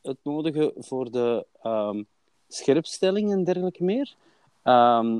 het 0.01 0.17
nodige 0.23 0.73
voor 0.77 1.11
de 1.11 1.45
ehm, 1.61 2.03
scherpstelling 2.49 3.31
en 3.31 3.43
dergelijke 3.43 3.83
meer. 3.83 4.15
Ehm, 4.63 5.19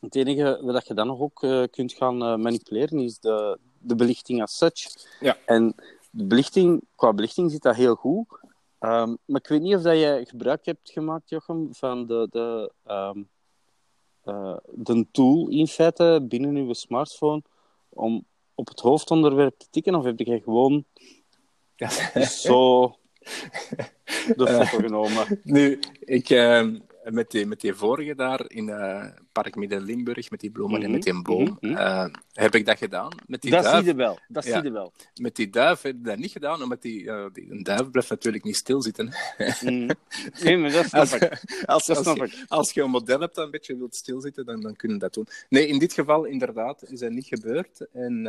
het 0.00 0.14
enige 0.14 0.60
wat 0.62 0.86
je 0.86 0.94
dan 0.94 1.06
nog 1.06 1.20
ook 1.20 1.42
eh, 1.42 1.62
kunt 1.70 1.92
gaan 1.92 2.22
eh, 2.22 2.36
manipuleren 2.36 2.98
is 2.98 3.18
de, 3.18 3.58
de 3.78 3.94
belichting 3.94 4.42
as 4.42 4.56
such. 4.56 5.06
Ja. 5.20 5.36
En 5.46 5.74
de 6.10 6.24
belichting, 6.24 6.82
qua 6.94 7.12
belichting 7.12 7.50
zit 7.50 7.62
dat 7.62 7.76
heel 7.76 7.94
goed. 7.94 8.26
Ehm, 8.78 9.14
maar 9.24 9.40
ik 9.40 9.48
weet 9.48 9.60
niet 9.60 9.74
of 9.74 9.82
dat 9.82 9.98
je 9.98 10.24
gebruik 10.28 10.64
hebt 10.64 10.90
gemaakt, 10.90 11.28
Jochem, 11.28 11.74
van 11.74 12.06
de, 12.06 12.28
de, 12.30 12.72
ehm, 12.84 13.22
uh, 14.24 14.56
de 14.74 15.06
tool 15.10 15.48
in 15.48 15.66
feite 15.66 16.24
binnen 16.28 16.56
uw 16.56 16.72
smartphone 16.72 17.42
om 17.88 18.24
op 18.54 18.68
het 18.68 18.80
hoofdonderwerp 18.80 19.58
te 19.58 19.66
tikken? 19.70 19.94
Of 19.94 20.04
heb 20.04 20.18
je 20.18 20.40
gewoon 20.40 20.84
ja. 21.76 21.88
zo 22.24 22.94
de 24.36 24.46
foto 24.46 24.78
genomen? 24.78 25.40
Nu, 25.42 25.78
ik, 26.00 26.30
uh, 26.30 26.66
met 27.10 27.30
die, 27.30 27.46
met 27.46 27.60
die 27.60 27.74
vorige 27.74 28.14
daar 28.14 28.50
in 28.50 28.68
uh, 28.68 29.04
Park 29.32 29.56
Midden-Limburg, 29.56 30.30
met 30.30 30.40
die 30.40 30.50
bloemen 30.50 30.82
en 30.82 30.90
met 30.90 31.02
die 31.02 31.22
boom, 31.22 31.42
mm 31.42 31.56
-hmm. 31.60 31.70
uh, 31.70 32.06
heb 32.32 32.54
ik 32.54 32.66
dat 32.66 32.78
gedaan. 32.78 33.12
Met 33.26 33.42
die 33.42 33.50
dat 33.50 33.62
duif, 33.62 33.76
zie 33.76 33.86
je 33.86 33.94
wel. 33.94 34.18
Dat 34.28 34.44
ja, 34.44 34.52
zie 34.52 34.62
je 34.62 34.70
wel. 34.70 34.92
Met 35.14 35.36
die 35.36 35.50
duif 35.50 35.82
heb 35.82 35.94
ik 35.94 36.04
dat 36.04 36.18
niet 36.18 36.30
gedaan, 36.30 36.62
omdat 36.62 36.82
die, 36.82 37.02
uh, 37.02 37.26
die 37.32 37.50
een 37.50 37.62
duif 37.62 37.90
blijft 37.90 38.10
natuurlijk 38.10 38.44
niet 38.44 38.56
stilzitten. 38.56 39.12
Mm. 39.60 39.88
Nee, 40.42 40.56
maar 40.56 40.72
dat 40.72 40.86
snap 40.86 41.06
ik. 41.06 41.22
Als, 41.64 41.86
Dat 41.86 41.96
als, 41.96 42.06
snap 42.06 42.16
je, 42.16 42.24
ik. 42.24 42.44
als 42.48 42.72
je 42.72 42.82
een 42.82 42.90
model 42.90 43.20
hebt 43.20 43.34
dat 43.34 43.44
een 43.44 43.50
beetje 43.50 43.76
wilt 43.76 43.94
stilzitten, 43.94 44.44
dan, 44.46 44.60
dan 44.60 44.76
kun 44.76 44.92
je 44.92 44.98
dat 44.98 45.14
doen. 45.14 45.26
Nee, 45.48 45.66
in 45.66 45.78
dit 45.78 45.92
geval 45.92 46.24
inderdaad 46.24 46.90
is 46.90 47.00
dat 47.00 47.10
niet 47.10 47.26
gebeurd. 47.26 47.86
En 47.92 48.22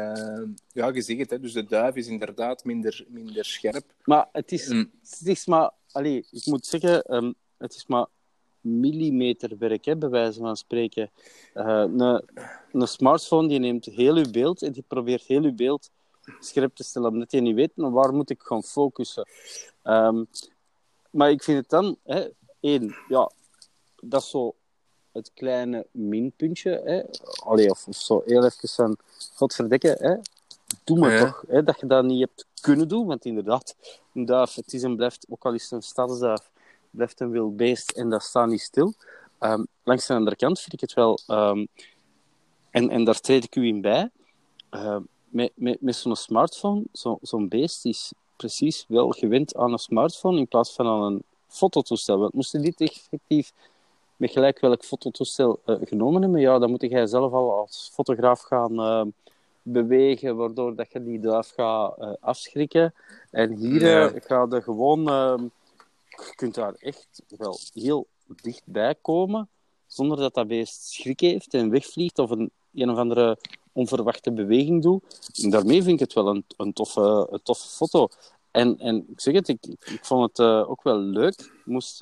ja, 0.71 0.91
je 0.93 1.15
het, 1.15 1.29
hè, 1.29 1.39
dus 1.39 1.53
de 1.53 1.65
duif 1.65 1.95
is 1.95 2.07
inderdaad 2.07 2.63
minder, 2.63 3.05
minder 3.07 3.45
scherp. 3.45 3.93
Maar 4.03 4.27
het 4.31 4.51
is, 4.51 4.67
Mm. 4.67 4.91
het 5.09 5.27
is 5.27 5.45
maar... 5.45 5.71
Allee, 5.91 6.27
ik 6.31 6.45
moet 6.45 6.65
zeggen, 6.65 7.15
um, 7.15 7.33
het 7.57 7.75
is 7.75 7.85
maar 7.87 8.05
millimeterwerk, 8.61 9.85
hè, 9.85 9.97
bij 9.97 10.09
wijze 10.09 10.39
van 10.39 10.57
spreken. 10.57 11.09
Uh, 11.53 11.65
een, 11.67 12.23
een 12.71 12.87
smartphone 12.87 13.47
die 13.47 13.59
neemt 13.59 13.85
heel 13.85 14.15
uw 14.15 14.31
beeld 14.31 14.61
en 14.61 14.71
die 14.71 14.83
probeert 14.87 15.23
heel 15.23 15.43
uw 15.43 15.53
beeld 15.55 15.89
scherp 16.39 16.75
te 16.75 16.83
stellen, 16.83 17.09
omdat 17.11 17.31
je 17.31 17.41
niet 17.41 17.55
weet 17.55 17.71
nou, 17.75 17.91
waar 17.93 18.13
moet 18.13 18.29
ik 18.29 18.41
gaan 18.41 18.63
focussen. 18.63 19.27
Um, 19.83 20.27
maar 21.09 21.31
ik 21.31 21.43
vind 21.43 21.57
het 21.57 21.69
dan, 21.69 21.97
hè, 22.03 22.27
één, 22.59 22.95
ja, 23.07 23.31
dat 24.01 24.21
is 24.21 24.29
zo 24.29 24.55
het 25.11 25.31
kleine 25.33 25.85
minpuntje. 25.91 26.81
Hè. 26.83 27.03
Allee, 27.43 27.69
of, 27.69 27.87
of 27.87 27.95
zo 27.95 28.21
heel 28.25 28.45
even 28.45 28.69
van, 28.69 28.97
godverdikke, 29.33 29.95
hè, 29.99 30.15
doe 30.83 30.99
maar 30.99 31.11
Ja. 31.11 31.25
toch, 31.25 31.43
hè, 31.47 31.63
dat 31.63 31.79
je 31.79 31.85
dat 31.85 32.03
niet 32.03 32.19
hebt 32.19 32.45
kunnen 32.61 32.87
doen, 32.87 33.07
want 33.07 33.25
inderdaad, 33.25 33.75
een 34.13 34.25
duif, 34.25 34.55
het 34.55 34.73
is 34.73 34.83
en 34.83 34.95
blijft, 34.95 35.25
ook 35.29 35.45
al 35.45 35.53
is 35.53 35.63
het 35.63 35.71
een 35.71 35.81
stadsduif, 35.81 36.49
blijft 36.91 37.19
een 37.19 37.31
wild 37.31 37.57
beest 37.57 37.91
en 37.91 38.09
dat 38.09 38.23
staat 38.23 38.47
niet 38.47 38.61
stil. 38.61 38.93
Um, 39.39 39.67
langs 39.83 40.07
de 40.07 40.13
andere 40.13 40.35
kant 40.35 40.59
vind 40.59 40.73
ik 40.73 40.79
het 40.79 40.93
wel, 40.93 41.19
um, 41.27 41.67
en, 42.69 42.89
en 42.89 43.03
daar 43.03 43.19
treed 43.19 43.43
ik 43.43 43.55
u 43.55 43.67
in 43.67 43.81
bij, 43.81 44.09
uh, 44.71 44.97
met, 45.25 45.51
met, 45.55 45.81
met 45.81 45.95
zo'n 45.95 46.15
smartphone, 46.15 46.83
zo, 46.93 47.17
zo'n 47.21 47.47
beest 47.47 47.85
is 47.85 48.13
precies 48.35 48.85
wel 48.87 49.09
gewend 49.09 49.55
aan 49.55 49.71
een 49.71 49.77
smartphone 49.79 50.37
in 50.37 50.47
plaats 50.47 50.73
van 50.73 50.87
aan 50.87 51.01
een 51.01 51.23
fototoestel. 51.47 52.17
Want 52.17 52.33
moest 52.33 52.51
je 52.51 52.59
dit 52.59 52.81
effectief 52.81 53.53
met 54.15 54.31
gelijk 54.31 54.59
welk 54.59 54.83
fototoestel 54.83 55.59
uh, 55.65 55.75
genomen 55.81 56.21
hebben, 56.21 56.41
ja, 56.41 56.59
dan 56.59 56.69
moet 56.69 56.81
jij 56.81 57.07
zelf 57.07 57.33
al 57.33 57.57
als 57.57 57.89
fotograaf 57.93 58.41
gaan 58.41 58.73
uh, 58.73 59.05
bewegen, 59.61 60.35
waardoor 60.35 60.75
dat 60.75 60.91
je 60.91 61.03
die 61.03 61.19
duif 61.19 61.53
gaat 61.55 61.97
uh, 61.99 62.11
afschrikken. 62.19 62.93
En 63.31 63.55
hier 63.55 63.81
Ja. 63.81 64.11
ga 64.15 64.47
je 64.49 64.61
gewoon... 64.61 65.51
je 66.25 66.35
kunt 66.35 66.55
daar 66.55 66.73
echt 66.73 67.23
wel 67.27 67.59
heel 67.73 68.07
dichtbij 68.25 68.95
komen, 69.01 69.49
zonder 69.87 70.17
dat 70.17 70.33
dat 70.33 70.47
beest 70.47 70.83
schrik 70.83 71.19
heeft 71.19 71.53
en 71.53 71.69
wegvliegt 71.69 72.19
of 72.19 72.29
een, 72.29 72.51
een 72.73 72.89
of 72.89 72.97
andere 72.97 73.37
onverwachte 73.71 74.31
beweging 74.31 74.81
doet. 74.81 75.31
En 75.43 75.49
daarmee 75.49 75.83
vind 75.83 75.93
ik 75.93 75.99
het 75.99 76.13
wel 76.13 76.27
een, 76.27 76.45
een, 76.57 76.73
toffe, 76.73 77.27
een 77.29 77.41
toffe 77.43 77.67
foto. 77.67 78.07
En, 78.51 78.79
en 78.79 79.05
ik 79.09 79.21
zeg 79.21 79.33
het, 79.33 79.47
ik, 79.47 79.65
ik 79.65 80.05
vond 80.05 80.27
het 80.27 80.47
uh, 80.47 80.69
ook 80.69 80.83
wel 80.83 80.97
leuk. 80.97 81.39
Ik 81.39 81.65
moest 81.65 81.99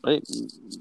hey, 0.00 0.22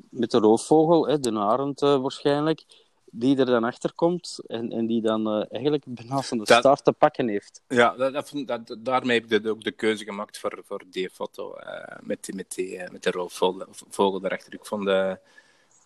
met 0.09 0.31
de 0.31 0.37
roofvogel, 0.37 1.21
de 1.21 1.39
arend 1.39 1.81
uh, 1.81 2.01
waarschijnlijk, 2.01 2.89
die 3.13 3.37
er 3.37 3.45
dan 3.45 3.63
achter 3.63 3.93
komt 3.93 4.39
en, 4.47 4.71
en 4.71 4.85
die 4.85 5.01
dan 5.01 5.27
uh, 5.37 5.45
eigenlijk 5.49 5.83
bijna 5.87 6.21
van 6.21 6.37
de 6.37 6.43
Dat- 6.43 6.59
staart 6.59 6.83
te 6.83 6.91
pakken 6.91 7.27
heeft. 7.27 7.61
Ja, 7.67 7.95
dat, 7.95 8.13
dat, 8.13 8.67
dat- 8.67 8.75
daarmee 8.79 9.19
heb 9.21 9.31
ik 9.31 9.43
de, 9.43 9.49
ook 9.49 9.63
de 9.63 9.71
keuze 9.71 10.03
gemaakt 10.03 10.37
voor, 10.37 10.61
voor 10.65 10.83
die 10.89 11.09
foto. 11.09 11.53
eh, 11.53 11.97
met, 12.01 12.23
die, 12.25 12.35
met, 12.35 12.51
die, 12.55 12.77
eh, 12.77 12.91
met 12.91 13.03
de 13.03 13.11
roofvogel 13.11 13.65
vogel 13.69 14.19
daarachter. 14.19 14.53
Ik 14.53 14.65
vond, 14.65 14.85
de, 14.85 15.19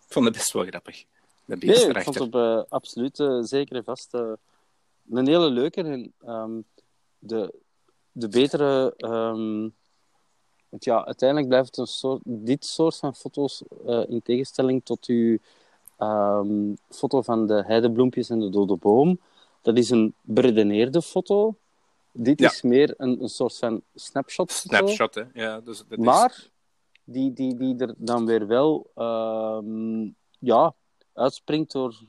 ik 0.07 0.13
vond 0.13 0.25
het 0.25 0.33
best 0.33 0.51
wel 0.51 0.65
grappig. 0.65 1.05
De 1.45 1.57
beest 1.57 1.63
Nee, 1.73 1.83
ik 1.83 1.89
erachter. 1.89 2.13
vond 2.13 2.33
het 2.33 2.43
op, 2.59 2.65
absoluut 2.71 3.23
zeker 3.41 3.75
en 3.75 3.83
vast 3.83 4.13
een 5.09 5.27
hele 5.27 5.49
leuke. 5.49 5.81
En 5.83 6.13
um, 6.27 6.65
de, 7.19 7.53
de 8.11 8.27
betere... 8.27 8.93
Um, 8.97 9.73
want 10.69 10.83
ja, 10.88 11.05
uiteindelijk 11.05 11.49
blijft 11.49 11.67
het 11.67 11.77
een 11.77 11.85
soort, 11.88 12.21
dit 12.25 12.65
soort 12.65 12.95
van 12.95 13.15
foto's 13.15 13.63
in 14.07 14.21
tegenstelling 14.23 14.81
tot 14.85 15.05
uw 15.05 15.38
um, 15.99 16.77
foto 16.89 17.21
van 17.21 17.47
de 17.47 17.63
heidebloempjes 17.65 18.29
en 18.29 18.39
de 18.39 18.49
dode 18.49 18.75
boom. 18.75 19.19
Dat 19.62 19.77
is 19.77 19.89
een 19.89 20.13
beredeneerde 20.21 21.01
foto. 21.01 21.55
Dit 22.12 22.39
Ja. 22.39 22.47
is 22.49 22.62
meer 22.62 22.93
een, 22.97 23.21
een 23.21 23.29
soort 23.29 23.58
van 23.58 23.81
snapshot 23.95 24.51
foto. 24.51 24.75
Snapshot, 24.75 25.15
hè. 25.15 25.23
Ja, 25.34 25.60
dus 25.60 25.77
dat 25.77 25.97
is- 25.99 26.05
Maar 26.05 26.49
die, 27.03 27.34
die, 27.34 27.55
die 27.55 27.75
er 27.77 27.93
dan 27.97 28.25
weer 28.25 28.47
wel 28.47 28.91
ehm, 28.95 30.10
ja, 30.39 30.73
uitspringt 31.13 31.71
door 31.71 31.99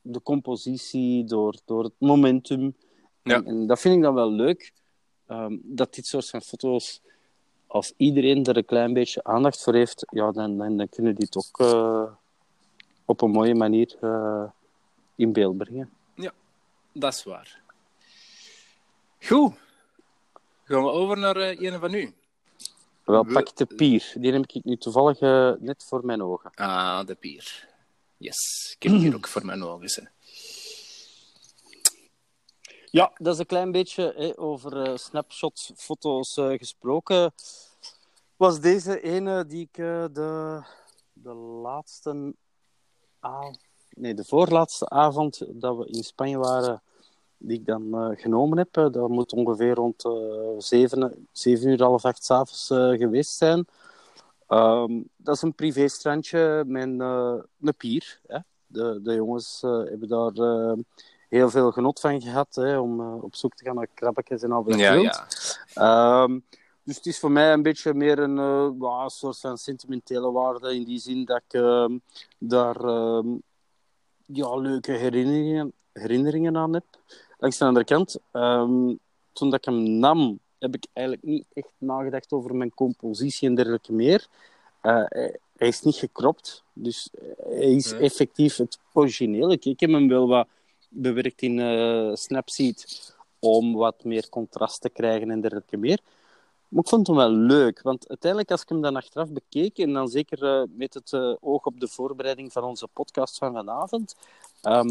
de 0.00 0.22
compositie, 0.22 1.24
door, 1.24 1.54
door 1.64 1.84
het 1.84 1.92
momentum. 1.98 2.74
Ja. 3.22 3.34
En, 3.34 3.46
en 3.46 3.66
dat 3.66 3.80
vind 3.80 3.94
ik 3.96 4.02
dan 4.02 4.14
wel 4.14 4.30
leuk, 4.30 4.72
ehm, 5.26 5.56
dat 5.62 5.94
dit 5.94 6.06
soort 6.06 6.28
van 6.28 6.42
foto's, 6.42 7.00
als 7.66 7.92
iedereen 7.96 8.44
er 8.44 8.56
een 8.56 8.64
klein 8.64 8.92
beetje 8.92 9.24
aandacht 9.24 9.62
voor 9.62 9.74
heeft, 9.74 10.04
ja, 10.10 10.32
dan, 10.32 10.56
dan, 10.56 10.76
dan 10.76 10.88
kunnen 10.88 11.14
die 11.14 11.28
het 11.30 11.36
ook 11.36 11.60
eh, 11.66 12.12
op 13.08 13.20
een 13.22 13.30
mooie 13.30 13.54
manier 13.54 13.96
eh, 14.00 14.44
in 15.14 15.32
beeld 15.32 15.56
brengen. 15.56 15.90
dat 16.92 17.14
is 17.14 17.24
waar. 17.24 17.60
Goed. 19.20 19.52
Gaan 20.64 20.82
we 20.82 20.90
over 20.90 21.18
naar 21.18 21.36
eh, 21.36 21.60
een 21.60 21.80
van 21.80 21.94
u. 21.94 22.14
Wel, 23.04 23.24
We- 23.24 23.32
pak 23.32 23.56
de 23.56 23.66
pier. 23.66 24.12
Die 24.18 24.32
heb 24.32 24.42
ik 24.46 24.64
nu 24.64 24.76
toevallig 24.76 25.18
eh, 25.20 25.52
net 25.58 25.84
voor 25.84 26.04
mijn 26.04 26.22
ogen. 26.22 26.50
Ah, 26.54 27.06
de 27.06 27.14
pier. 27.14 27.68
Yes, 28.16 28.72
ik 28.76 28.82
heb 28.82 28.92
hier 28.92 29.14
ook 29.16 29.28
voor 29.28 29.44
mijn 29.44 29.62
ogen. 29.62 29.88
Hè. 29.94 30.08
Ja, 32.90 33.12
dat 33.14 33.34
is 33.34 33.40
een 33.40 33.46
klein 33.46 33.72
beetje 33.72 34.12
hè, 34.16 34.38
over 34.38 34.88
uh, 34.88 34.96
snapshot-foto's 34.96 36.36
uh, 36.36 36.58
gesproken. 36.58 37.32
Was 38.36 38.60
deze 38.60 39.00
ene 39.00 39.46
die 39.46 39.68
ik 39.70 39.78
uh, 39.78 40.04
de, 40.12 40.62
de 41.12 41.34
laatste 41.34 42.34
avond, 43.28 43.58
nee, 43.94 44.14
de 44.14 44.24
voorlaatste 44.24 44.88
avond 44.88 45.42
dat 45.48 45.76
we 45.76 45.86
in 45.86 46.02
Spanje 46.02 46.38
waren, 46.38 46.82
die 47.36 47.58
ik 47.58 47.66
dan 47.66 47.82
uh, 47.82 48.08
genomen 48.12 48.58
heb. 48.58 48.76
Uh, 48.76 48.90
dat 48.90 49.08
moet 49.08 49.32
ongeveer 49.32 49.74
rond 49.74 50.04
uh, 50.04 50.12
zeven, 50.58 51.28
zeven 51.32 51.68
uur, 51.68 51.82
half 51.82 52.04
acht 52.04 52.24
s'avonds 52.24 52.66
geweest 52.98 53.36
zijn. 53.36 53.66
Um, 54.48 55.08
dat 55.16 55.34
is 55.34 55.42
een 55.42 55.54
privéstrandje 55.54 56.64
met 56.66 56.88
een 57.60 57.74
pier. 57.76 58.20
Hè. 58.26 58.38
De, 58.66 59.00
de 59.02 59.14
jongens 59.14 59.60
hebben 59.60 60.08
daar 60.08 60.32
heel 61.28 61.50
veel 61.50 61.70
genot 61.70 62.00
van 62.00 62.20
gehad 62.20 62.54
hè, 62.54 62.78
om 62.78 63.00
op 63.20 63.34
zoek 63.34 63.54
te 63.54 63.64
gaan 63.64 63.74
naar 63.74 63.88
krabbetjes 63.94 64.42
en 64.42 64.52
al 64.52 64.64
dat 64.64 64.78
Ja, 64.78 64.92
ja. 64.92 66.22
Um, 66.22 66.44
dus 66.88 66.96
het 66.96 67.06
is 67.06 67.18
voor 67.18 67.30
mij 67.30 67.52
een 67.52 67.62
beetje 67.62 67.94
meer 67.94 68.18
een, 68.18 68.36
uh, 68.36 68.70
well, 68.78 69.02
een 69.04 69.10
soort 69.10 69.38
van 69.38 69.58
sentimentele 69.58 70.32
waarde 70.32 70.74
in 70.74 70.84
die 70.84 70.98
zin 70.98 71.24
dat 71.24 71.42
ik 71.46 71.60
uh, 71.60 71.86
daar 72.38 72.84
um, 72.84 73.42
ja, 74.26 74.56
leuke 74.56 74.92
herinneringen, 74.92 75.72
herinneringen 75.92 76.56
aan 76.56 76.74
heb. 76.74 76.84
Langs 77.38 77.58
de 77.58 77.64
andere 77.64 77.84
kant, 77.84 78.18
um, 78.32 78.98
toen 79.32 79.50
dat 79.50 79.58
ik 79.58 79.64
hem 79.64 79.98
nam, 79.98 80.38
heb 80.58 80.74
ik 80.74 80.86
eigenlijk 80.92 81.26
niet 81.26 81.44
echt 81.52 81.72
nagedacht 81.78 82.32
over 82.32 82.54
mijn 82.54 82.74
compositie 82.74 83.48
en 83.48 83.54
dergelijke 83.54 83.92
meer. 83.92 84.26
Uh, 84.82 85.04
hij, 85.56 85.68
is 85.68 85.82
niet 85.82 85.96
gekropt, 85.96 86.62
dus 86.72 87.10
hij 87.42 87.74
is 87.74 87.90
Nee. 87.92 88.00
effectief 88.00 88.56
het 88.56 88.78
origineel. 88.92 89.52
Ik, 89.52 89.64
ik 89.64 89.80
heb 89.80 89.90
hem 89.90 90.08
wel 90.08 90.28
wat 90.28 90.48
bewerkt 90.88 91.42
in 91.42 92.16
Snapseed 92.16 93.14
om 93.38 93.74
wat 93.74 94.04
meer 94.04 94.28
contrast 94.28 94.80
te 94.80 94.90
krijgen 94.90 95.30
en 95.30 95.40
dergelijke 95.40 95.76
meer. 95.76 96.00
Maar 96.68 96.82
ik 96.82 96.88
vond 96.88 97.06
hem 97.06 97.16
wel 97.16 97.30
leuk, 97.30 97.82
want 97.82 98.08
uiteindelijk 98.08 98.50
als 98.50 98.62
ik 98.62 98.68
hem 98.68 98.80
dan 98.80 98.96
achteraf 98.96 99.30
bekeek, 99.30 99.78
en 99.78 99.92
dan 99.92 100.08
zeker 100.08 100.42
uh, 100.42 100.62
met 100.76 100.94
het 100.94 101.12
uh, 101.12 101.34
oog 101.40 101.64
op 101.64 101.80
de 101.80 101.88
voorbereiding 101.88 102.52
van 102.52 102.64
onze 102.64 102.88
podcast 102.92 103.38
van 103.38 103.52
vanavond, 103.52 104.16
um, 104.62 104.90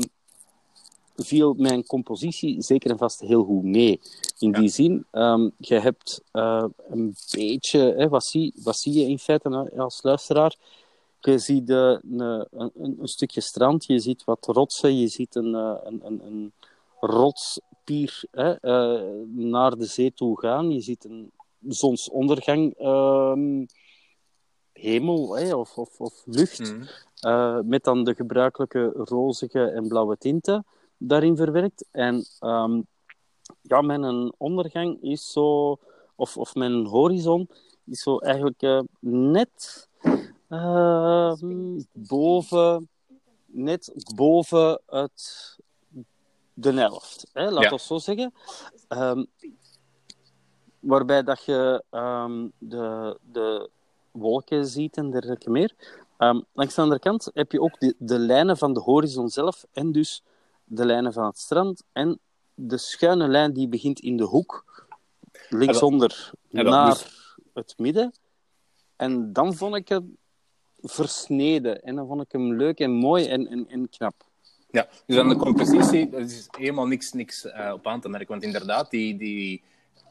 viel 1.15 1.53
mijn 1.53 1.85
compositie 1.85 2.61
zeker 2.61 2.91
en 2.91 2.97
vast 2.97 3.19
heel 3.19 3.43
goed 3.43 3.63
mee. 3.63 3.99
In 4.39 4.49
Ja. 4.51 4.59
die 4.59 4.69
zin, 4.69 5.05
um, 5.11 5.51
je 5.57 5.79
hebt 5.79 6.21
uh, 6.33 6.65
een 6.87 7.15
beetje, 7.31 7.79
hè, 7.79 8.09
wat, 8.09 8.25
zie, 8.25 8.53
wat 8.63 8.77
zie 8.77 8.93
je 8.93 9.05
in 9.09 9.19
feite 9.19 9.49
hè, 9.49 9.81
als 9.81 10.03
luisteraar? 10.03 10.55
Je 11.19 11.37
ziet 11.37 11.69
een, 11.69 12.19
een, 12.19 12.47
een, 12.51 12.97
een, 12.99 13.07
stukje 13.07 13.41
strand, 13.41 13.85
je 13.85 13.99
ziet 13.99 14.23
wat 14.23 14.45
rotsen, 14.45 14.97
je 14.99 15.07
ziet 15.07 15.35
een, 15.35 15.53
een, 15.53 16.01
een, 16.03 16.25
een 16.25 16.53
rotspier 16.99 18.23
hè, 18.31 18.55
naar 19.25 19.77
de 19.77 19.85
zee 19.85 20.13
toe 20.13 20.39
gaan, 20.39 20.71
je 20.71 20.81
ziet 20.81 21.05
een 21.05 21.31
zonsondergang, 21.67 22.79
um, 22.79 23.65
hemel 24.71 25.37
hè, 25.37 25.55
of, 25.55 25.77
of, 25.77 25.99
of 25.99 26.23
lucht. 26.25 26.59
Mm. 26.59 26.87
eh, 27.19 27.59
met 27.63 27.83
dan 27.83 28.03
de 28.03 28.15
gebruikelijke 28.15 28.91
rozige 28.93 29.63
en 29.63 29.87
blauwe 29.87 30.17
tinten 30.17 30.65
daarin 30.97 31.35
verwerkt. 31.35 31.85
En 31.91 32.25
ehm, 32.39 32.81
ja, 33.61 33.81
mijn 33.81 34.33
ondergang 34.37 35.01
is 35.01 35.31
zo, 35.31 35.77
of, 36.15 36.37
of 36.37 36.55
mijn 36.55 36.85
horizon 36.85 37.49
is 37.85 38.01
zo 38.01 38.17
eigenlijk 38.17 38.61
uh, 38.61 38.81
net 38.99 39.87
uh, 40.49 41.33
boven, 41.91 42.89
net 43.45 43.93
boven 44.15 44.81
het, 44.85 45.55
de 46.53 46.73
helft. 46.73 47.29
Hè, 47.33 47.51
laat 47.51 47.69
ja. 47.69 47.77
zo 47.77 47.97
zeggen. 47.97 48.33
Um, 48.89 49.27
waarbij 50.87 51.23
dat 51.23 51.43
je 51.43 51.83
um, 51.91 52.51
de, 52.57 53.17
de 53.31 53.69
wolken 54.11 54.65
ziet 54.65 54.97
en 54.97 55.11
dergelijke 55.11 55.49
meer. 55.49 55.73
Um, 56.17 56.45
langs 56.53 56.75
de 56.75 56.81
andere 56.81 56.99
kant 56.99 57.31
heb 57.33 57.51
je 57.51 57.61
ook 57.61 57.79
de, 57.79 57.95
de 57.97 58.19
lijnen 58.19 58.57
van 58.57 58.73
de 58.73 58.79
horizon 58.79 59.29
zelf 59.29 59.65
en 59.73 59.91
dus 59.91 60.23
de 60.63 60.85
lijnen 60.85 61.13
van 61.13 61.25
het 61.25 61.37
strand 61.37 61.83
en 61.91 62.19
de 62.53 62.77
schuine 62.77 63.27
lijn 63.27 63.53
die 63.53 63.67
begint 63.67 63.99
in 63.99 64.17
de 64.17 64.23
hoek, 64.23 64.85
linksonder 65.49 66.31
naar 66.49 67.05
het 67.53 67.73
midden. 67.77 68.13
En 68.95 69.33
dan 69.33 69.55
vond 69.55 69.75
ik 69.75 69.87
hem 69.87 70.17
versneden 70.81 71.81
en 71.83 71.95
dan 71.95 72.07
vond 72.07 72.21
ik 72.21 72.31
hem 72.31 72.53
leuk 72.53 72.79
en 72.79 72.91
mooi 72.91 73.25
en, 73.25 73.47
en, 73.47 73.67
en 73.69 73.89
knap. 73.89 74.25
Ja, 74.71 74.87
dus 75.05 75.17
aan 75.17 75.29
de 75.29 75.35
compositie 75.35 76.09
er 76.11 76.21
is 76.21 76.47
helemaal 76.57 76.87
niks, 76.87 77.11
niks 77.11 77.45
uh, 77.45 77.71
op 77.73 77.87
aan 77.87 78.01
te 78.01 78.09
merken. 78.09 78.27
Want 78.27 78.43
inderdaad, 78.43 78.89
die, 78.89 79.17
die, 79.17 79.63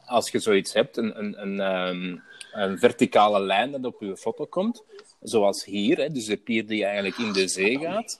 als 0.07 0.29
je 0.29 0.39
zoiets 0.39 0.73
hebt, 0.73 0.97
een, 0.97 1.19
een, 1.19 1.41
een, 1.41 1.59
um, 1.87 2.23
een 2.51 2.79
verticale 2.79 3.39
lijn 3.39 3.71
dat 3.71 3.85
op 3.85 4.01
je 4.01 4.17
foto 4.17 4.45
komt, 4.45 4.83
zoals 5.21 5.65
hier, 5.65 5.97
hè, 5.97 6.11
dus 6.11 6.25
de 6.25 6.37
pier 6.37 6.67
die 6.67 6.85
eigenlijk 6.85 7.17
in 7.17 7.33
de 7.33 7.47
zee 7.47 7.79
gaat, 7.79 8.19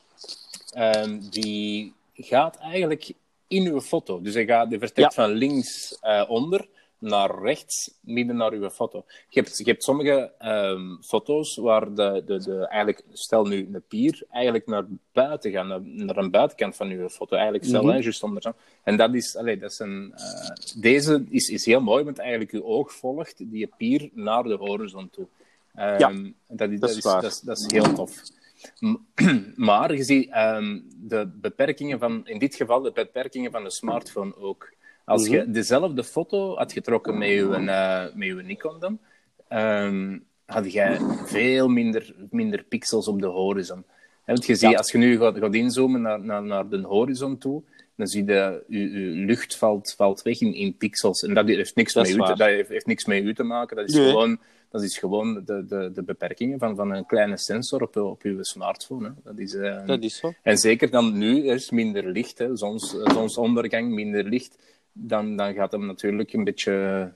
um, 0.78 1.30
die 1.30 1.94
gaat 2.14 2.58
eigenlijk 2.58 3.12
in 3.48 3.68
uw 3.68 3.82
foto. 3.82 4.22
Dus 4.22 4.34
hij 4.34 4.46
gaat, 4.46 4.70
die 4.70 4.80
vertrekt 4.80 5.16
ja. 5.16 5.24
van 5.24 5.34
links 5.34 5.98
uh, 6.04 6.24
onder 6.28 6.68
naar 7.00 7.42
rechts, 7.42 7.94
midden 8.00 8.36
naar 8.36 8.52
uw 8.52 8.70
foto. 8.70 9.06
Je 9.30 9.40
hebt, 9.40 9.58
je 9.58 9.64
hebt 9.64 9.84
sommige 9.84 10.32
um, 10.40 10.98
foto's 11.04 11.56
waar 11.56 11.94
de, 11.94 12.24
de, 12.26 12.38
de, 12.38 12.68
eigenlijk, 12.68 13.04
stel 13.14 13.46
nu 13.46 13.70
een 13.74 13.84
pier, 13.88 14.24
eigenlijk 14.30 14.68
naar 14.68 14.86
buiten 15.12 15.52
gaan, 15.52 15.68
naar, 15.68 15.82
naar 15.82 16.18
een 16.18 16.32
buitenkant 16.32 16.76
van 16.76 16.90
uw 16.90 17.10
foto. 17.10 17.36
Eigenlijk 17.36 17.66
stel, 17.66 17.84
mm 17.84 17.90
-hmm. 17.90 18.02
juist 18.02 18.24
onder. 18.24 18.54
En 18.84 18.98
dat 18.98 19.14
is, 19.14 19.36
allez, 19.36 19.60
dat 19.60 19.72
is 19.72 19.80
een, 19.80 20.14
uh, 20.16 20.82
deze 20.82 21.26
is, 21.30 21.50
is 21.50 21.66
heel 21.66 21.82
mooi, 21.82 22.04
want 22.04 22.18
eigenlijk 22.18 22.52
uw 22.52 22.64
oog 22.64 22.94
volgt 22.94 23.52
die 23.52 23.70
pier 23.78 24.10
naar 24.14 24.44
de 24.44 24.56
horizon 24.56 25.10
toe. 25.10 25.28
Um, 25.76 25.98
ja, 25.98 26.14
dat 26.48 26.70
is, 26.70 26.80
dat 26.80 26.90
is, 26.90 27.02
dat 27.02 27.24
is, 27.24 27.40
dat 27.40 27.58
is 27.58 27.72
heel 27.72 27.94
tof. 27.94 28.22
Maar 29.56 29.96
je 29.96 30.04
ziet 30.04 30.36
um, 30.36 30.88
de 30.96 31.28
beperkingen 31.34 32.00
van, 32.00 32.28
in 32.28 32.40
dit 32.40 32.56
geval, 32.56 32.82
de 32.82 32.92
beperkingen 32.92 33.52
van 33.52 33.64
de 33.64 33.70
smartphone 33.70 34.38
ook. 34.38 34.76
Als 35.08 35.28
je 35.28 35.52
dezelfde 35.52 36.04
foto 36.04 36.56
had 36.56 36.72
getrokken 36.72 37.18
met 37.18 37.28
je, 37.28 37.42
uh, 37.42 38.16
met 38.16 38.28
je 38.28 38.34
Nikon 38.34 38.80
dan, 38.80 39.00
um, 39.50 40.24
had 40.46 40.72
jij 40.72 41.00
veel 41.26 41.68
minder, 41.68 42.16
minder 42.30 42.64
pixels 42.64 43.08
op 43.08 43.22
de 43.22 43.28
horizon. 43.28 43.84
He, 44.24 44.34
want 44.34 44.46
je 44.46 44.56
ziet, 44.56 44.70
ja. 44.70 44.78
als 44.78 44.92
je 44.92 44.98
nu 44.98 45.18
gaat, 45.18 45.38
gaat 45.38 45.54
inzoomen 45.54 46.02
naar, 46.02 46.20
naar, 46.20 46.44
naar 46.44 46.70
de 46.70 46.82
horizon 46.82 47.38
toe, 47.38 47.64
dan 47.96 48.08
zie 48.08 48.26
je, 48.26 48.64
je, 48.68 48.92
je 48.92 49.26
lucht 49.26 49.58
valt, 49.58 49.94
valt 49.98 50.22
weg 50.22 50.42
in, 50.42 50.54
in 50.54 50.78
pixels. 50.78 51.22
En 51.22 51.34
dat 51.34 51.48
heeft 51.48 51.76
niks, 51.76 51.94
dat 51.94 52.04
met, 52.04 52.16
u 52.16 52.18
te, 52.18 52.26
dat 52.26 52.48
heeft, 52.48 52.70
heeft, 52.70 52.86
niks 52.86 53.06
met 53.06 53.24
u 53.24 53.34
te 53.34 53.44
maken. 53.44 53.76
Dat 53.76 53.90
is 53.90 53.96
nee. 53.96 54.10
gewoon, 54.10 54.40
dat 54.70 54.84
is 54.84 54.98
gewoon 54.98 55.44
de, 55.46 55.66
de, 55.66 55.92
de 55.94 56.04
beperkingen 56.04 56.60
van, 56.60 56.76
van 56.76 56.92
een 56.92 57.06
kleine 57.06 57.38
sensor 57.38 57.82
op, 57.82 57.96
op 57.96 58.22
uw 58.22 58.44
smartphone. 58.44 59.08
Hè. 59.08 59.14
Dat, 59.24 59.40
is, 59.40 59.54
uh, 59.54 59.86
dat 59.86 60.04
is 60.04 60.18
zo. 60.18 60.34
En 60.42 60.58
zeker 60.58 60.90
dan 60.90 61.18
nu 61.18 61.48
is 61.48 61.70
minder 61.70 62.12
licht, 62.12 62.38
hè. 62.38 62.58
Zons, 62.58 62.96
zonsondergang, 63.04 63.92
minder 63.92 64.24
licht 64.24 64.58
dan, 65.00 65.36
dan 65.36 65.54
gaat 65.54 65.72
hem 65.72 65.86
natuurlijk 65.86 66.34
een 66.34 66.44
beetje 66.44 67.14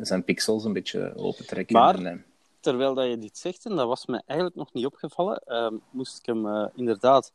zijn 0.00 0.24
pixels 0.24 0.64
een 0.64 0.72
beetje 0.72 1.12
opentrekken. 1.16 1.76
Maar, 1.76 2.04
en, 2.04 2.24
terwijl 2.60 2.94
dat 2.94 3.08
je 3.08 3.18
dit 3.18 3.38
zegt, 3.38 3.64
en 3.64 3.76
dat 3.76 3.86
was 3.86 4.06
me 4.06 4.22
eigenlijk 4.26 4.58
nog 4.58 4.72
niet 4.72 4.86
opgevallen, 4.86 5.42
uh, 5.46 5.70
moest 5.90 6.18
ik 6.18 6.26
hem 6.26 6.46
uh, 6.46 6.66
inderdaad... 6.74 7.32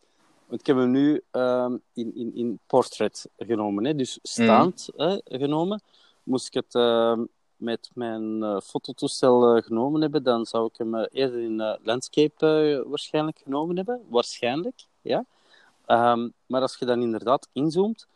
Want 0.47 0.59
ik 0.59 0.67
heb 0.67 0.77
hem 0.77 0.91
nu 0.91 1.21
uh, 1.31 1.73
in, 1.93 2.15
in, 2.15 2.35
in 2.35 2.59
portrait 2.67 3.29
genomen, 3.37 3.85
hè, 3.85 3.95
dus 3.95 4.19
staand 4.21 4.89
mm. 4.95 5.05
hè, 5.05 5.37
genomen. 5.37 5.81
Moest 6.23 6.47
ik 6.47 6.53
het 6.53 6.75
ehm, 6.75 7.23
met 7.55 7.89
mijn 7.93 8.37
uh, 8.37 8.59
fototoestel 8.59 9.61
genomen 9.61 10.01
hebben, 10.01 10.23
dan 10.23 10.45
zou 10.45 10.65
ik 10.65 10.77
hem 10.77 10.95
eerder 10.95 11.39
in 11.39 11.77
landscape 11.83 12.83
waarschijnlijk 12.87 13.39
genomen 13.43 13.75
hebben. 13.75 14.01
Waarschijnlijk, 14.09 14.85
ja. 15.01 15.25
Um, 15.87 16.33
maar 16.45 16.61
als 16.61 16.77
je 16.77 16.85
dan 16.85 17.01
inderdaad 17.01 17.47
inzoomt, 17.53 18.07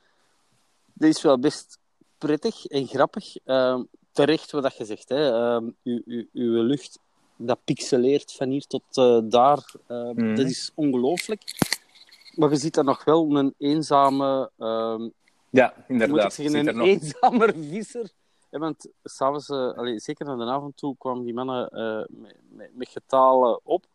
dat 1.01 1.09
is 1.09 1.21
wel 1.21 1.39
best 1.39 1.79
prettig 2.17 2.65
en 2.65 2.87
grappig. 2.87 3.35
Uh, 3.45 3.79
terecht 4.11 4.51
wat 4.51 4.77
je 4.77 4.85
zegt. 4.85 5.09
Hè. 5.09 5.31
Uh, 5.31 5.69
uw, 5.83 6.01
uw, 6.05 6.25
uw 6.33 6.61
lucht 6.61 6.99
dat 7.35 7.59
pixeleert 7.63 8.31
van 8.31 8.49
hier 8.49 8.65
tot 8.65 8.83
uh, 8.97 9.19
daar. 9.23 9.71
Mm. 9.87 10.35
Dat 10.35 10.45
is 10.45 10.71
ongelooflijk. 10.75 11.41
Maar 12.35 12.49
je 12.49 12.55
ziet 12.55 12.73
daar 12.73 12.83
nog 12.83 13.03
wel 13.03 13.35
een 13.35 13.53
eenzame... 13.57 14.51
Ehm, 14.57 15.09
ja, 15.49 15.73
inderdaad. 15.87 16.15
Moet 16.15 16.23
ik 16.23 16.51
zeggen, 16.51 16.67
een 16.67 16.81
eenzamer 16.81 17.53
visser. 17.69 18.09
Ja, 18.49 18.59
want 18.59 18.87
s'avonds, 19.03 19.49
uh, 19.49 19.97
zeker 19.97 20.25
naar 20.25 20.37
de 20.37 20.43
avond 20.43 20.77
toe, 20.77 20.95
kwamen 20.97 21.23
die 21.23 21.33
mannen 21.33 21.69
met, 22.09 22.35
met, 22.49 22.69
met, 22.73 22.89
getalen 22.89 23.59
op. 23.63 23.85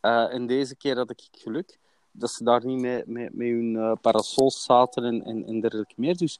en 0.00 0.46
deze 0.46 0.76
keer 0.76 0.96
had 0.96 1.10
ik 1.10 1.28
geluk 1.32 1.78
dat 2.12 2.30
ze 2.30 2.44
daar 2.44 2.66
niet 2.66 2.80
met, 2.80 3.06
met, 3.06 3.34
met 3.34 3.46
hun 3.46 3.74
uh, 3.74 3.92
parasols 4.00 4.64
zaten 4.64 5.04
en, 5.04 5.24
en, 5.24 5.46
en 5.46 5.60
dergelijke 5.60 5.94
meer. 5.96 6.16
Dus, 6.16 6.38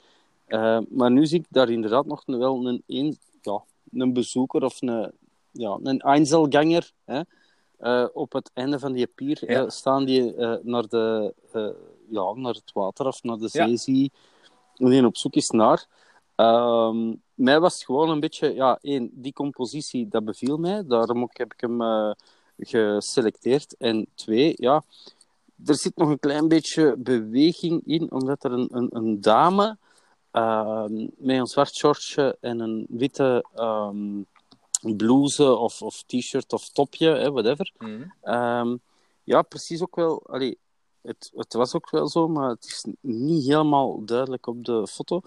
uh, 0.48 0.78
maar 0.88 1.10
nu 1.10 1.26
zie 1.26 1.38
ik 1.38 1.46
daar 1.48 1.70
inderdaad 1.70 2.06
nog 2.06 2.22
wel 2.26 2.66
een, 2.66 2.82
een, 2.86 3.18
ja, 3.42 3.62
een 3.92 4.12
bezoeker 4.12 4.64
of 4.64 4.82
een, 4.82 5.12
ja, 5.50 5.78
een 5.82 6.00
Einzelganger 6.00 6.92
hè, 7.04 7.20
uh, 7.80 8.08
op 8.12 8.32
het 8.32 8.50
einde 8.54 8.78
van 8.78 8.92
die 8.92 9.06
pier 9.06 9.50
ja. 9.50 9.68
staan 9.68 10.04
die 10.04 10.34
naar, 10.62 10.88
de, 10.88 11.34
ja, 12.10 12.32
naar 12.34 12.54
het 12.54 12.72
water 12.72 13.06
of 13.06 13.22
naar 13.22 13.38
de 13.38 13.48
zee 13.48 13.70
ja. 13.70 13.76
zie 13.76 14.12
die 14.74 15.06
op 15.06 15.16
zoek 15.16 15.34
is 15.34 15.50
naar. 15.50 15.86
Ehm, 16.34 17.14
mij 17.34 17.60
was 17.60 17.84
gewoon 17.84 18.10
een 18.10 18.20
beetje, 18.20 18.54
ja, 18.54 18.78
één, 18.82 19.10
die 19.12 19.32
compositie, 19.32 20.08
dat 20.08 20.24
beviel 20.24 20.56
mij. 20.56 20.86
Daarom 20.86 21.22
ook 21.22 21.38
heb 21.38 21.52
ik 21.52 21.60
hem 21.60 21.80
geselecteerd. 22.58 23.76
En 23.76 24.06
twee, 24.14 24.54
ja, 24.56 24.82
er 25.66 25.74
zit 25.74 25.96
nog 25.96 26.08
een 26.08 26.18
klein 26.18 26.48
beetje 26.48 26.94
beweging 26.98 27.82
in, 27.86 28.10
omdat 28.10 28.44
er 28.44 28.52
een, 28.52 28.68
een, 28.72 28.88
een 28.90 29.20
dame 29.20 29.78
uh, 30.32 30.84
met 31.16 31.38
een 31.38 31.46
zwart 31.46 31.74
shortje 31.74 32.36
en 32.40 32.60
een 32.60 32.86
witte 32.88 33.44
um, 33.56 34.26
blouse 34.96 35.56
of, 35.56 35.82
of 35.82 36.02
t-shirt 36.06 36.52
of 36.52 36.68
topje, 36.68 37.08
hè, 37.08 37.30
whatever. 37.30 37.72
Mm. 37.78 38.12
Um, 38.22 38.80
ja, 39.24 39.42
precies 39.42 39.82
ook 39.82 39.96
wel. 39.96 40.22
Allee, 40.26 40.58
het, 41.02 41.30
het 41.34 41.52
was 41.52 41.74
ook 41.74 41.90
wel 41.90 42.08
zo, 42.08 42.28
maar 42.28 42.48
het 42.48 42.64
is 42.64 42.86
niet 43.00 43.46
helemaal 43.46 44.04
duidelijk 44.04 44.46
op 44.46 44.64
de 44.64 44.86
foto. 44.86 45.20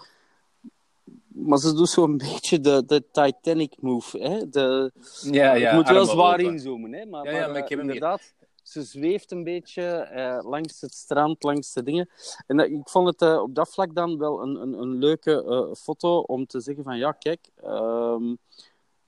Maar 1.26 1.58
ze 1.58 1.74
doet 1.74 1.88
zo'n 1.88 2.16
beetje 2.28 2.60
de, 2.60 2.84
de 2.86 3.04
Titanic 3.12 3.74
move. 3.80 4.18
Hè? 4.18 4.48
De, 4.48 4.92
ja, 5.22 5.54
ja, 5.54 5.70
je 5.70 5.76
moet 5.76 5.88
wel 5.88 6.04
zwaar 6.04 6.40
open. 6.40 6.52
inzoomen, 6.52 6.92
hè? 6.92 7.06
maar, 7.06 7.24
ja, 7.24 7.30
ja, 7.30 7.46
maar 7.46 7.56
ik 7.56 7.68
heb 7.68 7.80
inderdaad 7.80 8.34
ze 8.64 8.82
zweeft 8.82 9.30
een 9.30 9.44
beetje 9.44 10.10
uh, 10.12 10.50
langs 10.50 10.80
het 10.80 10.94
strand, 10.94 11.42
langs 11.42 11.72
de 11.72 11.82
dingen. 11.82 12.08
En 12.46 12.58
ik 12.58 12.88
vond 12.88 13.06
het 13.06 13.22
uh, 13.22 13.40
op 13.40 13.54
dat 13.54 13.68
vlak 13.68 13.94
dan 13.94 14.18
wel 14.18 14.42
een, 14.42 14.62
een, 14.62 14.72
een 14.72 14.98
leuke 14.98 15.70
foto 15.78 16.18
om 16.18 16.46
te 16.46 16.60
zeggen 16.60 16.84
van 16.84 16.98
ja, 16.98 17.12
kijk, 17.12 17.48
um, 17.64 18.38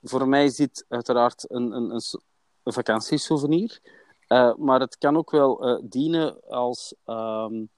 voor 0.02 0.28
mij 0.28 0.44
is 0.44 0.56
dit 0.56 0.84
uiteraard 0.88 1.50
een, 1.50 1.72
een, 1.72 1.90
een, 1.90 2.02
een 2.62 2.72
vakantiesouvenir. 2.72 3.80
maar 4.56 4.80
het 4.80 4.98
kan 4.98 5.16
ook 5.16 5.30
wel 5.30 5.80
dienen 5.84 6.48
als, 6.48 6.94
um, 7.06 7.68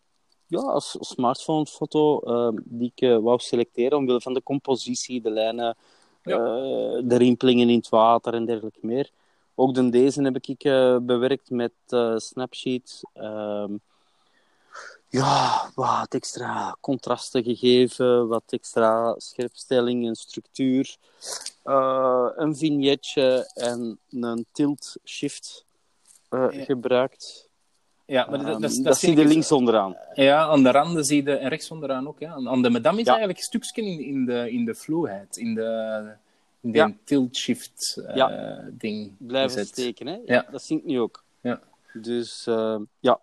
ja, 0.46 0.60
als 0.60 0.96
smartphonefoto 1.00 2.20
die 2.64 2.92
ik 2.94 3.20
wou 3.22 3.38
selecteren 3.38 3.98
omwille 3.98 4.20
van 4.20 4.34
de 4.34 4.42
compositie, 4.42 5.20
de 5.20 5.30
lijnen, 5.30 5.76
ja. 6.22 6.36
de 7.02 7.16
rimpelingen 7.16 7.68
in 7.68 7.78
het 7.78 7.88
water 7.88 8.34
en 8.34 8.44
dergelijke 8.44 8.86
meer. 8.86 9.10
Ook 9.60 9.74
de 9.74 9.88
deze 9.88 10.22
heb 10.22 10.36
ik 10.36 10.64
uh, 10.64 10.96
bewerkt 10.98 11.50
met 11.50 11.72
uh, 11.88 12.16
Snapsheet. 12.16 13.00
Uh, 13.14 13.64
ja, 15.08 15.70
wat 15.74 16.14
extra 16.14 16.76
contrasten 16.80 17.42
gegeven, 17.42 18.28
wat 18.28 18.42
extra 18.46 19.14
scherpstelling 19.16 20.06
en 20.06 20.14
structuur. 20.14 20.96
Uh, 21.64 22.28
een 22.36 22.56
vignetje 22.56 23.50
en 23.54 23.98
een 24.10 24.46
tilt-shift 24.52 25.64
ja. 26.30 26.50
gebruikt. 26.50 27.48
Ja, 28.06 28.26
maar 28.30 28.38
dat, 28.38 28.46
dat, 28.46 28.60
dat, 28.60 28.84
dat 28.84 28.98
zie 28.98 29.16
je 29.16 29.24
links 29.24 29.52
onderaan. 29.52 29.96
Ja, 30.14 30.46
aan 30.46 30.62
de 30.62 30.70
randen 30.70 31.04
zie 31.04 31.24
je, 31.24 31.36
en 31.36 31.48
rechts 31.48 31.70
onderaan 31.70 32.08
ook. 32.08 32.18
Ja. 32.18 32.32
Aan 32.32 32.62
de 32.62 32.70
madame 32.70 32.98
is 32.98 33.04
ja. 33.04 33.10
eigenlijk 33.10 33.38
een 33.38 33.60
stukje 33.60 33.82
in, 33.82 34.04
in, 34.04 34.24
de, 34.24 34.50
in 34.50 34.64
de 34.64 34.74
fluheid, 34.74 35.36
in 35.36 35.54
de 35.54 36.12
die 36.60 36.74
ja. 36.74 36.92
tilt-shift 37.04 37.96
uh, 37.98 38.14
ja. 38.14 38.64
ding. 38.70 39.14
Blijven 39.18 39.50
gezet. 39.50 39.68
steken, 39.68 40.06
hè? 40.06 40.18
Ja, 40.24 40.46
Dat 40.50 40.68
ik 40.68 40.84
nu 40.84 41.00
ook. 41.00 41.24
Ja. 41.40 41.60
Dus 41.92 42.46
uh, 42.46 42.80
ja. 43.00 43.20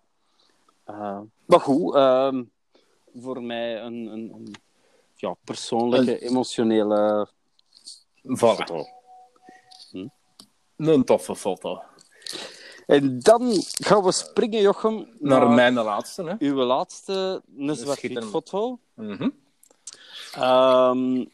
Uh, 0.90 1.20
maar 1.44 1.60
goed, 1.60 1.94
uh, 1.94 2.40
voor 3.14 3.42
mij 3.42 3.80
een, 3.82 4.06
een, 4.06 4.32
een 4.32 4.54
ja, 5.14 5.34
persoonlijke, 5.44 6.18
emotionele 6.18 7.28
voilà. 8.22 8.36
foto. 8.36 8.86
Hm? 9.90 10.06
Een 10.76 11.04
toffe 11.04 11.36
foto. 11.36 11.82
En 12.86 13.18
dan 13.18 13.52
gaan 13.62 14.02
we 14.02 14.12
springen, 14.12 14.60
Jochem, 14.60 14.94
naar, 15.18 15.40
naar 15.40 15.50
mijn 15.50 15.74
laatste. 15.74 16.22
Hè? 16.24 16.34
Uw 16.38 16.54
laatste, 16.54 17.42
een 17.56 17.76
zwart 17.76 18.24
foto. 18.24 18.78
Mm 18.94 19.16
-hmm. 19.16 19.34
um, 20.42 21.30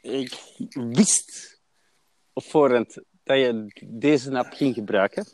ik 0.00 0.56
wist 0.70 1.60
op 2.32 2.44
voorhand 2.44 2.98
dat 3.24 3.38
je 3.38 3.72
deze 3.86 4.38
app 4.38 4.52
ging 4.52 4.74
gebruiken. 4.74 5.26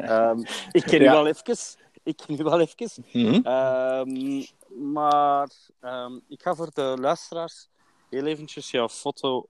um, 0.00 0.44
ik 0.78 0.82
ken 0.82 1.00
ja. 1.00 1.12
u 1.12 1.14
wel 1.14 1.26
even. 1.26 1.56
Ik 2.02 2.16
ken 2.16 2.40
u 2.40 2.42
wel 2.42 2.60
even. 2.60 3.04
Mm 3.12 3.26
-hmm. 3.26 3.46
um, 3.46 4.46
maar 4.92 5.48
ik 6.28 6.42
ga 6.42 6.54
voor 6.54 6.70
de 6.74 6.96
luisteraars 7.00 7.68
heel 8.10 8.26
eventjes 8.26 8.70
jouw 8.70 8.88
foto 8.88 9.46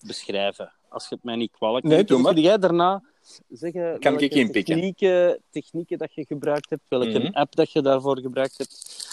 beschrijven. 0.00 0.72
Als 0.88 1.08
je 1.08 1.14
het 1.14 1.24
mij 1.24 1.36
niet 1.36 1.50
kwalijk 1.50 1.84
neemt. 1.84 1.96
Nee, 1.96 2.04
doe 2.04 2.20
maar. 2.20 2.38
jij 2.38 2.58
daarna 2.58 3.02
zeggen 3.48 4.00
kan 4.00 4.20
ik 4.20 4.52
technieken, 4.52 5.42
technieken 5.50 5.98
dat 5.98 6.14
je 6.14 6.24
gebruikt 6.24 6.70
hebt, 6.70 6.82
welke 6.88 7.06
Mhm. 7.06 7.16
mm 7.18 7.24
-hmm. 7.24 7.34
app 7.34 7.54
dat 7.54 7.72
je 7.72 7.82
daarvoor 7.82 8.20
gebruikt 8.20 8.58
hebt. 8.58 9.04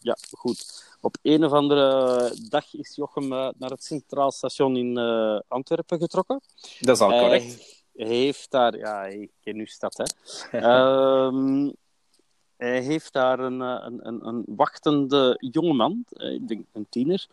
Ja, 0.00 0.16
goed. 0.32 0.85
Op 1.06 1.16
een 1.22 1.44
of 1.44 1.52
andere 1.52 2.32
dag 2.48 2.74
is 2.74 2.96
Jochem 2.96 3.32
uh, 3.32 3.48
naar 3.58 3.70
het 3.70 3.84
Centraal 3.84 4.32
Station 4.32 4.76
in 4.76 4.98
uh, 4.98 5.40
Antwerpen 5.48 5.98
getrokken. 5.98 6.40
Dat 6.80 6.96
is 6.96 7.02
al 7.02 7.08
correct. 7.08 7.84
Hij 7.94 8.06
heeft 8.06 8.50
daar, 8.50 8.78
ja, 8.78 9.04
ik 9.04 9.30
ken 9.40 9.56
uw 9.56 9.66
stad, 9.66 9.96
hè. 10.50 10.58
um, 11.26 11.72
hij 12.56 12.80
heeft 12.80 13.12
daar 13.12 13.38
een, 13.38 13.60
een, 13.60 14.06
een, 14.06 14.26
een 14.26 14.44
wachtende 14.46 15.36
jongeman, 15.50 16.04
ik 16.08 16.48
denk 16.48 16.64
een 16.72 16.86
tiener, 16.88 17.26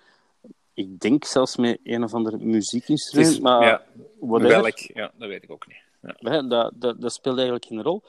ik 0.74 1.00
denk 1.00 1.26
zelfs 1.26 1.56
met 1.56 1.80
een 1.84 2.04
of 2.04 2.14
ander 2.14 2.40
muziekinstrument, 2.40 3.32
is, 3.32 3.40
maar 3.40 3.66
ja, 3.66 3.86
welk, 4.20 4.78
ja, 4.78 5.12
dat 5.18 5.28
weet 5.28 5.44
ik 5.44 5.52
ook 5.52 5.68
niet. 5.68 5.82
Ja. 6.20 6.42
Dat, 6.42 6.72
dat, 6.76 7.02
dat 7.02 7.14
speelt 7.14 7.36
eigenlijk 7.36 7.66
geen 7.66 7.82
rol. 7.82 8.04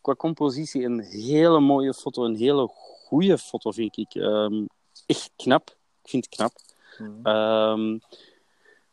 Qua 0.00 0.14
compositie 0.14 0.84
een 0.84 1.00
hele 1.00 1.60
mooie 1.60 1.94
foto, 1.94 2.24
een 2.24 2.36
hele 2.36 2.66
goede 2.68 3.38
foto 3.38 3.70
vind 3.70 3.96
ik. 3.96 4.14
Um, 4.14 4.68
echt 5.10 5.30
knap. 5.36 5.76
Ik 6.02 6.10
vind 6.10 6.24
het 6.24 6.34
knap. 6.34 6.52
Mhm. 6.98 7.26
Um, 7.26 8.00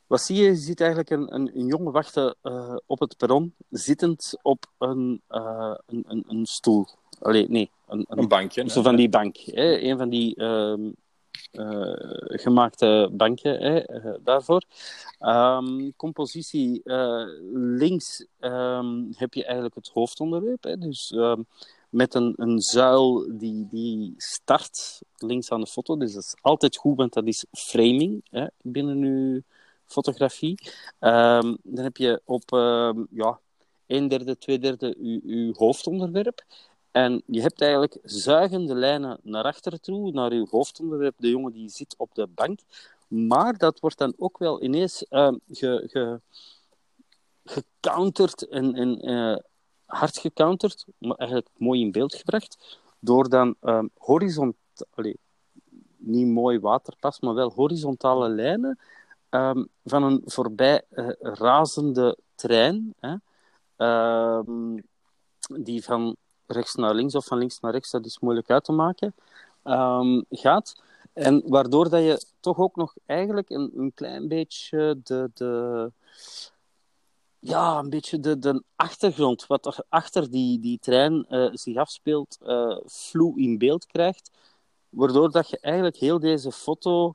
wat 0.08 0.22
zie 0.22 0.36
je? 0.36 0.44
Je 0.44 0.56
ziet 0.56 0.80
eigenlijk 0.80 1.10
een, 1.10 1.34
een, 1.34 1.52
een 1.54 1.66
jongen 1.66 1.92
wachten 1.92 2.36
uh, 2.44 2.76
op 2.86 3.00
het 3.00 3.18
perron, 3.18 3.54
zittend 3.70 4.34
op 4.42 4.66
een, 4.78 5.22
uh, 5.30 5.76
een, 5.86 6.04
een, 6.08 6.24
een, 6.28 6.46
stoel. 6.46 6.88
Allee, 7.20 7.50
nee. 7.50 7.72
Een, 7.88 8.06
een 8.10 8.28
bankje. 8.28 8.70
Zo 8.70 8.82
van 8.82 8.96
die 8.96 9.10
bank. 9.10 9.38
Hè? 9.38 9.80
Een 9.80 9.98
van 9.98 10.10
die 10.10 10.44
um, 10.44 10.96
uh, 11.52 11.94
gemaakte 12.18 13.10
banken 13.12 13.62
hè, 13.62 13.84
daarvoor. 14.24 14.64
Um, 15.20 15.96
compositie 15.96 16.82
links 17.54 18.26
um, 18.40 19.14
heb 19.16 19.34
je 19.34 19.44
eigenlijk 19.44 19.76
het 19.76 19.88
hoofdonderwerp. 19.88 20.64
Hè, 20.64 20.78
dus 20.78 21.14
met 21.90 22.14
een, 22.14 22.34
een 22.36 22.62
zuil 22.62 23.38
die, 23.38 23.68
die 23.70 24.14
start 24.18 25.02
links 25.18 25.52
aan 25.52 25.62
de 25.62 25.68
foto. 25.68 25.98
Dus 25.98 26.14
dat 26.14 26.24
is 26.24 26.36
altijd 26.42 26.76
goed, 26.78 26.98
want 26.98 27.14
dat 27.14 27.26
is 27.28 27.46
framing 27.52 28.26
hè, 28.30 28.48
binnen 28.62 28.98
uw 28.98 29.42
fotografie. 29.86 30.60
dan 31.00 31.60
heb 31.64 31.98
je 31.98 32.22
op 32.26 32.50
ja, 33.10 33.40
een 33.88 34.08
derde, 34.08 34.38
twee 34.38 34.60
derde 34.60 34.96
uw, 35.00 35.20
uw 35.24 35.54
hoofdonderwerp. 35.54 36.46
En 36.92 37.24
je 37.26 37.42
hebt 37.42 37.62
eigenlijk 37.62 37.98
zuigende 38.04 38.76
lijnen 38.76 39.20
naar 39.24 39.44
achteren 39.44 39.82
toe, 39.82 40.12
naar 40.12 40.34
je 40.34 40.48
hoofdonderwerp, 40.50 41.16
de 41.18 41.30
jongen 41.30 41.52
die 41.52 41.70
zit 41.70 41.96
op 41.98 42.10
de 42.16 42.28
bank. 42.28 42.60
Maar 43.08 43.58
dat 43.58 43.80
wordt 43.80 43.98
dan 43.98 44.14
ook 44.18 44.38
wel 44.38 44.64
ineens 44.64 45.06
uh, 45.10 45.34
ge, 45.48 45.88
ge, 45.92 46.20
gecounterd 47.46 48.48
en, 48.48 48.76
en 48.76 49.10
uh, 49.10 49.38
hard 49.88 50.18
gecounterd, 50.18 50.86
maar 50.98 51.18
eigenlijk 51.18 51.50
mooi 51.58 51.82
in 51.82 51.92
beeld 51.92 52.16
gebracht, 52.16 52.80
door 53.00 53.30
dan 53.30 53.56
um, 53.62 53.90
niet 55.98 56.28
mooi 56.28 56.60
waterpas, 56.60 57.20
maar 57.20 57.34
wel 57.34 57.52
horizontale 57.52 58.30
lijnen 58.30 58.80
um, 59.30 59.68
van 59.84 60.04
een 60.04 60.22
voorbij 60.26 60.82
uh, 60.92 61.10
razende 61.20 62.18
trein, 62.36 62.94
hè, 63.00 63.16
um, 64.38 64.84
die 65.48 65.84
van 65.84 66.16
rechts 66.46 66.76
naar 66.76 66.94
links 66.94 67.16
of 67.16 67.26
van 67.26 67.38
links 67.38 67.60
naar 67.60 67.72
rechts, 67.72 67.92
dat 67.92 68.06
is 68.06 68.20
moeilijk 68.20 68.50
uit 68.50 68.64
te 68.64 68.72
maken, 68.72 69.14
gaat. 70.30 70.82
En 71.14 71.44
waardoor 71.46 71.90
dat 71.90 72.02
je 72.02 72.26
toch 72.40 72.58
ook 72.58 72.76
nog 72.76 72.94
eigenlijk 73.06 73.50
een, 73.50 73.72
een 73.76 73.94
klein 73.94 74.28
beetje 74.28 75.00
de, 75.04 75.32
de, 75.34 75.92
ja, 77.40 77.78
een 77.78 77.90
beetje 77.90 78.20
de, 78.20 78.40
de 78.40 78.64
achtergrond, 78.76 79.48
wat 79.48 79.66
er 79.66 79.86
achter 79.90 80.32
die, 80.32 80.60
die 80.60 80.80
trein 80.80 81.26
uh, 81.30 81.50
zich 81.54 81.78
afspeelt, 81.78 82.38
uh, 82.42 82.78
vloe 82.86 83.40
in 83.40 83.58
beeld 83.58 83.86
krijgt. 83.86 84.32
Waardoor 84.90 85.32
dat 85.32 85.50
je 85.50 85.60
eigenlijk 85.60 85.96
heel 85.96 86.20
deze 86.20 86.52
foto 86.52 87.14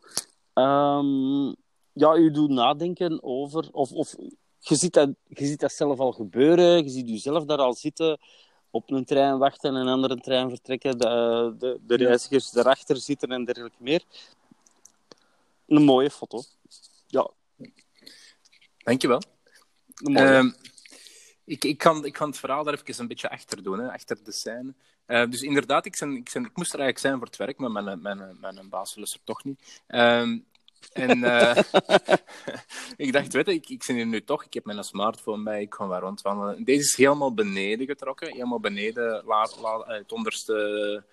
um, 0.54 1.56
ja, 1.92 2.14
je 2.14 2.30
doet 2.32 2.50
nadenken 2.50 3.22
over, 3.22 3.68
of, 3.72 3.92
of 3.92 4.14
je, 4.58 4.74
ziet 4.74 4.92
dat, 4.92 5.10
je 5.28 5.46
ziet 5.46 5.60
dat 5.60 5.72
zelf 5.72 5.98
al 5.98 6.12
gebeuren, 6.12 6.84
je 6.84 6.90
ziet 6.90 7.08
jezelf 7.08 7.44
daar 7.44 7.58
al 7.58 7.74
zitten 7.74 8.18
op 8.70 8.90
een 8.90 9.04
trein 9.04 9.38
wachten 9.38 9.74
en 9.74 9.80
een 9.80 9.88
andere 9.88 10.16
trein 10.16 10.48
vertrekken, 10.48 10.98
de, 10.98 11.54
de, 11.58 11.78
de 11.82 11.96
reizigers 11.96 12.50
daarachter 12.50 12.96
zitten 12.96 13.32
en 13.32 13.44
dergelijke 13.44 13.82
meer. 13.82 14.02
Een 15.66 15.82
mooie 15.82 16.10
foto. 16.10 16.42
Ja. 17.06 17.30
Dankjewel. 18.78 19.20
Um, 20.02 20.54
ik, 21.44 21.64
ik, 21.64 21.78
kan, 21.78 22.04
ik 22.04 22.12
kan 22.12 22.28
het 22.28 22.38
verhaal 22.38 22.64
daar 22.64 22.74
even 22.74 23.00
een 23.00 23.08
beetje 23.08 23.30
achter 23.30 23.62
doen, 23.62 23.78
hè, 23.78 23.92
achter 23.92 24.18
de 24.24 24.32
scène. 24.32 24.74
Uh, 25.06 25.30
dus 25.30 25.42
inderdaad, 25.42 25.86
ik, 25.86 25.96
zijn, 25.96 26.16
ik, 26.16 26.28
zijn, 26.28 26.44
ik 26.44 26.56
moest 26.56 26.72
er 26.72 26.80
eigenlijk 26.80 26.98
zijn 26.98 27.18
voor 27.18 27.26
het 27.26 27.36
werk, 27.36 27.58
maar 27.58 27.70
mijn, 27.70 28.02
mijn, 28.02 28.36
mijn 28.40 28.68
baas 28.68 28.94
wil 28.94 29.04
er 29.04 29.16
toch 29.24 29.44
niet. 29.44 29.82
Um, 29.88 30.44
en 30.92 31.18
uh, 31.18 31.56
ik 33.06 33.12
dacht, 33.12 33.32
weet 33.32 33.46
je, 33.46 33.52
ik, 33.52 33.68
ik 33.68 33.82
zit 33.82 33.96
hier 33.96 34.06
nu 34.06 34.24
toch, 34.24 34.44
ik 34.44 34.54
heb 34.54 34.64
mijn 34.64 34.84
smartphone 34.84 35.42
bij, 35.42 35.60
ik 35.60 35.74
ga 35.74 35.86
waar 35.86 36.00
rondwandelen. 36.00 36.64
Deze 36.64 36.80
is 36.80 36.96
helemaal 36.96 37.34
beneden 37.34 37.86
getrokken, 37.86 38.32
helemaal 38.32 38.60
beneden, 38.60 39.22
la, 39.24 39.48
la, 39.60 39.84
het 39.86 40.12
onderste 40.12 41.04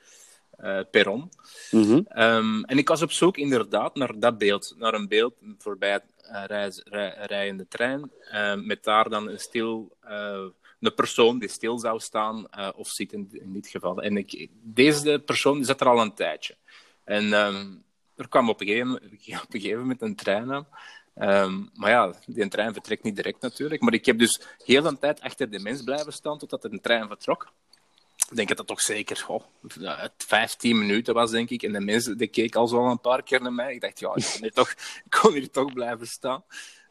uh, 0.60 0.80
perron. 0.92 1.32
Mm 1.72 1.84
-hmm. 1.84 2.06
um, 2.24 2.64
en 2.64 2.78
ik 2.78 2.88
was 2.88 3.02
op 3.02 3.12
zoek 3.12 3.38
inderdaad 3.38 3.96
naar 3.96 4.20
dat 4.20 4.38
beeld, 4.38 4.76
naar 4.78 4.94
een 4.94 5.08
beeld 5.08 5.34
voorbij 5.58 6.00
reis, 6.32 6.82
rij, 6.84 7.16
rijende 7.20 7.68
trein, 7.68 8.12
uh, 8.34 8.56
met 8.56 8.84
daar 8.84 9.10
dan 9.10 9.30
een 9.30 9.40
stil... 9.40 9.98
een 10.80 10.94
persoon 10.96 11.40
die 11.40 11.50
stil 11.50 11.80
zou 11.80 12.00
staan 12.00 12.48
of 12.76 12.88
zit 12.88 13.14
in, 13.14 13.30
dit 13.54 13.68
geval. 13.68 14.02
En 14.02 14.18
ik, 14.18 14.48
deze 14.52 15.22
persoon 15.26 15.66
zat 15.66 15.82
er 15.82 15.88
al 15.88 16.02
een 16.02 16.14
tijdje. 16.14 16.56
En 17.04 17.34
um, 17.34 17.84
er 18.16 18.28
kwam 18.28 18.50
op 18.50 18.62
een 18.62 18.68
gegeven, 18.68 19.74
een 19.74 19.80
moment 19.80 20.02
een 20.02 20.16
trein 20.16 20.52
aan. 20.54 20.68
Um, 21.16 21.70
maar 21.74 21.90
ja, 21.90 22.14
die 22.26 22.48
trein 22.48 22.74
vertrekt 22.74 23.04
niet 23.04 23.16
direct 23.16 23.42
natuurlijk. 23.42 23.82
Maar 23.82 23.94
ik 23.94 24.06
heb 24.06 24.20
dus 24.20 24.42
heel 24.66 24.82
de 24.82 24.98
tijd 25.00 25.22
achter 25.22 25.50
de 25.50 25.60
mens 25.60 25.84
blijven 25.84 26.14
staan 26.14 26.38
totdat 26.38 26.64
een 26.64 26.82
trein 26.82 27.08
vertrok. 27.08 27.52
Ik 28.30 28.36
denk 28.36 28.48
dat 28.48 28.58
dat 28.58 28.68
toch 28.68 28.82
zeker 28.82 29.26
oh, 29.28 29.44
15 30.18 30.80
minuten 30.80 31.14
was, 31.14 31.32
denk 31.32 31.50
ik. 31.50 31.64
En 31.64 31.72
de 31.72 31.80
mensen 31.80 32.18
die 32.18 32.28
keek 32.28 32.56
al 32.56 32.68
zo 32.68 32.90
een 32.90 33.02
paar 33.02 33.24
keer 33.24 33.42
naar 33.42 33.54
mij. 33.54 33.74
Ik 33.74 33.82
dacht, 33.82 34.00
ja, 34.00 34.16
ik 34.16 34.30
kon 34.32 34.42
hier 34.42 34.54
toch, 34.54 34.70
ik 35.06 35.20
kon 35.22 35.34
hier 35.34 35.52
toch 35.52 35.74
blijven 35.74 36.08
staan. 36.08 36.44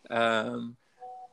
Um, 0.03 0.77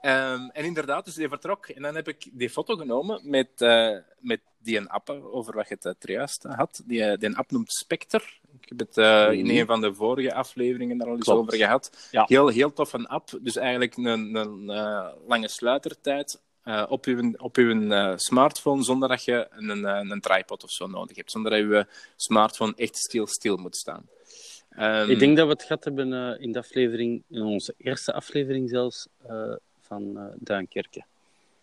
Um, 0.06 0.50
en 0.50 0.66
inderdaad, 0.66 1.06
dus 1.06 1.14
die 1.14 1.30
vertrok. 1.30 1.68
En 1.68 1.82
dan 1.82 1.96
heb 1.96 2.08
ik 2.08 2.30
die 2.32 2.50
foto 2.50 2.76
genomen 2.76 3.22
met, 3.24 3.50
uh, 3.58 3.98
met 4.20 4.42
die 4.58 4.78
een 4.78 4.90
app, 4.90 5.10
over 5.10 5.56
wat 5.56 5.68
je 5.68 5.78
het 5.80 5.96
juist 6.00 6.44
had. 6.44 6.82
Die, 6.86 7.18
die 7.18 7.38
app 7.38 7.52
noemt 7.52 7.72
Spectre. 7.74 8.24
Ik 8.62 8.70
heb 8.70 8.80
het 8.80 8.98
uh, 8.98 9.32
in 9.32 9.50
een 9.50 9.66
van 9.66 9.82
de 9.82 9.94
vorige 9.94 10.34
afleveringen 10.34 10.98
daar 10.98 11.08
al 11.08 11.16
eens 11.16 11.24
Klopt. 11.26 11.40
over 11.40 11.58
gehad. 11.58 12.10
Ja. 12.12 12.24
Heel, 12.28 12.48
heel 12.48 12.74
tof 12.74 12.94
een 12.94 13.08
app. 13.08 13.30
Dus 13.42 13.56
eigenlijk 13.56 13.98
een, 13.98 14.36
een 14.36 14.64
uh, 14.64 15.08
lange 15.28 15.48
sluitertijd 15.48 16.42
uh, 16.66 16.86
op 16.90 17.06
uw, 17.06 17.34
op 17.38 17.56
uw 17.56 17.76
uh, 17.76 18.14
smartphone 18.16 18.84
zonder 18.84 19.10
dat 19.10 19.24
je 19.24 19.48
een, 19.50 19.70
een, 19.70 20.12
een 20.12 20.22
tripod 20.22 20.64
of 20.64 20.72
zo 20.72 20.88
nodig 20.88 21.16
hebt. 21.16 21.32
Zonder 21.32 21.52
dat 21.52 21.60
je 21.60 21.88
smartphone 22.16 22.74
echt 22.76 22.98
stil, 22.98 23.28
stil 23.28 23.58
moet 23.58 23.76
staan. 23.76 24.08
Um, 24.80 25.10
ik 25.10 25.20
denk 25.20 25.38
dat 25.38 25.46
we 25.46 25.54
het 25.54 25.64
gehad 25.64 25.84
hebben 25.84 26.40
in 26.40 26.52
de 26.52 26.60
aflevering, 26.60 27.24
in 27.30 27.42
onze 27.42 27.74
eerste 27.78 28.14
aflevering 28.14 28.70
zelfs, 28.70 29.08
van 29.82 30.12
uh, 30.16 30.24
Duinkerke. 30.36 31.04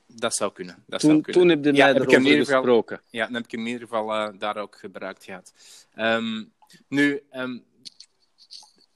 Dat 0.07 0.35
zou 0.35 0.53
kunnen. 0.53 0.85
Dat 0.87 1.01
toen, 1.01 1.11
zou 1.11 1.23
kunnen. 1.23 1.41
toen 1.41 1.51
heb 1.51 1.65
je 1.65 1.73
ja, 1.73 1.85
mij 1.85 1.95
erover 1.95 2.21
geval, 2.21 2.37
gesproken. 2.37 3.01
Ja, 3.11 3.25
dan 3.25 3.35
heb 3.35 3.45
ik 3.45 3.53
in 3.53 3.67
ieder 3.67 3.81
geval 3.81 4.39
daar 4.39 4.57
ook 4.57 4.77
gebruikt 4.77 5.25
gehad. 5.25 5.53
Um, 5.99 6.53
nu, 6.89 7.23
um, 7.33 7.65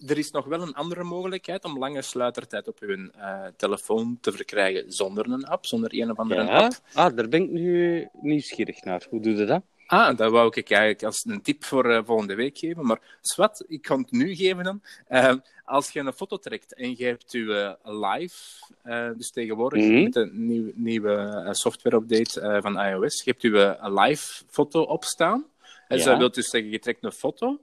er 0.07 0.19
is 0.19 0.31
nog 0.31 0.45
wel 0.45 0.63
een 0.63 0.75
andere 0.75 1.03
mogelijkheid 1.05 1.65
om 1.65 1.79
lange 1.79 2.03
sluitertijd 2.03 2.69
op 2.69 2.79
uw 2.81 3.09
eh, 3.11 3.45
telefoon 3.57 4.19
te 4.21 4.33
verkrijgen 4.33 4.93
zonder 4.93 5.31
een 5.31 5.45
app, 5.47 5.67
zonder 5.67 5.91
een 5.95 6.11
of 6.11 6.17
andere 6.19 6.45
Ja? 6.45 6.65
app. 6.65 6.73
Ah, 6.95 7.17
daar 7.17 7.29
ben 7.29 7.43
ik 7.43 7.51
nu 7.51 8.09
nieuwsgierig 8.13 8.85
naar. 8.85 9.07
Hoe 9.11 9.21
doe 9.21 9.35
je 9.35 9.45
dat? 9.45 9.63
Ah, 9.87 10.17
dat 10.17 10.31
wou 10.31 10.47
ik 10.55 10.71
eigenlijk 10.71 11.03
als 11.03 11.25
een 11.25 11.43
tip 11.43 11.65
voor 11.65 11.91
eh, 11.91 12.03
volgende 12.05 12.35
week 12.35 12.59
geven. 12.59 12.87
Maar 12.87 13.01
zwart, 13.21 13.65
ik 13.67 13.83
kan 13.83 14.01
het 14.01 14.11
nu 14.11 14.35
geven 14.35 14.65
dan. 14.65 14.83
Eh, 15.09 15.35
als 15.65 15.91
je 15.91 16.01
een 16.01 16.13
foto 16.13 16.37
trekt 16.37 16.75
en 16.75 16.95
je 16.97 17.05
hebt 17.05 17.33
je 17.33 17.77
live, 17.83 19.15
dus 19.17 19.31
tegenwoordig 19.31 19.83
Mhm. 19.85 20.03
met 20.03 20.13
de 20.13 20.31
nieuw, 20.33 20.71
nieuwe 20.75 21.49
software-update 21.51 22.61
van 22.63 22.81
iOS, 22.81 23.23
je 23.25 23.31
hebt 23.31 23.43
je 23.43 23.77
live 23.83 24.43
foto 24.51 24.83
opstaan. 24.83 25.47
En 25.89 25.99
Ja. 25.99 26.05
dat 26.05 26.19
wil 26.19 26.31
dus 26.31 26.49
zeggen, 26.51 26.71
je 26.71 26.79
trekt 26.79 27.05
een 27.05 27.13
foto. 27.13 27.61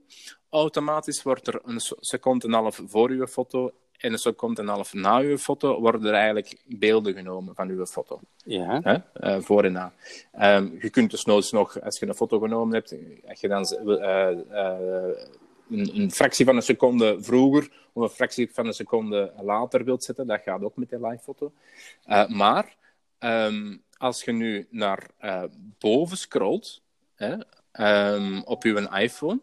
Automatisch 0.54 1.22
wordt 1.22 1.46
er 1.46 1.60
een 1.64 1.80
se- 1.80 1.96
seconde 2.00 2.46
en 2.46 2.52
een 2.52 2.58
half 2.60 2.80
voor 2.86 3.14
je 3.14 3.28
foto 3.28 3.72
en 3.98 4.12
een 4.12 4.18
seconde 4.18 4.60
en 4.60 4.68
een 4.68 4.74
half 4.74 4.92
na 4.92 5.18
je 5.18 5.38
foto 5.38 5.80
worden 5.80 6.04
er 6.04 6.14
eigenlijk 6.14 6.62
beelden 6.66 7.14
genomen 7.14 7.54
van 7.54 7.68
uw 7.68 7.86
foto. 7.86 8.20
Ja. 8.36 8.80
Hè? 8.82 8.94
eh, 9.12 9.40
voor 9.40 9.64
en 9.64 9.72
na. 9.72 9.92
Ehm, 10.32 10.68
je 10.80 10.90
kunt 10.90 11.10
dus 11.10 11.24
noods 11.24 11.52
nog, 11.52 11.80
als 11.80 11.98
je 11.98 12.06
een 12.06 12.14
foto 12.14 12.38
genomen 12.38 12.74
hebt, 12.74 12.94
als 13.28 13.40
je 13.40 13.48
dan 13.48 13.64
eh, 13.64 14.30
eh, 14.30 15.16
een, 15.70 16.00
een 16.00 16.10
fractie 16.10 16.44
van 16.44 16.56
een 16.56 16.62
seconde 16.62 17.16
vroeger 17.20 17.70
of 17.92 18.02
een 18.02 18.08
fractie 18.16 18.50
van 18.52 18.66
een 18.66 18.72
seconde 18.72 19.32
later 19.42 19.84
wilt 19.84 20.04
zetten, 20.04 20.26
dat 20.26 20.40
gaat 20.40 20.62
ook 20.62 20.76
met 20.76 20.88
die 20.88 21.06
live 21.06 21.22
foto. 21.22 21.52
Maar 22.28 22.76
ehm, 23.18 23.76
als 23.96 24.24
je 24.24 24.32
nu 24.32 24.66
naar 24.70 25.10
boven 25.78 26.16
scrolt 26.16 26.82
hè, 27.14 27.36
ehm, 27.72 28.40
op 28.44 28.62
je 28.62 28.88
iPhone, 28.92 29.40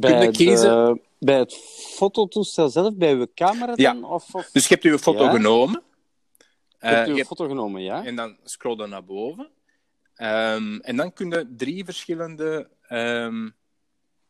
Bij, 0.00 0.30
kiezen. 0.30 0.94
de- 0.94 1.00
bij 1.18 1.38
het 1.38 1.54
fototoestel 1.96 2.68
zelf, 2.68 2.94
bij 2.94 3.12
uw 3.14 3.26
camera 3.34 3.72
Ja. 3.76 3.92
dan? 3.92 4.04
Of, 4.04 4.34
of... 4.34 4.50
Dus 4.52 4.62
je 4.62 4.68
hebt 4.74 4.82
je 4.82 4.98
foto 4.98 5.24
Ja. 5.24 5.30
genomen. 5.30 5.82
Je 6.78 6.86
hebt 6.88 7.06
Eh, 7.06 7.12
uw 7.12 7.16
je- 7.16 7.24
foto 7.24 7.48
genomen, 7.48 7.82
ja? 7.82 8.04
En 8.04 8.16
dan 8.16 8.36
scroll 8.44 8.80
je 8.80 8.86
naar 8.86 9.04
boven. 9.04 9.48
Ehm, 10.14 10.76
en 10.78 10.96
dan 10.96 11.12
kun 11.12 11.30
je 11.30 11.54
drie 11.56 11.84
verschillende. 11.84 12.68
ehm 12.88 13.48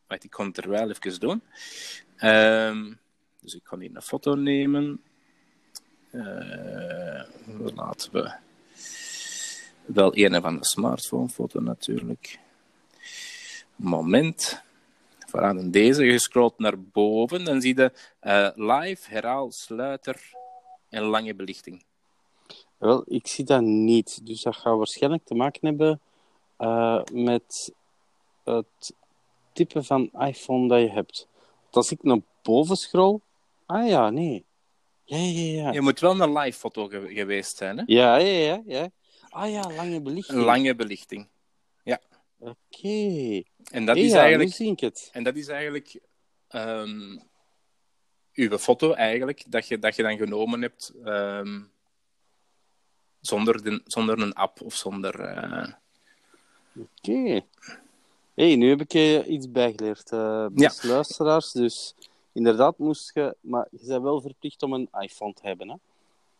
wacht, 0.07 0.23
ik 0.23 0.29
kan 0.29 0.45
het 0.47 0.57
er 0.57 0.69
wel 0.69 0.89
even 0.89 1.19
doen. 1.19 1.41
Ehm, 2.17 2.93
dus 3.41 3.53
ik 3.55 3.61
ga 3.63 3.77
hier 3.77 3.89
een 3.93 4.01
foto 4.01 4.35
nemen. 4.35 5.01
Eh, 6.11 7.23
laten 7.75 8.11
we. 8.11 8.31
Wel 9.85 10.17
een 10.17 10.41
van 10.41 10.57
de 10.57 10.65
smartphone-foto 10.65 11.59
natuurlijk. 11.59 12.39
Moment. 13.75 14.61
Vooraan 15.33 15.71
deze. 15.71 16.03
Je 16.05 16.19
scrolt 16.19 16.59
naar 16.59 16.79
boven. 16.81 17.45
Dan 17.45 17.61
zie 17.61 17.77
je 17.77 17.91
eh, 18.19 18.49
live, 18.55 19.09
herhaal, 19.13 19.51
sluiter 19.51 20.21
en 20.89 21.03
lange 21.03 21.35
belichting. 21.35 21.83
Wel, 22.77 23.03
ik 23.07 23.27
zie 23.27 23.45
dat 23.45 23.61
niet. 23.61 24.25
Dus 24.25 24.41
dat 24.41 24.55
gaat 24.55 24.77
waarschijnlijk 24.77 25.23
te 25.25 25.35
maken 25.35 25.67
hebben 25.67 26.01
eh, 26.57 27.01
met 27.13 27.71
het 28.43 28.93
type 29.53 29.83
van 29.83 30.09
iPhone 30.19 30.67
dat 30.67 30.79
je 30.81 30.89
hebt. 30.89 31.27
Want 31.61 31.75
als 31.75 31.91
ik 31.91 32.03
naar 32.03 32.19
boven 32.41 32.75
scroll... 32.75 33.19
Ah 33.65 33.87
ja, 33.87 34.09
nee. 34.09 34.45
Ja, 35.03 35.17
ja, 35.17 35.61
ja. 35.63 35.71
Je 35.71 35.81
moet 35.81 35.99
wel 35.99 36.21
een 36.21 36.37
live 36.37 36.59
foto 36.59 36.87
ge- 36.87 37.07
geweest 37.13 37.57
zijn, 37.57 37.77
hè? 37.77 37.83
Ja, 37.85 38.15
ja, 38.15 38.37
ja. 38.37 38.61
ja. 38.65 38.89
Ah 39.29 39.51
ja, 39.51 39.61
lange 39.75 40.01
belichting. 40.01 40.39
Lange 40.43 40.75
belichting. 40.75 41.27
Oké. 42.43 43.43
En 43.71 43.85
dat 43.85 43.95
Hey, 43.95 44.05
is 44.05 44.11
ja, 44.11 44.19
eigenlijk, 44.19 44.49
nu 44.49 44.55
zie 44.55 44.71
ik 44.71 44.79
het. 44.79 45.09
en 45.13 45.23
dat 45.23 45.35
is 45.35 45.47
eigenlijk 45.47 45.99
ehm, 46.47 47.17
uw 48.33 48.57
foto 48.57 48.93
eigenlijk, 48.93 49.43
dat 49.47 49.67
je, 49.67 49.79
dat 49.79 49.95
je 49.95 50.03
dan 50.03 50.17
genomen 50.17 50.61
hebt 50.61 50.93
ehm, 51.03 51.61
zonder, 53.21 53.63
de, 53.63 53.81
zonder 53.85 54.19
een 54.21 54.33
app 54.33 54.61
of 54.61 54.75
zonder... 54.75 55.19
eh, 55.19 55.73
Oké. 56.77 57.41
hey, 58.33 58.55
nu 58.55 58.69
heb 58.69 58.81
ik 58.81 58.91
je 58.91 59.25
iets 59.27 59.51
bijgeleerd, 59.51 60.11
eh 60.11 60.47
beste 60.51 60.87
luisteraars. 60.87 61.51
Dus 61.51 61.95
inderdaad 62.31 62.77
moest 62.77 63.11
je... 63.13 63.35
Maar 63.41 63.67
je 63.71 63.87
bent 63.87 64.03
wel 64.03 64.21
verplicht 64.21 64.63
om 64.63 64.73
een 64.73 64.89
iPhone 64.99 65.33
te 65.33 65.47
hebben, 65.47 65.69
hè? 65.69 65.75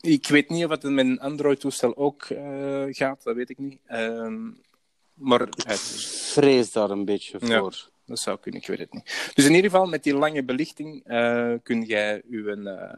Ik 0.10 0.28
weet 0.28 0.50
niet 0.50 0.64
of 0.66 0.70
het 0.70 0.84
met 0.84 1.06
een 1.06 1.20
Android-toestel 1.20 1.96
ook 1.98 2.24
eh, 2.24 2.86
gaat, 2.90 3.24
dat 3.24 3.36
weet 3.36 3.50
ik 3.50 3.58
niet. 3.58 3.80
Ehm, 3.86 4.50
maar 5.14 5.40
het, 5.40 5.80
Vrees 6.34 6.72
daar 6.72 6.90
een 6.90 7.06
beetje 7.06 7.38
Ja. 7.46 7.60
voor. 7.60 7.92
Dat 8.06 8.20
zou 8.20 8.40
kunnen, 8.40 8.62
ik 8.62 8.68
weet 8.68 8.80
het 8.80 8.94
niet. 8.94 9.32
Dus 9.34 9.46
in 9.46 9.54
ieder 9.54 9.72
geval, 9.72 9.86
met 9.86 10.04
die 10.04 10.16
lange 10.16 10.44
belichting 10.44 11.04
eh, 11.06 11.54
kun 11.64 11.82
jij 11.82 12.22
uw, 12.30 12.48
eh, 12.48 12.94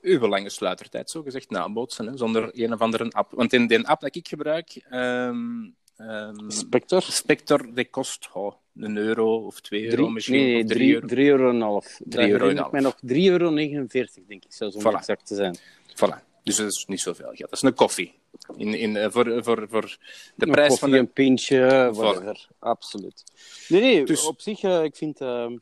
uw 0.00 0.26
lange 0.28 0.50
sluitertijd 0.50 1.10
zogezegd 1.10 1.50
nabootsen, 1.50 2.06
hè, 2.06 2.16
zonder 2.16 2.50
een 2.52 2.72
of 2.72 2.80
andere 2.80 3.10
app. 3.10 3.32
Want 3.32 3.52
in 3.52 3.66
de 3.66 3.86
app 3.86 4.00
dat 4.00 4.16
ik 4.16 4.28
gebruik, 4.28 4.84
ehm 4.90 5.64
ehm, 5.96 6.50
Spectre? 6.50 7.00
Spectre, 7.00 7.72
die 7.72 7.88
kost 7.90 8.28
oh, 8.32 8.54
een 8.76 8.96
euro 8.96 9.36
of 9.36 9.60
twee 9.60 9.84
euro 9.84 9.96
Drie, 9.96 10.10
misschien. 10.10 10.34
nee, 10.36 10.64
drie 10.64 10.66
drie, 10.76 10.94
euro. 10.94 11.06
drie 11.06 11.28
euro 11.28 11.48
en 11.48 11.54
een 11.54 11.60
half. 11.62 12.00
Euro 12.10 12.48
en 12.48 12.82
nog 12.82 12.96
3,49 13.06 13.16
euro, 13.30 13.54
denk 13.54 14.44
ik, 14.44 14.52
zelfs 14.52 14.76
om 14.76 14.82
Voilà. 14.82 14.96
exact 14.96 15.26
te 15.26 15.34
zijn. 15.34 15.56
Voilà. 15.94 16.27
Dus 16.42 16.56
dat 16.56 16.66
is 16.66 16.84
niet 16.86 17.00
zoveel 17.00 17.26
geld. 17.26 17.38
Dat 17.38 17.52
is 17.52 17.62
een 17.62 17.74
koffie. 17.74 18.14
In, 18.56 18.74
in, 18.74 18.96
eh, 18.96 19.10
voor, 19.10 19.44
voor, 19.44 19.66
voor 19.70 19.98
de 20.34 20.46
Een 20.46 20.50
prijs 20.50 20.68
koffie, 20.68 20.78
van 20.78 20.90
de... 20.90 20.98
een 20.98 21.12
pintje, 21.12 21.90
whatever. 21.92 22.48
Absoluut. 22.58 23.24
Nee, 23.68 23.80
nee, 23.80 24.04
Dus- 24.04 24.26
op 24.26 24.40
zich, 24.40 24.62
eh, 24.62 24.82
ik 24.84 24.96
vind 24.96 25.20
ehm, 25.20 25.56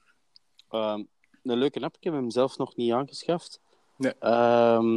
een 0.70 1.08
leuke 1.42 1.80
app. 1.80 1.96
Ik 1.96 2.04
heb 2.04 2.12
hem 2.12 2.30
zelf 2.30 2.58
nog 2.58 2.76
niet 2.76 2.92
aangeschaft. 2.92 3.60
Nee. 3.96 4.12
Ehm, 4.18 4.94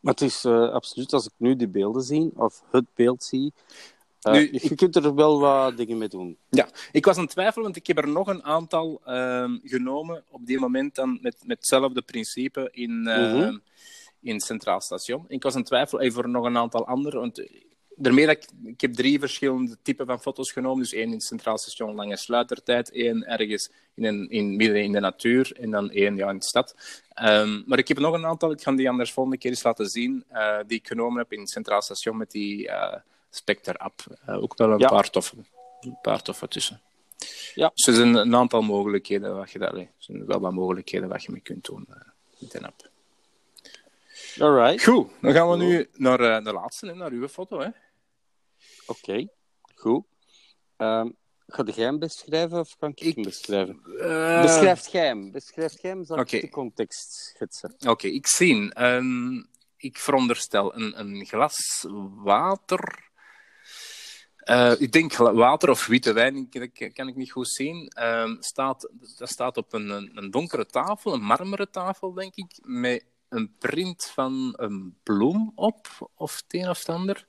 maar 0.00 0.14
het 0.14 0.20
is 0.20 0.44
eh, 0.44 0.72
absoluut, 0.72 1.12
als 1.12 1.26
ik 1.26 1.32
nu 1.36 1.56
die 1.56 1.68
beelden 1.68 2.02
zie, 2.02 2.30
of 2.36 2.62
het 2.70 2.84
beeld 2.94 3.24
zie, 3.24 3.52
Nu, 4.22 4.52
je, 4.52 4.58
je 4.68 4.74
kunt 4.74 4.96
er 4.96 5.14
wel 5.14 5.40
wat 5.40 5.76
dingen 5.76 5.98
mee 5.98 6.08
doen. 6.08 6.36
Ja, 6.48 6.68
ik 6.92 7.04
was 7.04 7.16
aan 7.16 7.22
het 7.22 7.32
twijfelen, 7.32 7.64
want 7.64 7.76
ik 7.76 7.86
heb 7.86 7.98
er 7.98 8.08
nog 8.08 8.26
een 8.26 8.44
aantal 8.44 9.00
genomen 9.62 10.24
op 10.30 10.46
die 10.46 10.58
moment 10.58 10.94
dan 10.94 11.18
met, 11.22 11.36
met 11.44 11.56
hetzelfde 11.56 12.02
principe 12.02 12.68
in, 12.72 13.06
ehm, 13.06 13.56
In 14.20 14.40
Centraal 14.40 14.80
Station. 14.80 15.24
Ik 15.28 15.42
was 15.42 15.52
aan 15.52 15.58
het 15.58 15.68
twijfelen 15.68 16.02
even 16.02 16.14
voor 16.14 16.28
nog 16.28 16.44
een 16.44 16.56
aantal 16.56 16.86
andere, 16.86 17.18
want 17.18 17.38
eh, 17.38 17.62
daarmee 17.94 18.26
dat 18.26 18.36
ik, 18.36 18.48
ik 18.64 18.80
heb 18.80 18.92
drie 18.92 19.18
verschillende 19.18 19.76
typen 19.82 20.06
van 20.06 20.20
foto's 20.20 20.52
genomen. 20.52 20.78
Dus 20.82 20.92
één 20.92 21.12
in 21.12 21.20
Centraal 21.20 21.58
Station, 21.58 21.94
lange 21.94 22.16
sluitertijd, 22.16 22.90
één 22.92 23.24
ergens 23.26 23.70
in, 23.94 24.04
een, 24.04 24.28
in 24.30 24.56
midden 24.56 24.82
in 24.82 24.92
de 24.92 25.00
natuur 25.00 25.56
en 25.60 25.70
dan 25.70 25.90
één 25.90 26.16
ja, 26.16 26.30
in 26.30 26.38
de 26.38 26.44
stad. 26.44 26.74
Ehm, 27.14 27.62
maar 27.66 27.78
ik 27.78 27.88
heb 27.88 27.98
nog 27.98 28.14
een 28.14 28.26
aantal, 28.26 28.50
ik 28.50 28.62
ga 28.62 28.72
die 28.72 28.88
anders 28.88 29.12
volgende 29.12 29.38
keer 29.38 29.50
eens 29.50 29.62
laten 29.62 29.86
zien, 29.88 30.24
eh, 30.28 30.58
die 30.66 30.78
ik 30.78 30.86
genomen 30.86 31.18
heb 31.18 31.32
in 31.32 31.46
Centraal 31.46 31.82
Station 31.82 32.16
met 32.16 32.30
die 32.30 32.68
eh 32.68 33.00
Spectre-app. 33.30 34.00
Ook 34.26 34.56
wel 34.56 34.70
een 34.70 34.78
Ja. 34.78 34.88
paar 34.88 35.10
toffe, 35.10 35.36
een 35.80 35.98
paar 36.02 36.22
toffe 36.22 36.48
tussen. 36.48 36.80
Ja. 37.54 37.70
Dus 37.74 37.86
er 37.86 37.94
zijn 37.94 38.14
een 38.14 38.34
aantal 38.34 38.62
mogelijkheden 38.62 39.36
wat 39.36 39.50
je 39.50 39.58
daar, 39.58 39.74
er 39.74 39.88
zijn 39.98 40.26
wel 40.26 40.40
wat 40.40 40.52
mogelijkheden 40.52 41.08
wat 41.08 41.22
je 41.22 41.32
mee 41.32 41.40
kunt 41.40 41.64
doen 41.64 41.86
met 42.38 42.54
een 42.54 42.64
app. 42.66 42.90
Alright. 44.40 44.84
Goed, 44.84 45.10
dan 45.20 45.32
gaan 45.32 45.50
we 45.50 45.56
nu 45.56 45.88
naar 45.92 46.20
eh, 46.20 46.44
de 46.44 46.52
laatste, 46.52 46.86
hè, 46.86 46.94
naar 46.94 47.10
uw 47.10 47.28
foto. 47.28 47.60
Hè. 47.60 47.68
Oké, 48.86 49.28
goed. 49.74 50.04
Ehm 50.76 51.08
ga 51.48 51.62
jij 51.64 51.84
hem 51.84 51.98
beschrijven 51.98 52.58
of 52.58 52.76
kan 52.78 52.90
ik, 52.90 53.00
Ik- 53.00 53.14
hem 53.14 53.24
beschrijven? 53.24 53.80
Eh, 54.00 54.42
Beschrijf 54.42 54.86
jij 54.88 55.06
hem. 55.06 55.30
Beschrijf 55.32 55.82
jij 55.82 55.90
hem, 55.90 56.04
zal 56.04 56.18
ik 56.18 56.28
de 56.28 56.48
context 56.48 57.12
schetsen. 57.12 57.74
Oké, 57.86 58.06
ik 58.06 58.26
zie. 58.26 58.72
ehm, 58.74 59.36
ik 59.76 59.98
veronderstel 59.98 60.74
een, 60.76 61.00
een 61.00 61.26
glas 61.26 61.84
water. 62.14 63.04
Eh, 64.36 64.80
ik 64.80 64.92
denk 64.92 65.16
water 65.16 65.70
of 65.70 65.86
witte 65.86 66.12
wijn, 66.12 66.46
dat 66.50 66.92
kan- 66.92 67.08
ik 67.08 67.16
niet 67.16 67.30
goed 67.32 67.48
zien. 67.48 67.88
Ehm, 67.88 68.36
staat, 68.40 68.90
dat 69.18 69.28
staat 69.28 69.56
op 69.56 69.72
een, 69.72 69.88
een, 69.90 70.10
een 70.14 70.30
donkere 70.30 70.66
tafel, 70.66 71.12
een 71.12 71.22
marmeren 71.22 71.70
tafel, 71.70 72.12
denk 72.12 72.34
ik, 72.34 72.58
met 72.62 73.04
een 73.36 73.54
print 73.58 74.10
van 74.14 74.54
een 74.56 74.96
bloem 75.02 75.52
op, 75.54 76.10
of 76.14 76.36
het 76.36 76.44
een 76.48 76.68
of 76.68 76.78
het 76.78 76.88
ander. 76.88 77.26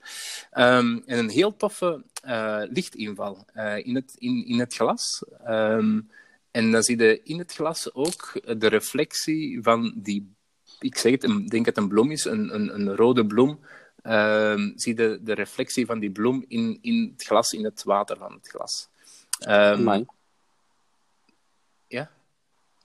Ehm, 0.51 0.99
en 1.05 1.17
een 1.17 1.29
heel 1.29 1.55
toffe 1.55 2.03
eh, 2.21 2.61
lichtinval 2.69 3.45
eh, 3.53 3.85
in, 3.85 3.95
het, 3.95 4.13
in, 4.17 4.45
in 4.45 4.59
het 4.59 4.73
glas. 4.73 5.23
Ehm, 5.43 6.01
en 6.51 6.71
dan 6.71 6.83
zie 6.83 6.97
je 6.97 7.21
in 7.23 7.39
het 7.39 7.53
glas 7.53 7.93
ook 7.93 8.41
de 8.57 8.67
reflectie 8.67 9.61
van 9.61 9.93
die, 9.95 10.35
ik 10.79 10.97
zeg 10.97 11.11
het, 11.11 11.23
ik 11.23 11.49
denk 11.49 11.65
het 11.65 11.77
een 11.77 11.87
bloem 11.87 12.11
is, 12.11 12.25
een, 12.25 12.55
een, 12.55 12.73
een 12.73 12.95
rode 12.95 13.25
bloem. 13.25 13.59
Ehm, 14.01 14.71
zie 14.75 14.95
je 14.95 15.19
de 15.21 15.33
reflectie 15.33 15.85
van 15.85 15.99
die 15.99 16.11
bloem 16.11 16.45
in, 16.47 16.77
in 16.81 17.11
het 17.11 17.23
glas, 17.23 17.51
in 17.51 17.63
het 17.63 17.83
water 17.83 18.17
van 18.17 18.33
het 18.33 18.47
glas. 18.47 18.89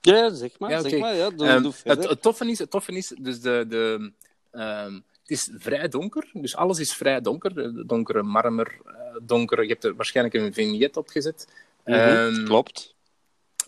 Ja, 0.05 0.33
zeg 0.33 0.59
maar. 0.59 0.69
Ja, 0.69 0.81
zeg 0.81 0.99
maar 0.99 1.15
ja, 1.15 1.29
doe, 1.29 1.47
Ehm, 1.47 1.61
doe 1.61 1.73
het, 1.83 2.21
toffe 2.21 2.45
is, 2.45 2.59
het 2.59 2.69
toffe 2.69 2.91
is, 2.91 3.13
dus 3.19 3.41
de, 3.41 3.65
de, 3.67 4.11
ehm, 4.51 4.93
het 4.93 5.29
is 5.31 5.51
vrij 5.57 5.87
donker, 5.87 6.29
dus 6.33 6.55
alles 6.55 6.79
is 6.79 6.93
vrij 6.93 7.21
donker. 7.21 7.53
De 7.53 7.85
donkere 7.85 8.23
marmer, 8.23 8.77
eh, 8.85 8.93
donkere, 9.21 9.61
je 9.61 9.67
hebt 9.67 9.83
er 9.83 9.95
waarschijnlijk 9.95 10.35
een 10.35 10.53
vignet 10.53 10.97
op 10.97 11.09
gezet. 11.09 11.47
Ehm, 11.83 12.45
Klopt. 12.45 12.95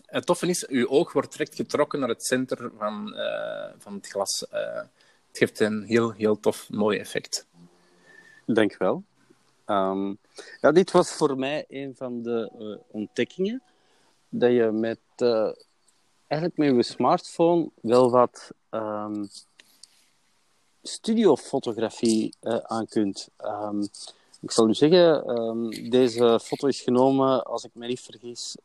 het 0.06 0.26
toffe 0.26 0.46
is, 0.46 0.66
uw 0.66 0.88
oog 0.88 1.12
wordt 1.12 1.32
direct 1.32 1.54
getrokken 1.54 2.00
naar 2.00 2.08
het 2.08 2.24
centrum 2.24 2.72
van, 2.78 3.14
eh, 3.14 3.72
van 3.78 3.94
het 3.94 4.06
glas. 4.06 4.46
Eh, 4.50 4.74
het 5.28 5.38
geeft 5.38 5.60
een 5.60 5.82
heel, 5.82 6.12
heel 6.12 6.40
tof, 6.40 6.70
mooi 6.70 6.98
effect. 6.98 7.46
Denk 8.46 8.76
wel. 8.76 9.04
Ja, 10.60 10.72
dit 10.72 10.90
was 10.90 11.12
voor 11.12 11.38
mij 11.38 11.64
een 11.68 11.94
van 11.96 12.22
de 12.22 12.50
uh, 12.58 12.76
ontdekkingen. 12.90 13.62
Dat 14.28 14.50
je 14.50 14.70
met, 14.72 14.98
eigenlijk 16.26 16.60
met 16.60 16.86
je 16.86 16.92
smartphone 16.92 17.70
wel 17.80 18.10
wat 18.10 18.50
um, 18.70 19.28
studiofotografie 20.82 22.34
aan 22.62 22.86
kunt. 22.86 23.28
Um, 23.44 23.88
ik 24.40 24.50
zal 24.50 24.68
u 24.68 24.74
zeggen, 24.74 25.30
um, 25.38 25.90
deze 25.90 26.40
foto 26.42 26.66
is 26.66 26.80
genomen, 26.80 27.44
als 27.44 27.64
ik 27.64 27.70
me 27.74 27.86
niet 27.86 28.00
vergis, 28.00 28.56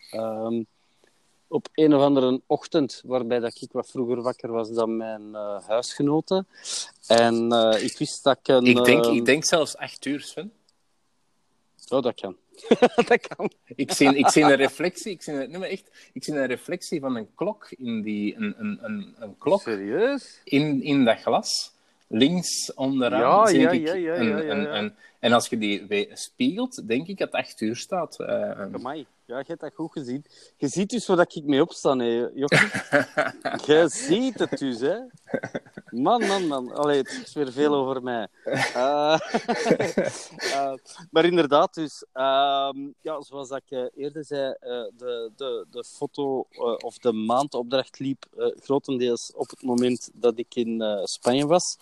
op 1.48 1.68
een 1.74 1.96
of 1.96 2.02
andere 2.02 2.42
ochtend, 2.46 3.02
waarbij 3.06 3.40
dat 3.40 3.62
ik 3.62 3.72
wat 3.72 3.88
vroeger 3.88 4.22
wakker 4.22 4.52
was 4.52 4.72
dan 4.72 4.98
mijn 4.98 5.22
uh, 5.32 5.62
huisgenoten. 5.68 6.48
En 7.08 7.54
uh, 7.54 7.84
ik 7.84 7.98
wist 7.98 8.24
dat 8.24 8.38
ik 8.38 8.48
een... 8.48 8.66
Ik 8.66 8.84
denk, 8.84 9.06
ik 9.06 9.26
denk 9.26 9.44
zelfs 9.44 9.78
acht 9.78 10.06
uur, 10.06 10.22
Sven. 10.22 10.54
Oh, 11.90 12.02
dat 12.02 12.16
kan. 12.16 12.36
dat 13.08 13.28
kan. 13.28 13.52
Ik 13.76 13.92
zie, 13.92 14.18
ik 14.18 14.28
zie 14.28 14.44
een 14.44 14.56
reflectie, 14.56 15.12
ik 15.12 15.22
zie, 15.22 15.34
een, 15.34 15.50
nee, 15.50 15.60
maar 15.60 15.70
echt, 15.70 16.10
ik 16.14 16.24
zie 16.24 16.34
een 16.34 16.48
reflectie 16.48 17.00
van 17.00 17.16
een 17.16 17.28
klok 17.36 17.72
in 17.72 18.02
die... 18.02 18.36
Een, 18.36 18.56
een, 18.58 18.80
een, 18.82 19.16
een 19.20 19.38
klok 19.38 19.62
Serieus? 19.62 20.42
In, 20.44 20.84
in 20.84 21.06
dat 21.06 21.22
glas. 21.22 21.74
Links 22.08 22.74
onderaan 22.74 23.20
ja, 23.20 23.46
zie 23.46 23.60
ja, 23.60 23.70
ik 23.70 23.88
ja, 23.88 23.94
ja, 23.94 24.16
een, 24.16 24.28
ja, 24.28 24.38
ja, 24.38 24.52
een, 24.52 24.62
ja. 24.62 24.78
een, 24.78 24.94
en 25.20 25.32
als 25.32 25.48
je 25.48 25.58
die 25.58 26.10
spiegelt, 26.14 26.88
denk 26.88 27.08
ik 27.08 27.18
dat 27.18 27.32
het 27.32 27.42
acht 27.42 27.62
uur 27.62 27.76
staat. 27.76 28.18
Uh, 28.20 28.60
Amai. 28.74 29.06
Ja, 29.26 29.38
je 29.38 29.44
hebt 29.48 29.60
dat 29.60 29.74
goed 29.76 29.92
gezien. 29.92 30.26
Je 30.58 30.68
ziet 30.68 30.90
dus 30.90 31.08
waar 31.08 31.26
ik 31.30 31.44
mee 31.44 31.62
opsta, 31.62 31.98
hè, 31.98 32.06
je 33.66 33.86
ziet 33.90 34.40
het 34.40 34.58
dus, 34.58 34.80
hè. 34.80 34.98
Man, 35.90 36.28
man, 36.28 36.48
man. 36.48 36.72
Allee, 36.72 36.98
het 36.98 37.22
is 37.26 37.34
weer 37.34 37.52
veel 37.52 37.76
over 37.76 38.04
mij. 38.04 38.28
Uh, 38.46 39.20
uh, 40.40 40.74
maar 41.12 41.26
inderdaad, 41.26 41.74
dus... 41.74 42.06
Uh, 42.14 42.70
ja, 43.02 43.22
zoals 43.22 43.50
ik 43.50 43.64
uh, 43.70 43.86
eerder 43.96 44.26
zei, 44.26 44.56
de, 44.98 45.32
de, 45.36 45.66
de 45.72 45.84
foto 45.84 46.48
of 46.78 46.98
de 46.98 47.12
maandopdracht 47.12 48.00
liep 48.00 48.26
grotendeels 48.60 49.32
op 49.36 49.50
het 49.50 49.62
moment 49.62 50.10
dat 50.14 50.38
ik 50.38 50.56
in 50.56 50.84
Spanje 51.04 51.48
was. 51.48 51.78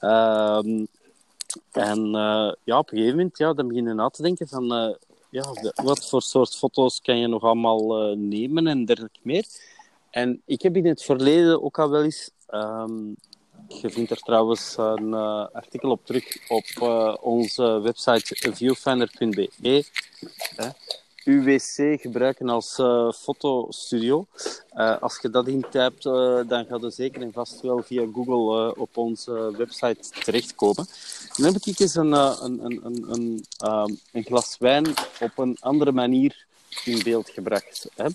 Ehm, 0.00 0.84
en 1.70 2.10
ja, 2.64 2.78
op 2.78 2.90
een 2.90 2.98
gegeven 2.98 3.16
moment, 3.16 3.38
ja, 3.38 3.52
dan 3.52 3.68
begin 3.68 3.86
je 3.86 3.94
na 3.94 4.08
te 4.08 4.22
denken 4.22 4.48
van 4.48 4.96
ja, 5.36 5.72
wat 5.74 6.08
voor 6.08 6.22
soort 6.22 6.56
foto's 6.56 7.00
kan 7.00 7.18
je 7.18 7.26
nog 7.26 7.42
allemaal 7.42 8.10
uh, 8.10 8.16
nemen 8.16 8.66
en 8.66 8.84
dergelijke 8.84 9.20
meer. 9.22 9.44
En 10.10 10.42
ik 10.46 10.62
heb 10.62 10.76
in 10.76 10.86
het 10.86 11.02
verleden 11.02 11.62
ook 11.62 11.78
al 11.78 11.90
wel 11.90 12.02
eens... 12.02 12.30
Um, 12.50 13.16
je 13.68 13.90
vindt 13.90 14.10
er 14.10 14.16
trouwens 14.16 14.74
een 14.76 15.08
uh, 15.08 15.46
artikel 15.52 15.90
op 15.90 16.06
terug 16.06 16.48
op 16.48 16.64
uh, 16.82 17.14
onze 17.20 17.80
website 17.80 18.52
viewfinder.be. 18.54 19.84
UWC 21.26 22.00
gebruiken 22.00 22.48
als 22.48 22.78
uh, 22.78 23.12
fotostudio. 23.12 24.26
Uh, 24.74 24.98
als 25.00 25.18
je 25.22 25.30
dat 25.30 25.48
intypt, 25.48 26.04
uh, 26.04 26.40
dan 26.48 26.64
gaat 26.64 26.80
je 26.80 26.90
zeker 26.90 27.22
en 27.22 27.32
vast 27.32 27.60
wel 27.60 27.82
via 27.82 28.06
Google 28.12 28.76
op 28.76 28.96
onze 28.96 29.56
website 29.56 30.08
terechtkomen. 30.24 30.86
Dan 31.36 31.52
heb 31.52 31.62
ik 31.62 31.78
eens 31.78 31.94
een, 31.94 32.12
een, 32.12 32.64
een, 32.64 33.04
een, 33.10 33.44
um, 33.66 33.98
een 34.12 34.22
glas 34.22 34.56
wijn 34.58 34.86
op 35.20 35.38
een 35.38 35.56
andere 35.60 35.92
manier 35.92 36.46
in 36.84 37.02
beeld 37.02 37.30
gebracht. 37.30 37.88
Hè. 37.94 38.08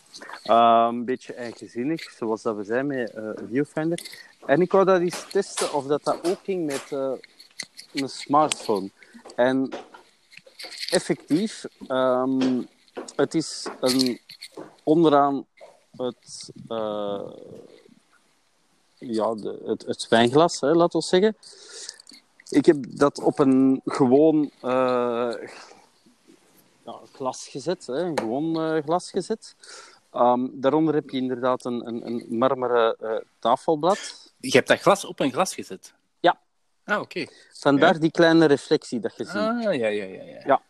een 0.88 1.06
beetje 1.06 1.34
eigenzinnig, 1.34 2.12
zoals 2.18 2.42
dat 2.42 2.56
we 2.56 2.64
zijn 2.64 2.88
met 2.88 3.14
Viewfinder. 3.50 4.00
En 4.46 4.62
ik 4.62 4.72
wou 4.72 4.86
dat 4.86 5.00
eens 5.00 5.26
testen 5.32 5.74
of 5.74 5.86
dat, 5.86 6.04
dat 6.04 6.28
ook 6.28 6.40
ging 6.44 6.66
met 6.66 6.92
een 7.94 8.10
smartphone. 8.10 8.90
En 9.36 9.70
effectief... 10.90 11.66
Um, 11.88 12.68
het 13.16 13.34
is 13.34 13.68
een, 13.80 14.20
onderaan 14.84 15.46
het, 15.98 16.52
uh, 16.70 17.30
ja, 18.98 19.36
de, 19.36 19.62
het, 19.66 19.86
het 19.86 20.08
wijnglas, 20.08 20.60
hè, 20.60 20.74
laten 20.74 21.00
we 21.00 21.06
zeggen. 21.06 21.38
Ik 22.50 22.66
heb 22.66 22.78
dat 22.90 23.22
op 23.22 23.40
een 23.40 23.82
gewoon 23.86 24.52
uh, 24.64 25.34
ja, 26.86 27.00
glas 27.14 27.48
gezet, 27.48 27.88
hè, 27.88 28.00
een 28.00 28.20
gewoon 28.20 28.76
uh, 28.76 28.84
glas 28.84 29.10
gezet. 29.10 29.56
Um, 30.16 30.62
daaronder 30.62 30.94
heb 30.94 31.10
je 31.10 31.18
inderdaad 31.18 31.66
een, 31.66 31.88
een, 31.88 32.06
een 32.06 32.38
marmeren 32.38 33.24
tafelblad. 33.40 34.32
Je 34.40 34.52
hebt 34.52 34.68
dat 34.68 34.80
glas 34.80 35.06
op 35.06 35.20
een 35.20 35.32
glas 35.32 35.54
gezet? 35.54 35.94
Ja. 36.20 36.40
Ah, 36.84 37.00
oké. 37.00 37.22
Okay. 37.22 37.30
Vandaar 37.54 37.94
ja. 37.94 38.00
die 38.00 38.12
kleine 38.12 38.46
reflectie 38.46 39.00
dat 39.00 39.18
je 39.18 39.24
ziet. 39.24 39.36
Ah, 39.36 39.62
ja, 39.62 39.72
ja, 39.72 39.88
ja. 39.88 40.06
ja. 40.06 40.42
ja. 40.46 40.62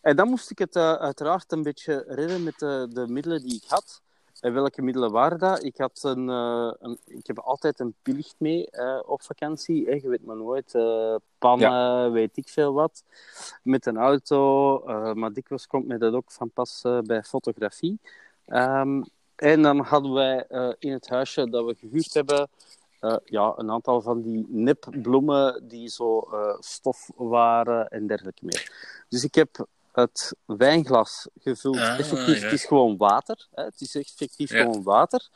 En 0.00 0.16
dan 0.16 0.28
moest 0.28 0.50
ik 0.50 0.58
het 0.58 0.76
uh, 0.76 0.92
uiteraard 0.92 1.52
een 1.52 1.62
beetje 1.62 2.04
redden 2.06 2.42
met 2.42 2.58
de, 2.58 2.88
de, 2.90 3.06
middelen 3.08 3.42
die 3.42 3.54
ik 3.54 3.64
had. 3.66 4.02
En 4.40 4.52
welke 4.52 4.82
middelen 4.82 5.10
waren 5.10 5.38
dat? 5.38 5.64
Ik, 5.64 5.76
had 5.76 6.00
een, 6.02 6.28
uh, 6.28 6.72
een 6.78 6.98
ik 7.04 7.26
heb 7.26 7.38
altijd 7.38 7.80
een 7.80 7.94
pilicht 8.02 8.34
mee 8.38 8.68
uh, 8.72 9.00
op 9.06 9.22
vakantie. 9.22 9.86
Hè. 9.86 9.92
Je 9.92 10.08
weet 10.08 10.24
maar 10.24 10.36
nooit. 10.36 10.72
pannen, 11.38 11.70
ja. 11.70 12.10
weet 12.10 12.36
ik 12.36 12.48
veel 12.48 12.72
wat. 12.72 13.02
Met 13.62 13.86
een 13.86 13.96
auto. 13.96 14.82
maar 15.14 15.32
dikwijls 15.32 15.66
komt 15.66 15.86
mij 15.86 15.98
dat 15.98 16.14
ook 16.14 16.32
van 16.32 16.50
pas 16.50 16.82
bij 17.04 17.22
fotografie. 17.22 17.98
Um, 18.46 19.04
en 19.36 19.62
dan 19.62 19.78
hadden 19.78 20.12
wij 20.12 20.46
in 20.78 20.92
het 20.92 21.08
huisje 21.08 21.50
dat 21.50 21.64
we 21.64 21.74
gehuurd 21.74 22.14
hebben... 22.14 22.48
ja, 23.24 23.52
een 23.56 23.70
aantal 23.70 24.00
van 24.00 24.22
die 24.22 24.46
nepbloemen 24.48 25.68
die 25.68 25.88
zo 25.88 26.28
stof 26.60 27.10
waren 27.16 27.88
en 27.88 28.06
dergelijke 28.06 28.44
meer. 28.44 28.72
Dus 29.08 29.24
ik 29.24 29.34
heb 29.34 29.66
het 29.92 30.34
wijnglas 30.44 31.28
gevuld. 31.38 31.76
Ah, 31.76 31.98
effectief, 31.98 32.38
ja. 32.38 32.44
het 32.44 32.52
is 32.52 32.64
gewoon 32.64 32.96
water. 32.96 33.46
Hè? 33.50 33.64
Het 33.64 33.80
is 33.80 33.94
effectief 33.94 34.50
ja. 34.50 34.62
gewoon 34.62 34.82
water. 34.82 35.28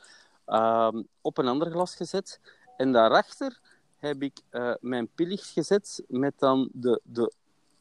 Um, 0.47 1.07
op 1.21 1.37
een 1.37 1.47
ander 1.47 1.71
glas 1.71 1.95
gezet. 1.95 2.39
En 2.77 2.91
daarachter 2.91 3.59
heb 3.97 4.21
ik 4.21 4.41
uh, 4.51 4.73
mijn 4.79 5.07
pillicht 5.15 5.49
gezet 5.49 6.03
met 6.07 6.33
dan 6.39 6.69
de, 6.71 7.01
de 7.03 7.33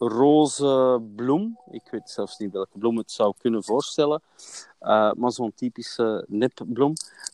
roze 0.09 1.03
bloem. 1.17 1.59
Ik 1.71 1.89
weet 1.91 2.11
zelfs 2.11 2.39
niet 2.39 2.53
welke 2.53 2.79
bloem 2.79 2.97
het 2.97 3.11
zou 3.11 3.35
kunnen 3.39 3.65
voorstellen. 3.65 4.23
Uh, 4.81 5.13
maar 5.13 5.33
zo'n 5.33 5.55
typische 5.55 6.25
nepbloem. 6.29 6.93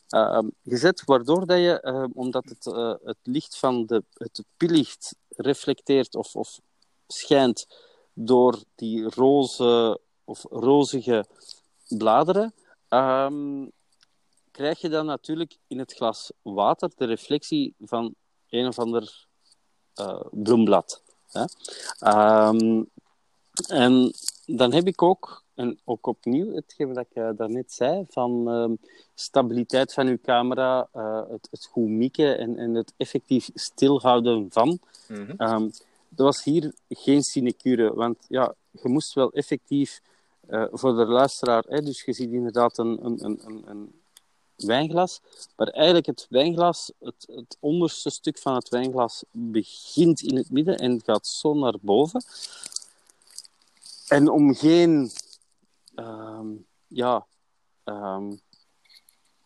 Uh, 0.09 0.39
gezet, 0.63 1.03
waardoor 1.05 1.45
dat 1.45 1.57
je, 1.57 1.81
uh, 1.83 2.05
omdat 2.13 2.45
het, 2.45 2.65
het 3.03 3.17
licht 3.23 3.57
van 3.57 3.85
de, 3.85 4.03
het 4.13 4.43
pillicht 4.57 5.15
reflecteert 5.29 6.15
of, 6.15 6.35
of 6.35 6.59
schijnt 7.07 7.67
door 8.13 8.63
die 8.75 9.09
roze 9.09 9.99
of 10.23 10.45
rozige 10.49 11.25
bladeren, 11.87 12.53
um, 12.89 13.71
krijg 14.51 14.79
je 14.79 14.89
dan 14.89 15.05
natuurlijk 15.05 15.57
in 15.67 15.79
het 15.79 15.93
glas 15.93 16.31
water 16.41 16.91
de 16.95 17.05
reflectie 17.05 17.73
van 17.79 18.15
een 18.49 18.67
of 18.67 18.79
ander 18.79 19.27
bloemblad. 20.31 21.03
Hè? 21.31 21.45
Um, 22.47 22.89
en 23.67 24.13
dan 24.45 24.73
heb 24.73 24.87
ik 24.87 25.01
ook, 25.01 25.43
en 25.53 25.79
ook 25.83 26.07
opnieuw, 26.07 26.53
hetgeen 26.55 26.93
dat 26.93 27.05
ik 27.09 27.17
uh, 27.17 27.29
daarnet 27.35 27.71
zei, 27.71 28.05
van 28.09 28.55
uh, 28.55 28.77
stabiliteit 29.13 29.93
van 29.93 30.07
uw 30.07 30.17
camera, 30.23 30.87
uh, 30.95 31.21
het, 31.29 31.47
het 31.51 31.65
goed 31.65 31.89
mikken 31.89 32.37
en, 32.37 32.57
en 32.57 32.73
het 32.73 32.93
effectief 32.97 33.49
stilhouden 33.53 34.47
van. 34.49 34.79
Um, 35.37 35.71
er 36.15 36.23
was 36.23 36.43
hier 36.43 36.73
geen 36.89 37.23
sinecure, 37.23 37.93
want 37.93 38.17
ja, 38.27 38.53
je 38.71 38.89
moest 38.89 39.13
wel 39.13 39.31
effectief 39.31 40.01
uh, 40.49 40.65
voor 40.71 40.95
de 40.95 41.05
luisteraar, 41.05 41.63
hè, 41.67 41.81
dus 41.81 42.03
je 42.03 42.13
ziet 42.13 42.31
inderdaad 42.31 42.77
een, 42.77 43.05
een, 43.05 43.25
een, 43.25 43.63
een, 43.65 43.98
wijnglas, 44.65 45.21
maar 45.55 45.67
eigenlijk 45.67 46.05
het 46.05 46.25
wijnglas, 46.29 46.91
het, 46.99 47.25
het 47.31 47.57
onderste 47.59 48.09
stuk 48.09 48.37
van 48.37 48.55
het 48.55 48.69
wijnglas 48.69 49.23
begint 49.31 50.21
in 50.21 50.35
het 50.35 50.51
midden 50.51 50.77
en 50.77 51.01
gaat 51.05 51.27
zo 51.27 51.53
naar 51.53 51.75
boven. 51.81 52.23
En 54.07 54.29
om 54.29 54.55
geen 54.55 55.11
um, 55.95 56.65
ja, 56.87 57.25
um, 57.85 58.39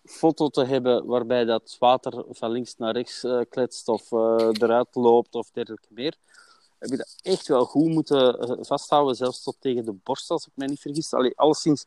foto 0.05 0.49
te 0.49 0.63
hebben 0.63 1.05
waarbij 1.05 1.45
dat 1.45 1.75
water 1.79 2.25
van 2.29 2.51
links 2.51 2.77
naar 2.77 2.93
rechts 2.93 3.23
uh, 3.23 3.41
kletst 3.49 3.87
of 3.87 4.11
uh, 4.11 4.49
eruit 4.51 4.95
loopt 4.95 5.35
of 5.35 5.49
dergelijke 5.51 5.87
meer, 5.89 6.15
heb 6.79 6.89
je 6.89 6.97
dat 6.97 7.15
echt 7.21 7.47
wel 7.47 7.65
goed 7.65 7.87
moeten 7.87 8.47
vasthouden, 8.65 9.15
zelfs 9.15 9.43
tot 9.43 9.55
tegen 9.59 9.85
de 9.85 9.93
borst, 10.03 10.29
als 10.29 10.45
ik 10.45 10.51
mij 10.55 10.67
niet 10.67 10.79
vergis. 10.79 11.13
Allee, 11.13 11.33
alleszins 11.35 11.83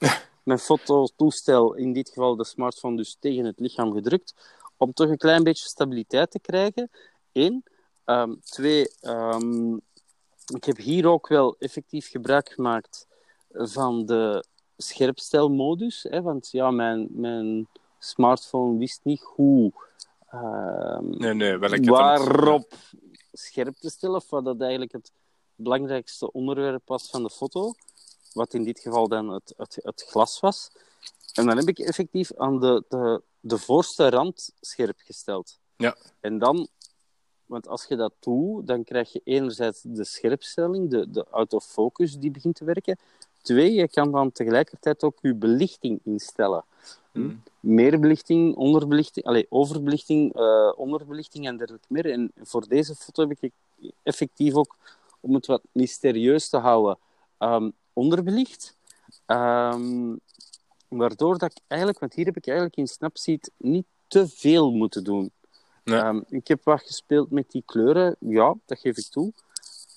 mijn 0.47 0.59
fototoestel, 0.59 1.75
in 1.75 1.93
dit 1.93 2.09
geval 2.09 2.37
de 2.37 2.45
smartphone, 2.45 2.97
dus 2.97 3.17
tegen 3.21 3.45
het 3.45 3.61
lichaam 3.61 3.93
gedrukt, 3.93 4.35
om 4.77 4.93
toch 4.93 5.09
een 5.09 5.17
klein 5.17 5.43
beetje 5.43 5.69
stabiliteit 5.69 6.31
te 6.31 6.41
krijgen. 6.41 6.91
Eén. 7.33 7.65
Um, 8.05 8.41
twee, 8.41 8.89
um, 9.03 9.81
ik 10.55 10.65
heb 10.65 10.77
hier 10.77 11.07
ook 11.07 11.29
wel 11.29 11.57
effectief 11.59 12.11
gebruik 12.11 12.53
gemaakt 12.53 13.07
van 13.53 14.07
de 14.07 14.45
scherpstelmodus. 14.77 16.07
Hè, 16.09 16.23
want 16.23 16.49
ja, 16.51 16.71
mijn, 16.71 17.09
mijn 17.11 17.69
smartphone 17.99 18.79
wist 18.79 19.01
niet 19.03 19.23
hoe... 19.23 19.73
ehm, 20.29 21.11
Nee, 21.11 21.35
nee, 21.35 21.59
waarop 21.59 22.75
scherp 23.33 23.77
te 23.77 23.91
stellen, 23.91 24.17
of 24.17 24.31
wat 24.31 24.45
dat 24.45 24.61
eigenlijk 24.61 24.93
het 24.93 25.13
belangrijkste 25.55 26.33
onderwerp 26.33 26.83
was 26.85 27.11
van 27.11 27.23
de 27.23 27.31
foto, 27.31 27.75
wat 28.37 28.55
in 28.55 28.65
dit 28.65 28.81
geval 28.81 29.09
dan 29.09 29.29
het, 29.29 29.55
het, 29.57 29.79
het 29.83 30.05
glas 30.09 30.41
was. 30.41 30.71
En 31.35 31.47
dan 31.47 31.57
heb 31.57 31.69
ik 31.69 31.79
effectief 31.79 32.35
aan 32.37 32.61
de, 32.61 32.85
de, 32.89 33.23
de 33.41 33.59
voorste 33.59 34.09
rand 34.11 34.53
scherp 34.61 34.99
gesteld. 35.05 35.59
Ja. 35.77 35.97
En 36.21 36.39
dan, 36.39 36.69
want 37.47 37.69
als 37.69 37.85
je 37.85 37.97
dat 37.97 38.13
doet, 38.21 38.67
dan 38.67 38.85
krijg 38.85 39.13
je 39.13 39.21
enerzijds 39.25 39.81
de 39.83 40.05
scherpstelling, 40.05 40.91
de, 40.91 41.11
de 41.11 41.27
autofocus 41.31 42.19
die 42.19 42.31
begint 42.31 42.55
te 42.55 42.65
werken. 42.65 42.99
Twee, 43.43 43.73
je 43.73 43.89
kan 43.89 44.11
dan 44.11 44.33
tegelijkertijd 44.33 45.03
ook 45.03 45.19
je 45.21 45.35
belichting 45.35 46.01
instellen. 46.05 46.65
Hmm. 47.13 47.43
Meer 47.61 48.01
belichting, 48.01 48.57
onderbelichting, 48.57 49.27
allez, 49.27 49.45
overbelichting, 49.49 50.35
eh, 50.35 50.73
onderbelichting 50.77 51.47
en 51.47 51.57
dergelijke 51.57 51.87
meer. 51.89 52.11
En 52.11 52.33
voor 52.37 52.69
deze 52.69 52.95
foto 52.95 53.29
heb 53.29 53.39
ik 53.41 53.53
effectief 54.03 54.55
ook, 54.55 54.77
om 55.21 55.35
het 55.35 55.47
wat 55.47 55.63
mysterieus 55.73 56.49
te 56.49 56.57
houden, 56.57 56.99
ehm, 57.39 57.71
onderbelicht. 57.97 58.77
Ehm, 59.27 60.17
waardoor 60.89 61.39
dat 61.39 61.51
ik 61.51 61.59
eigenlijk, 61.67 61.99
want 62.01 62.15
hier 62.15 62.25
heb 62.25 62.37
ik 62.37 62.47
eigenlijk 62.47 62.77
in 62.77 62.87
Snapseed 62.87 63.51
niet 63.57 63.87
te 64.07 64.29
veel 64.29 64.73
moeten 64.73 65.05
doen. 65.05 65.31
Nee. 65.85 65.99
Ehm, 65.99 66.21
ik 66.29 66.49
heb 66.49 66.65
wat 66.65 66.83
gespeeld 66.83 67.31
met 67.31 67.51
die 67.51 67.63
kleuren, 67.67 68.17
ja, 68.19 68.55
dat 68.65 68.79
geef 68.79 68.97
ik 68.97 69.07
toe. 69.07 69.33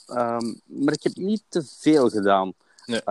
Ehm, 0.08 0.54
maar 0.64 0.94
ik 0.94 1.04
heb 1.04 1.16
niet 1.16 1.44
te 1.48 1.64
veel 1.64 2.10
gedaan. 2.10 2.54
Nee. 2.86 3.02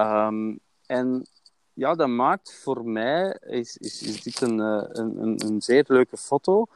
En 0.86 1.26
ja, 1.72 1.94
dat 1.94 2.08
maakt 2.08 2.54
voor 2.62 2.84
mij, 2.84 3.38
is, 3.40 3.76
is, 3.76 4.02
is 4.02 4.22
dit 4.22 4.40
een, 4.40 4.60
eh, 4.60 4.84
een, 4.88 5.22
een, 5.22 5.44
een 5.44 5.62
zeer 5.62 5.84
leuke 5.88 6.16
foto, 6.16 6.66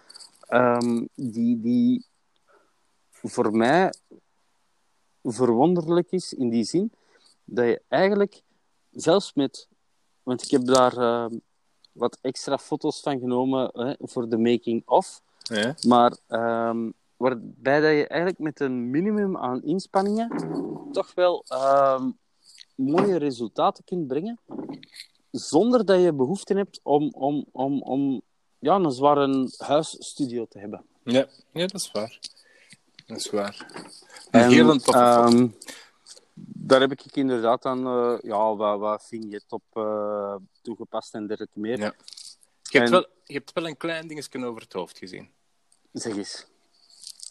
die, 1.15 1.61
die 1.61 2.05
voor 3.11 3.57
mij 3.57 3.93
verwonderlijk 5.23 6.11
is 6.11 6.33
in 6.33 6.49
die 6.49 6.65
zin 6.65 6.93
dat 7.55 7.65
je 7.65 7.83
eigenlijk, 7.89 8.43
zelfs 8.91 9.35
met, 9.35 9.69
want 10.23 10.43
ik 10.43 10.51
heb 10.51 10.65
daar 10.65 10.97
ehm, 10.97 11.39
wat 11.93 12.19
extra 12.21 12.59
foto's 12.59 13.01
van 13.01 13.19
genomen 13.19 13.71
hè, 13.73 13.95
voor 13.99 14.29
de 14.29 14.39
making-of, 14.39 15.23
Ja. 15.43 15.75
maar 15.87 16.17
ehm, 16.27 16.91
waarbij 17.17 17.81
dat 17.81 17.91
je 17.91 18.07
eigenlijk 18.07 18.39
met 18.39 18.61
een 18.61 18.91
minimum 18.91 19.37
aan 19.37 19.63
inspanningen 19.63 20.31
toch 20.93 21.15
wel 21.15 21.45
ehm, 21.49 22.11
mooie 22.75 23.17
resultaten 23.17 23.85
kunt 23.85 24.07
brengen, 24.07 24.41
zonder 25.31 25.85
dat 25.85 26.01
je 26.03 26.13
behoefte 26.13 26.55
hebt 26.55 26.81
om, 26.83 27.09
om, 27.11 27.45
om, 27.53 27.83
om 27.83 28.23
ja, 28.59 28.75
een 28.75 28.91
zware 28.91 29.51
huisstudio 29.57 30.47
te 30.49 30.59
hebben. 30.59 30.85
Ja. 31.05 31.27
ja, 31.53 31.67
dat 31.67 31.75
is 31.75 31.91
waar. 31.93 32.19
Dat 33.07 33.17
is 33.19 33.31
waar. 33.31 33.67
En, 34.31 34.45
Een 34.45 34.51
hele 34.51 34.81
toffe 34.81 35.23
foto. 35.25 35.51
Daar 36.47 36.81
heb 36.81 36.93
ik 36.93 37.17
inderdaad 37.17 37.63
dan 37.63 37.87
eh, 37.87 38.15
ja, 38.23 38.55
wat, 38.57 38.79
wat 38.79 39.05
vignet 39.07 39.45
op 39.49 39.63
eh, 39.73 40.35
toegepast 40.63 41.15
en 41.15 41.27
dergelijke 41.27 41.61
meer. 41.61 41.79
Ja. 41.79 41.95
Je 42.63 42.79
hebt, 42.79 42.91
En- 42.91 42.91
wel, 42.91 43.07
je 43.25 43.35
hebt 43.35 43.53
wel 43.53 43.67
een 43.67 43.77
klein 43.77 44.07
dingetje 44.09 44.47
over 44.47 44.63
het 44.63 44.73
hoofd 44.73 44.99
gezien. 44.99 45.31
Zeg 45.93 46.17
eens. 46.17 46.47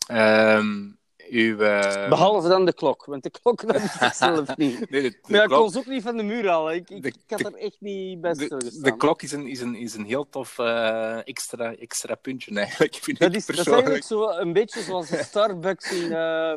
Ehm 0.07 0.89
uw, 1.30 1.59
eh, 1.59 2.09
Behalve 2.09 2.47
dan 2.47 2.66
de 2.66 2.74
klok, 2.74 3.05
want 3.05 3.24
de 3.24 3.30
klok 3.30 3.66
dat 3.68 3.76
ik 3.76 4.14
zelf 4.14 4.57
niet. 4.57 4.89
Nee, 4.89 5.01
de, 5.01 5.09
de 5.09 5.18
Maar 5.22 5.32
ja, 5.38 5.41
ik 5.41 5.47
klok- 5.49 5.62
kon 5.62 5.70
ze 5.72 5.78
ook 5.78 5.86
niet 5.86 6.03
van 6.03 6.18
de 6.18 6.24
muur 6.24 6.47
halen. 6.47 6.76
Ik, 6.76 6.89
ik, 6.89 7.01
De- 7.01 7.07
ik 7.07 7.16
had 7.28 7.39
er 7.39 7.53
echt 7.55 7.78
niet 7.82 8.22
bij 8.22 8.34
de, 8.34 8.43
stilgestaan. 8.45 8.82
de 8.84 8.97
klok 8.97 9.22
is 9.22 9.32
een, 9.32 9.47
is, 9.47 9.62
een, 9.62 9.76
is 9.76 9.93
een 9.93 10.05
heel 10.05 10.30
tof 10.30 10.59
eh, 10.59 11.28
extra, 11.28 11.76
extra 11.76 12.16
puntje 12.16 12.55
eigenlijk, 12.55 12.95
vind 12.95 13.20
Dat 13.20 13.30
ik 13.30 13.36
is, 13.36 13.45
dat 13.45 13.55
is 13.57 13.64
persoonlijk. 13.64 13.88
eigenlijk 13.88 14.34
zo 14.36 14.39
een 14.41 14.53
beetje 14.53 14.82
zoals 14.82 15.09
de 15.09 15.24
Starbucks 15.24 15.91
in 15.91 16.12
eh, 16.12 16.53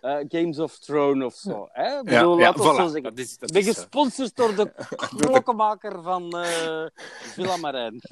eh, 0.00 0.16
Games 0.28 0.58
of 0.58 0.78
Thrones 0.78 1.24
of 1.24 1.34
zo. 1.34 1.68
Hè? 1.72 1.98
Ik 1.98 2.04
bedoel, 2.04 2.38
ja, 2.38 2.44
laten 2.44 2.60
we 2.62 2.68
het 2.68 2.76
voilà. 2.76 2.80
zo 2.80 2.88
zeggen. 2.88 3.02
Dat 3.02 3.18
is, 3.18 3.38
dat 3.38 3.52
ben 3.52 3.62
gesponsord 3.62 4.36
door 4.36 4.54
de 4.54 4.72
klokkenmaker 5.16 6.02
van 6.02 6.38
eh 6.38 6.86
Villa 7.32 7.56
Marijn. 7.56 8.00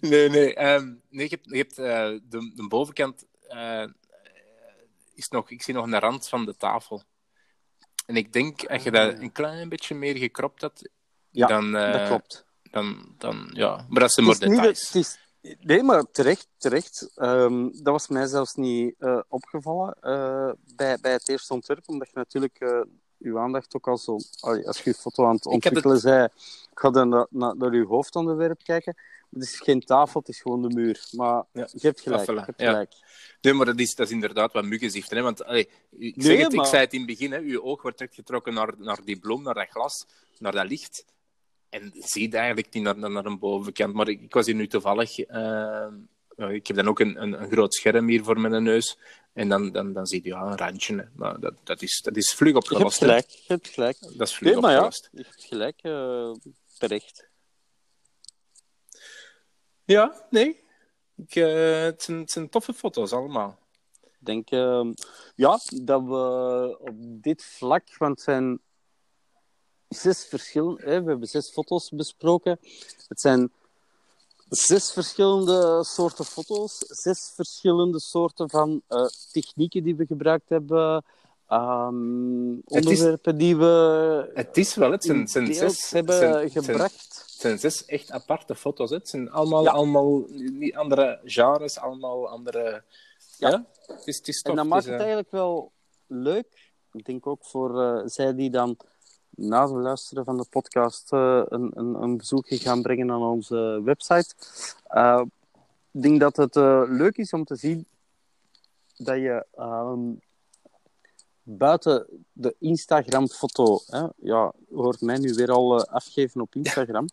Nee, 0.00 0.28
nee. 0.28 0.54
ehm, 0.54 0.94
nee 1.08 1.28
je 1.28 1.38
hebt, 1.40 1.50
je 1.50 1.56
hebt 1.56 1.78
eh, 1.78 2.30
de, 2.30 2.52
de 2.54 2.68
bovenkant 2.68 3.26
eh, 3.48 3.84
is 5.14 5.28
nog, 5.28 5.50
ik 5.50 5.62
zie 5.62 5.74
nog 5.74 5.84
een 5.84 5.98
rand 5.98 6.28
van 6.28 6.44
de 6.44 6.56
tafel. 6.56 7.02
En 8.06 8.16
ik 8.16 8.32
denk, 8.32 8.64
als 8.66 8.82
je 8.82 8.90
dat 8.90 9.18
een 9.18 9.32
klein 9.32 9.68
beetje 9.68 9.94
meer 9.94 10.16
gekropt 10.16 10.60
had, 10.60 10.88
Ja, 11.30 11.46
dan, 11.46 11.76
eh, 11.76 11.92
dat 11.92 12.06
klopt. 12.06 12.44
Dan, 12.62 13.14
dan, 13.18 13.50
ja. 13.52 13.86
Maar 13.88 14.00
dat 14.00 14.12
zijn 14.12 14.26
maar 14.26 14.36
niet 14.38 14.50
details. 14.50 14.86
het 14.86 14.94
is, 14.94 15.18
nee, 15.60 15.82
maar 15.82 16.10
terecht. 16.10 16.48
terecht. 16.58 17.10
Ehm, 17.14 17.62
dat 17.72 17.92
was 17.92 18.08
mij 18.08 18.26
zelfs 18.26 18.54
niet 18.54 18.94
eh, 18.98 19.20
opgevallen 19.28 19.96
eh, 20.00 20.50
bij, 20.76 20.98
bij 21.00 21.12
het 21.12 21.28
eerste 21.28 21.52
ontwerp, 21.52 21.88
omdat 21.88 22.08
je 22.08 22.14
natuurlijk 22.16 22.84
uw 23.18 23.38
aandacht 23.38 23.74
ook 23.76 23.88
al 23.88 23.98
zo... 23.98 24.16
allee, 24.40 24.66
Als 24.66 24.82
je 24.82 24.90
je 24.90 24.96
foto 24.96 25.26
aan 25.26 25.34
het 25.34 25.44
Ik 25.46 25.64
heb 25.64 25.74
het- 25.74 25.84
ontwikkelen 25.84 26.00
zei, 26.00 26.24
ik 26.70 26.78
ga 26.78 26.90
dan 26.90 27.08
naar, 27.08 27.26
naar, 27.30 27.76
hoofdonderwerp 27.82 28.62
kijken. 28.62 28.96
Het 29.30 29.42
is 29.42 29.60
geen 29.60 29.80
tafel, 29.80 30.20
het 30.20 30.28
is 30.28 30.40
gewoon 30.40 30.62
de 30.62 30.74
muur. 30.74 31.06
Maar 31.10 31.44
Ja. 31.52 31.68
je 31.72 31.86
hebt 31.86 32.00
gelijk. 32.00 32.20
Ah, 32.20 32.26
voilà. 32.34 32.38
Je 32.38 32.44
hebt 32.44 32.60
Ja. 32.60 32.70
gelijk. 32.70 32.92
Nee, 33.40 33.52
maar 33.52 33.66
dat 33.66 33.78
is, 33.78 33.94
dat 33.94 34.06
is 34.06 34.12
inderdaad 34.12 34.52
wat 34.52 34.64
muggenzichten. 34.64 35.16
Hè? 35.16 35.22
Want 35.22 35.44
allee, 35.44 35.68
ik, 35.90 36.16
Nee, 36.16 36.26
zeg 36.26 36.38
het, 36.38 36.52
maar- 36.52 36.64
ik 36.64 36.70
zei 36.70 36.82
het 36.84 36.92
in 36.92 36.98
het 36.98 37.08
begin, 37.08 37.32
hè, 37.32 37.38
uw 37.38 37.62
oog 37.62 37.82
wordt 37.82 38.04
getrokken 38.10 38.54
naar, 38.54 38.74
naar 38.78 38.98
die 39.04 39.18
bloem, 39.18 39.42
naar 39.42 39.54
dat 39.54 39.68
glas, 39.68 40.06
naar 40.38 40.52
dat 40.52 40.66
licht. 40.68 41.04
En 41.72 41.92
zie 41.94 42.30
eigenlijk 42.36 42.72
niet 42.72 42.82
naar, 42.82 42.98
naar, 42.98 43.10
naar 43.10 43.24
een 43.26 43.38
bovenkant. 43.38 43.94
Maar 43.94 44.08
ik, 44.08 44.20
ik 44.22 44.32
was 44.32 44.46
hier 44.46 44.54
nu 44.54 44.66
toevallig... 44.66 45.16
ja, 46.36 46.48
ik 46.48 46.66
heb 46.66 46.76
dan 46.76 46.88
ook 46.88 47.00
een, 47.00 47.22
een, 47.22 47.42
een 47.42 47.50
groot 47.50 47.74
scherm 47.74 48.08
hier 48.08 48.24
voor 48.24 48.40
mijn 48.40 48.62
neus. 48.62 48.98
En 49.32 49.48
dan, 49.48 49.72
dan, 49.72 49.92
dan 49.92 50.06
zie 50.06 50.20
je 50.22 50.28
ja, 50.28 50.40
een 50.42 50.56
randje. 50.56 51.08
Maar 51.14 51.40
dat, 51.40 51.54
dat, 51.64 51.82
is, 51.82 52.00
dat 52.02 52.16
is 52.16 52.32
vlug 52.32 52.48
Je 52.48 52.54
hebt 52.54 52.70
opgelost. 52.70 52.98
gelijk. 52.98 53.28
Je 53.28 53.42
hebt 53.46 53.68
gelijk. 53.68 53.98
Dat 54.00 54.28
is 54.28 54.34
vlug 54.34 54.52
Nee, 54.52 54.60
maar 54.60 54.70
ja, 54.70 54.76
opgelost. 54.76 55.08
je 55.12 55.22
hebt 55.22 55.44
gelijk. 55.44 55.78
eh, 55.82 56.32
terecht. 56.78 57.28
Ja, 59.84 60.26
nee. 60.30 60.64
Ik, 61.16 61.34
eh, 61.34 61.82
het, 61.82 62.02
zijn, 62.02 62.18
het 62.18 62.30
zijn 62.30 62.48
toffe 62.48 62.72
foto's 62.74 63.12
allemaal. 63.12 63.58
Ik 64.02 64.26
denk 64.26 64.48
ja, 65.34 65.60
dat 65.84 66.02
we 66.02 66.76
op 66.80 66.94
dit 67.22 67.44
vlak, 67.44 67.96
want 67.96 68.20
zijn 68.20 68.60
zes 69.94 70.24
verschillende, 70.24 70.82
hè, 70.82 71.02
we 71.02 71.10
hebben 71.10 71.28
zes 71.28 71.50
foto's 71.50 71.90
besproken. 71.90 72.58
Het 73.08 73.20
zijn 73.20 73.50
zes 74.48 74.92
verschillende 74.92 75.84
soorten 75.84 76.24
foto's, 76.24 76.78
zes 76.78 77.32
verschillende 77.34 78.00
soorten 78.00 78.50
van 78.50 78.82
eh, 78.88 79.06
technieken 79.32 79.82
die 79.82 79.96
we 79.96 80.06
gebruikt 80.06 80.48
hebben, 80.48 80.96
is- 82.66 82.86
onderwerpen 82.86 83.36
die 83.38 83.56
we 83.56 84.30
Het 84.34 84.56
is 84.56 84.74
wel, 84.74 84.90
het 84.90 85.04
zijn, 85.04 85.28
zijn 85.28 85.54
zes... 85.54 85.90
hebben 85.90 86.14
zijn- 86.18 86.50
gebracht. 86.50 87.22
Het 87.32 87.40
zijn 87.40 87.58
zes 87.58 87.84
echt 87.84 88.10
aparte 88.10 88.54
foto's. 88.54 88.90
Hè. 88.90 88.96
Het 88.96 89.08
zijn 89.08 89.30
allemaal, 89.30 89.62
Ja. 89.62 89.70
allemaal 89.70 90.24
niet 90.28 90.74
andere 90.74 91.20
genres, 91.24 91.78
allemaal 91.78 92.28
andere. 92.28 92.82
Ja, 93.38 93.48
Ja. 93.50 93.66
Het 93.86 94.06
is, 94.06 94.16
het 94.16 94.28
is 94.28 94.42
En 94.42 94.56
dat 94.56 94.66
maakt 94.66 94.84
is, 94.84 94.90
het 94.90 94.94
eh, 94.94 95.00
eigenlijk 95.00 95.30
wel 95.30 95.72
leuk. 96.06 96.72
Ik 96.92 97.04
denk 97.04 97.26
ook 97.26 97.44
voor 97.44 97.82
eh, 97.82 98.02
zij 98.04 98.34
die 98.34 98.50
dan 98.50 98.76
na 99.36 99.62
het 99.62 99.82
luisteren 99.82 100.24
van 100.24 100.36
de 100.36 100.46
podcast 100.50 101.12
eh, 101.12 101.42
een, 101.48 101.70
een, 101.74 102.02
een 102.02 102.16
bezoekje 102.16 102.58
gaan 102.58 102.82
brengen 102.82 103.10
aan 103.10 103.22
onze 103.22 103.80
website. 103.84 104.34
Eh, 104.84 105.22
ik 105.92 106.02
denk 106.02 106.20
dat 106.20 106.36
het 106.36 106.56
eh, 106.56 106.82
leuk 106.86 107.16
is 107.16 107.32
om 107.32 107.44
te 107.44 107.56
zien 107.56 107.86
dat 108.96 109.16
je 109.16 109.46
ehm, 109.54 110.00
buiten 111.42 112.06
de 112.32 112.54
Instagram-foto, 112.58 113.80
hè, 113.86 114.06
ja, 114.16 114.52
je 114.68 114.74
hoort 114.74 115.00
mij 115.00 115.18
nu 115.18 115.34
weer 115.34 115.50
al 115.50 115.86
afgeven 115.86 116.40
op 116.40 116.54
Instagram, 116.54 117.06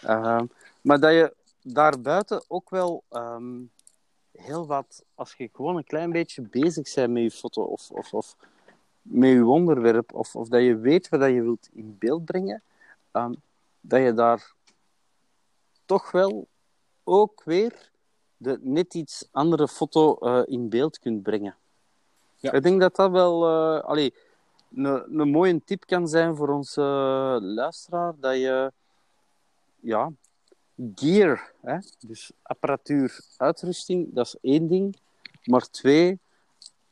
Eh, 0.00 0.40
maar 0.80 1.00
dat 1.00 1.12
je 1.12 1.34
daarbuiten 1.62 2.44
ook 2.48 2.70
wel 2.70 3.02
ehm, 3.08 3.62
heel 4.32 4.66
wat, 4.66 5.04
als 5.14 5.34
je 5.34 5.48
gewoon 5.52 5.76
een 5.76 5.84
klein 5.84 6.10
beetje 6.10 6.42
bezig 6.42 6.94
bent 6.94 7.12
met 7.12 7.22
je 7.22 7.30
foto 7.30 7.62
of, 7.62 7.90
of, 7.90 8.12
of 8.12 8.36
met 9.08 9.30
je 9.30 9.46
onderwerp, 9.46 10.14
of, 10.14 10.36
of 10.36 10.48
dat 10.48 10.62
je 10.62 10.76
weet 10.76 11.08
wat 11.08 11.20
je 11.20 11.42
wilt 11.42 11.68
in 11.72 11.96
beeld 11.98 12.24
brengen, 12.24 12.62
ehm, 13.10 13.32
dat 13.80 14.00
je 14.00 14.12
daar 14.12 14.52
toch 15.84 16.10
wel 16.10 16.46
ook 17.04 17.42
weer 17.44 17.90
de 18.36 18.58
net 18.62 18.94
iets 18.94 19.28
andere 19.30 19.68
foto 19.68 20.14
eh, 20.18 20.42
in 20.44 20.68
beeld 20.68 20.98
kunt 20.98 21.22
brengen. 21.22 21.56
Ja. 22.36 22.52
Ik 22.52 22.62
denk 22.62 22.80
dat 22.80 22.96
dat 22.96 23.10
wel 23.10 23.48
allee, 23.82 24.14
een, 24.74 25.20
een 25.20 25.30
mooie 25.30 25.64
tip 25.64 25.86
kan 25.86 26.08
zijn 26.08 26.36
voor 26.36 26.48
onze 26.48 26.80
eh, 26.80 27.36
luisteraar, 27.40 28.14
dat 28.20 28.36
je 28.36 28.72
ja, 29.80 30.12
gear, 30.94 31.52
hè? 31.60 31.78
dus 31.98 32.30
apparatuur, 32.42 33.20
uitrusting, 33.36 34.14
dat 34.14 34.26
is 34.26 34.36
één 34.40 34.68
ding. 34.68 34.96
Maar 35.44 35.70
twee, 35.70 36.18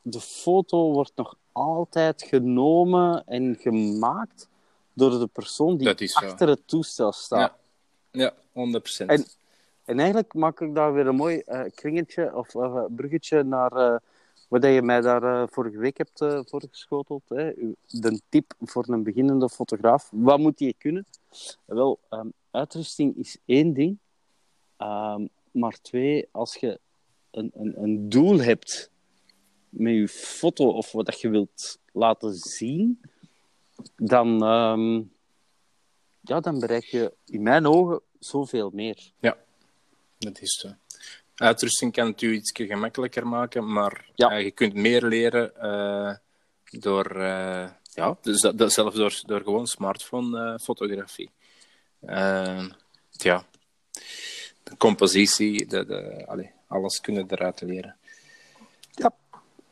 de 0.01 0.21
foto 0.21 0.91
wordt 0.91 1.11
nog 1.15 1.35
altijd 1.55 2.21
genomen 2.23 3.23
en 3.25 3.55
gemaakt 3.59 4.47
door 4.93 5.19
de 5.19 5.27
persoon 5.27 5.77
die 5.77 5.87
achter 6.23 6.47
het 6.47 6.67
toestel 6.67 7.11
staat. 7.11 7.39
Ja, 8.11 8.33
100%. 8.51 9.09
En- 9.09 9.25
En 9.85 9.99
eigenlijk 9.99 10.33
maak 10.33 10.59
ik 10.61 10.75
daar 10.75 10.93
weer 10.93 11.07
een 11.07 11.15
mooi 11.15 11.39
eh, 11.39 11.61
kringetje 11.75 12.35
of 12.35 12.55
eh, 12.55 12.83
bruggetje 12.89 13.43
naar 13.43 13.71
eh, 13.71 13.95
wat 14.47 14.63
je 14.63 14.81
mij 14.81 15.01
daar 15.01 15.49
vorige 15.49 15.77
week 15.77 15.97
hebt 15.97 16.25
voorgeschoteld. 16.49 17.21
Hè? 17.27 17.51
De 17.87 18.21
tip 18.29 18.53
voor 18.59 18.85
een 18.87 19.03
beginnende 19.03 19.49
fotograaf. 19.49 20.09
Wat 20.11 20.39
moet 20.39 20.59
je 20.59 20.73
kunnen? 20.77 21.05
Wel, 21.65 21.99
ehm, 22.09 22.27
uitrusting 22.51 23.15
is 23.17 23.37
één 23.45 23.73
ding. 23.73 23.97
Ehm, 24.77 25.25
maar 25.51 25.77
twee, 25.81 26.27
als 26.31 26.55
je 26.55 26.79
een, 27.31 27.51
een, 27.53 27.81
een 27.83 28.09
doel 28.09 28.39
hebt 28.39 28.89
met 29.77 29.93
je 29.93 30.07
foto 30.07 30.67
of 30.69 30.91
wat 30.91 31.05
dat 31.05 31.21
je 31.21 31.29
wilt 31.29 31.79
laten 31.91 32.33
zien, 32.35 33.01
dan, 33.95 34.43
ehm, 34.43 35.01
ja, 36.21 36.39
dan 36.39 36.59
bereik 36.59 36.83
je 36.83 37.13
in 37.25 37.43
mijn 37.43 37.67
ogen 37.67 38.01
zoveel 38.19 38.69
meer. 38.73 39.11
Dat 40.17 40.41
is 40.41 40.59
zo. 40.59 40.69
Uitrusting 41.35 41.91
kan 41.93 42.07
het 42.07 42.21
u 42.21 42.33
iets 42.33 42.51
gemakkelijker 42.53 43.27
maken, 43.27 43.71
maar 43.71 44.09
Ja. 44.15 44.29
eh, 44.31 44.43
je 44.43 44.51
kunt 44.51 44.73
meer 44.73 45.05
leren 45.05 45.55
eh, 45.61 46.15
door, 46.79 47.05
eh, 47.15 47.69
ja, 47.93 48.17
dus 48.21 48.41
dat, 48.41 48.57
dat- 48.57 48.71
zelfs 48.73 48.95
door, 48.95 49.21
door 49.25 49.41
gewoon 49.41 49.67
smartphone-fotografie. 49.67 51.29
ja, 53.11 53.45
de 54.63 54.77
compositie, 54.77 55.65
de, 55.67 55.85
de, 55.85 56.23
allee, 56.27 56.51
alles 56.67 57.01
kunnen 57.01 57.25
eruit 57.31 57.61
leren. 57.61 57.95
Ja, 58.91 59.13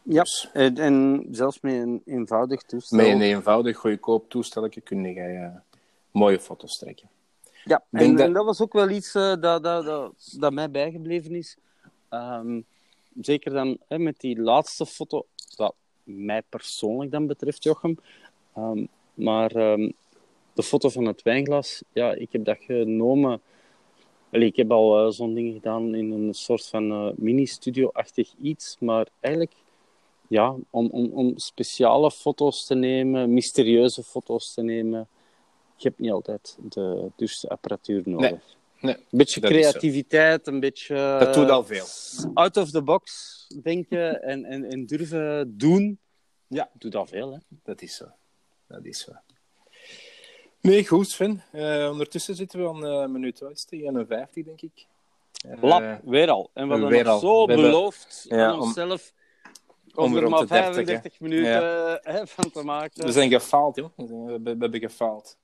Dus 0.04 0.50
en, 0.54 0.78
en 0.78 1.26
zelfs 1.32 1.60
met 1.62 1.74
een 1.74 2.02
eenvoudig 2.06 2.62
toestel. 2.62 2.98
met 2.98 3.08
een 3.08 3.22
eenvoudig, 3.22 3.78
goedkoop 3.78 4.30
toestelletje 4.30 4.82
kun 4.82 5.04
je 5.04 5.20
eh, 5.22 5.56
mooie 6.12 6.40
foto's 6.40 6.78
trekken. 6.78 7.10
Ja, 7.66 7.84
en, 7.92 8.16
dat- 8.16 8.26
en 8.26 8.34
dat 8.34 8.46
was 8.46 8.62
ook 8.62 8.74
wel 8.74 8.90
iets 8.90 9.16
eh, 9.16 9.36
dat, 9.40 9.64
dat, 9.64 9.86
dat, 9.86 10.14
dat 10.40 10.54
mij 10.54 10.72
bijgebleven 10.72 11.36
is. 11.36 11.58
Ehm, 12.10 12.62
zeker 13.22 13.52
dan 13.52 13.78
hè, 13.88 14.00
met 14.00 14.20
die 14.20 14.42
laatste 14.42 14.86
foto, 14.86 15.26
wat 15.56 15.76
mij 16.04 16.42
persoonlijk 16.50 17.12
dan 17.12 17.28
betreft, 17.28 17.64
Jochem. 17.64 17.98
Ehm, 18.54 18.86
maar 19.14 19.52
ehm, 19.52 19.92
de 20.54 20.64
foto 20.64 20.90
van 20.90 21.06
het 21.06 21.22
wijnglas, 21.22 21.84
ja, 21.94 22.14
ik 22.14 22.32
heb 22.32 22.46
dat 22.46 22.58
genomen. 22.60 23.42
Allee, 24.32 24.48
ik 24.48 24.56
heb 24.56 24.72
al 24.72 25.06
eh, 25.06 25.12
zo'n 25.12 25.34
ding 25.34 25.54
gedaan 25.54 25.96
in 25.96 26.12
een 26.12 26.34
soort 26.34 26.68
van 26.68 26.92
eh, 26.92 27.10
mini-studio-achtig 27.16 28.34
iets, 28.42 28.78
maar 28.80 29.08
eigenlijk 29.20 29.54
ja, 30.34 30.56
om, 30.70 30.88
om, 30.90 31.12
om 31.14 31.38
speciale 31.38 32.12
foto's 32.12 32.66
te 32.66 32.76
nemen, 32.76 33.34
mysterieuze 33.34 34.04
foto's 34.04 34.54
te 34.54 34.62
nemen, 34.62 35.08
je 35.76 35.88
hebt 35.88 36.00
niet 36.00 36.12
altijd 36.12 36.58
de 36.62 37.12
duurste 37.16 37.50
apparatuur 37.50 38.02
nodig. 38.06 38.30
Nee, 38.30 38.40
nee, 38.80 38.96
Een 38.96 39.18
beetje 39.18 39.42
creativiteit, 39.42 40.48
een 40.48 40.60
beetje 40.60 40.96
Dat 41.20 41.34
doet 41.34 41.50
al 41.50 41.64
veel. 41.64 41.86
out 42.34 42.58
of 42.58 42.70
the 42.72 42.82
box 42.82 43.08
denken 43.64 44.22
en, 44.32 44.46
en, 44.46 44.64
en 44.66 44.86
durven 44.86 45.58
doen. 45.58 46.00
Ja, 46.48 46.70
doet 46.74 46.96
al 46.96 47.06
veel. 47.06 47.32
Hè? 47.34 47.38
Dat 47.64 47.82
is 47.82 47.96
zo. 47.96 48.06
Dat 48.68 48.86
is 48.86 49.00
zo. 49.00 49.12
Nee, 50.62 50.88
goed, 50.88 51.10
Sven. 51.10 51.44
Eh, 51.52 51.90
ondertussen 51.92 52.36
zitten 52.36 52.60
we 52.62 52.68
aan 52.68 52.84
een 52.84 53.12
minuut 53.12 53.40
wat 53.40 53.52
is 53.52 53.62
het? 53.62 53.72
51, 53.72 54.44
denk 54.46 54.62
ik. 54.62 54.86
Eh, 55.48 55.64
Lap, 55.64 56.00
weer 56.04 56.30
al. 56.30 56.50
En 56.54 56.68
we 56.70 56.78
nog 56.78 57.06
al. 57.06 57.20
zo 57.20 57.46
We 57.46 57.52
hebben- 57.54 57.72
beloofd 57.72 58.26
aan 58.30 58.60
onszelf 58.60 59.14
om 59.96 60.16
er 60.18 60.30
maar 60.30 60.40
de 60.40 60.46
30, 60.46 60.76
hè. 60.76 60.84
35 60.84 61.20
minuten 61.20 62.00
hè, 62.04 62.28
van 62.28 62.52
te 62.52 62.64
maken. 62.64 63.06
We 63.06 63.12
zijn 63.12 63.30
gefaald, 63.32 63.76
joh. 63.76 63.90
We, 63.96 64.08
zijn- 64.08 64.26
we, 64.26 64.40
we 64.44 64.56
hebben 64.60 64.80
gefaald. 64.80 65.38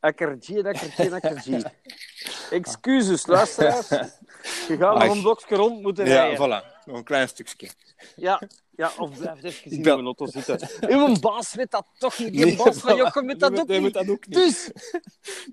Akkertje, 0.00 0.64
akkertje, 0.64 1.14
akkertje. 1.14 1.72
Excuses, 2.50 3.26
luisteraars. 3.26 3.88
Je 3.88 4.76
gaat 4.78 4.98
nog 4.98 5.14
een 5.14 5.20
blokje 5.22 5.56
rond 5.56 5.82
moeten 5.82 6.06
Ja, 6.06 6.14
rijden. 6.26 6.38
voilà. 6.38 6.84
Nog 6.84 6.96
een 6.96 7.04
klein 7.04 7.28
stukje. 7.28 7.68
Ja, 8.16 8.42
ja, 8.76 8.92
of 8.98 9.18
blijf 9.18 9.42
even 9.42 9.70
in 9.70 9.86
uw 9.86 10.02
auto 10.04 10.26
zitten. 10.26 10.68
Uw 10.88 11.18
baas 11.20 11.54
weet 11.54 11.70
dat 11.70 11.86
toch 11.98 12.18
niet. 12.18 12.32
Nee, 12.34 12.56
baas 12.56 12.76
van. 12.78 12.96
Jochem 12.96 13.26
weet 13.30 13.40
dat 13.40 13.58
ook 13.60 13.68
niet. 13.68 13.80
moet 13.80 13.92
dat 13.92 14.08
ook 14.08 14.26
niet. 14.26 14.34
Dus, 14.36 14.70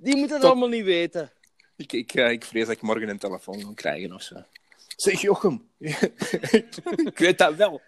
die 0.02 0.16
moet 0.16 0.30
het 0.30 0.44
allemaal 0.44 0.68
niet 0.68 0.84
weten. 0.84 1.32
Ik, 1.76 1.94
ik, 1.94 2.14
eh, 2.14 2.32
ik 2.32 2.44
vrees 2.46 2.66
dat 2.66 2.76
ik 2.76 2.82
morgen 2.82 3.10
een 3.10 3.18
telefoon 3.20 3.60
ga 3.62 3.72
krijgen 3.76 4.14
of 4.14 4.22
zo. 4.22 4.36
Zeg 4.96 5.22
Jochem. 5.22 5.70
ik 7.04 7.18
weet 7.18 7.38
dat 7.38 7.56
wel. 7.56 7.82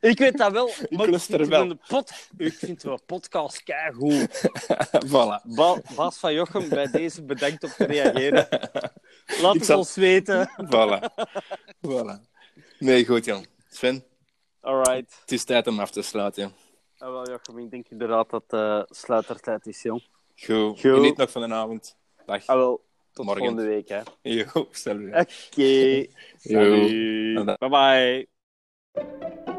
Ik 0.00 0.18
weet 0.18 0.38
dat 0.38 0.52
wel, 0.52 0.66
maar 0.90 1.04
ik 1.04 1.10
luister 1.10 1.36
vind, 1.38 1.48
wel. 1.48 1.76
Pot, 1.88 2.12
ik 2.36 2.52
vind 2.52 2.82
wel 2.82 3.00
podcast 3.06 3.62
keigoed. 3.62 4.50
voilà. 5.12 5.42
Ba 5.54 5.80
baas 5.96 6.18
van 6.18 6.34
Jochem, 6.34 6.68
bij 6.68 6.86
deze 6.90 7.24
bedankt 7.24 7.64
om 7.64 7.70
te 7.70 7.84
reageren. 7.84 8.48
Laat 9.42 9.54
Ik 9.54 9.60
het 9.60 9.64
zal- 9.64 9.78
ons 9.78 9.94
weten. 9.94 10.50
Voilà. 10.74 11.00
voilà. 11.88 12.30
Nee, 12.78 13.06
goed, 13.06 13.24
Jan. 13.24 13.46
Sven, 13.70 14.04
Alright. 14.60 15.18
het 15.20 15.32
is 15.32 15.44
tijd 15.44 15.66
om 15.66 15.80
af 15.80 15.90
te 15.90 16.02
sluiten. 16.02 16.54
Ah, 16.98 17.10
wel, 17.10 17.30
Jochem, 17.30 17.58
ik 17.58 17.70
denk 17.70 17.88
inderdaad 17.88 18.30
dat 18.30 18.44
uh, 18.48 18.82
sluitertijd 18.86 19.66
is, 19.66 19.82
jong. 19.82 20.00
Goed. 20.36 20.46
Goed. 20.46 20.78
Geniet 20.80 21.16
nog 21.16 21.30
van 21.30 21.48
de 21.48 21.54
avond. 21.54 21.96
Dag. 22.26 22.46
Ah, 22.46 22.56
wel, 22.56 22.84
tot 23.12 23.24
Morgen. 23.24 23.44
volgende 23.44 23.70
week, 23.70 23.88
hè. 23.88 24.00
Jo, 24.22 24.68
je. 24.70 25.14
Oké. 25.14 26.06
Jo. 26.42 26.88
Salut. 27.34 27.58
Bye 27.58 27.68
bye. 27.68 29.51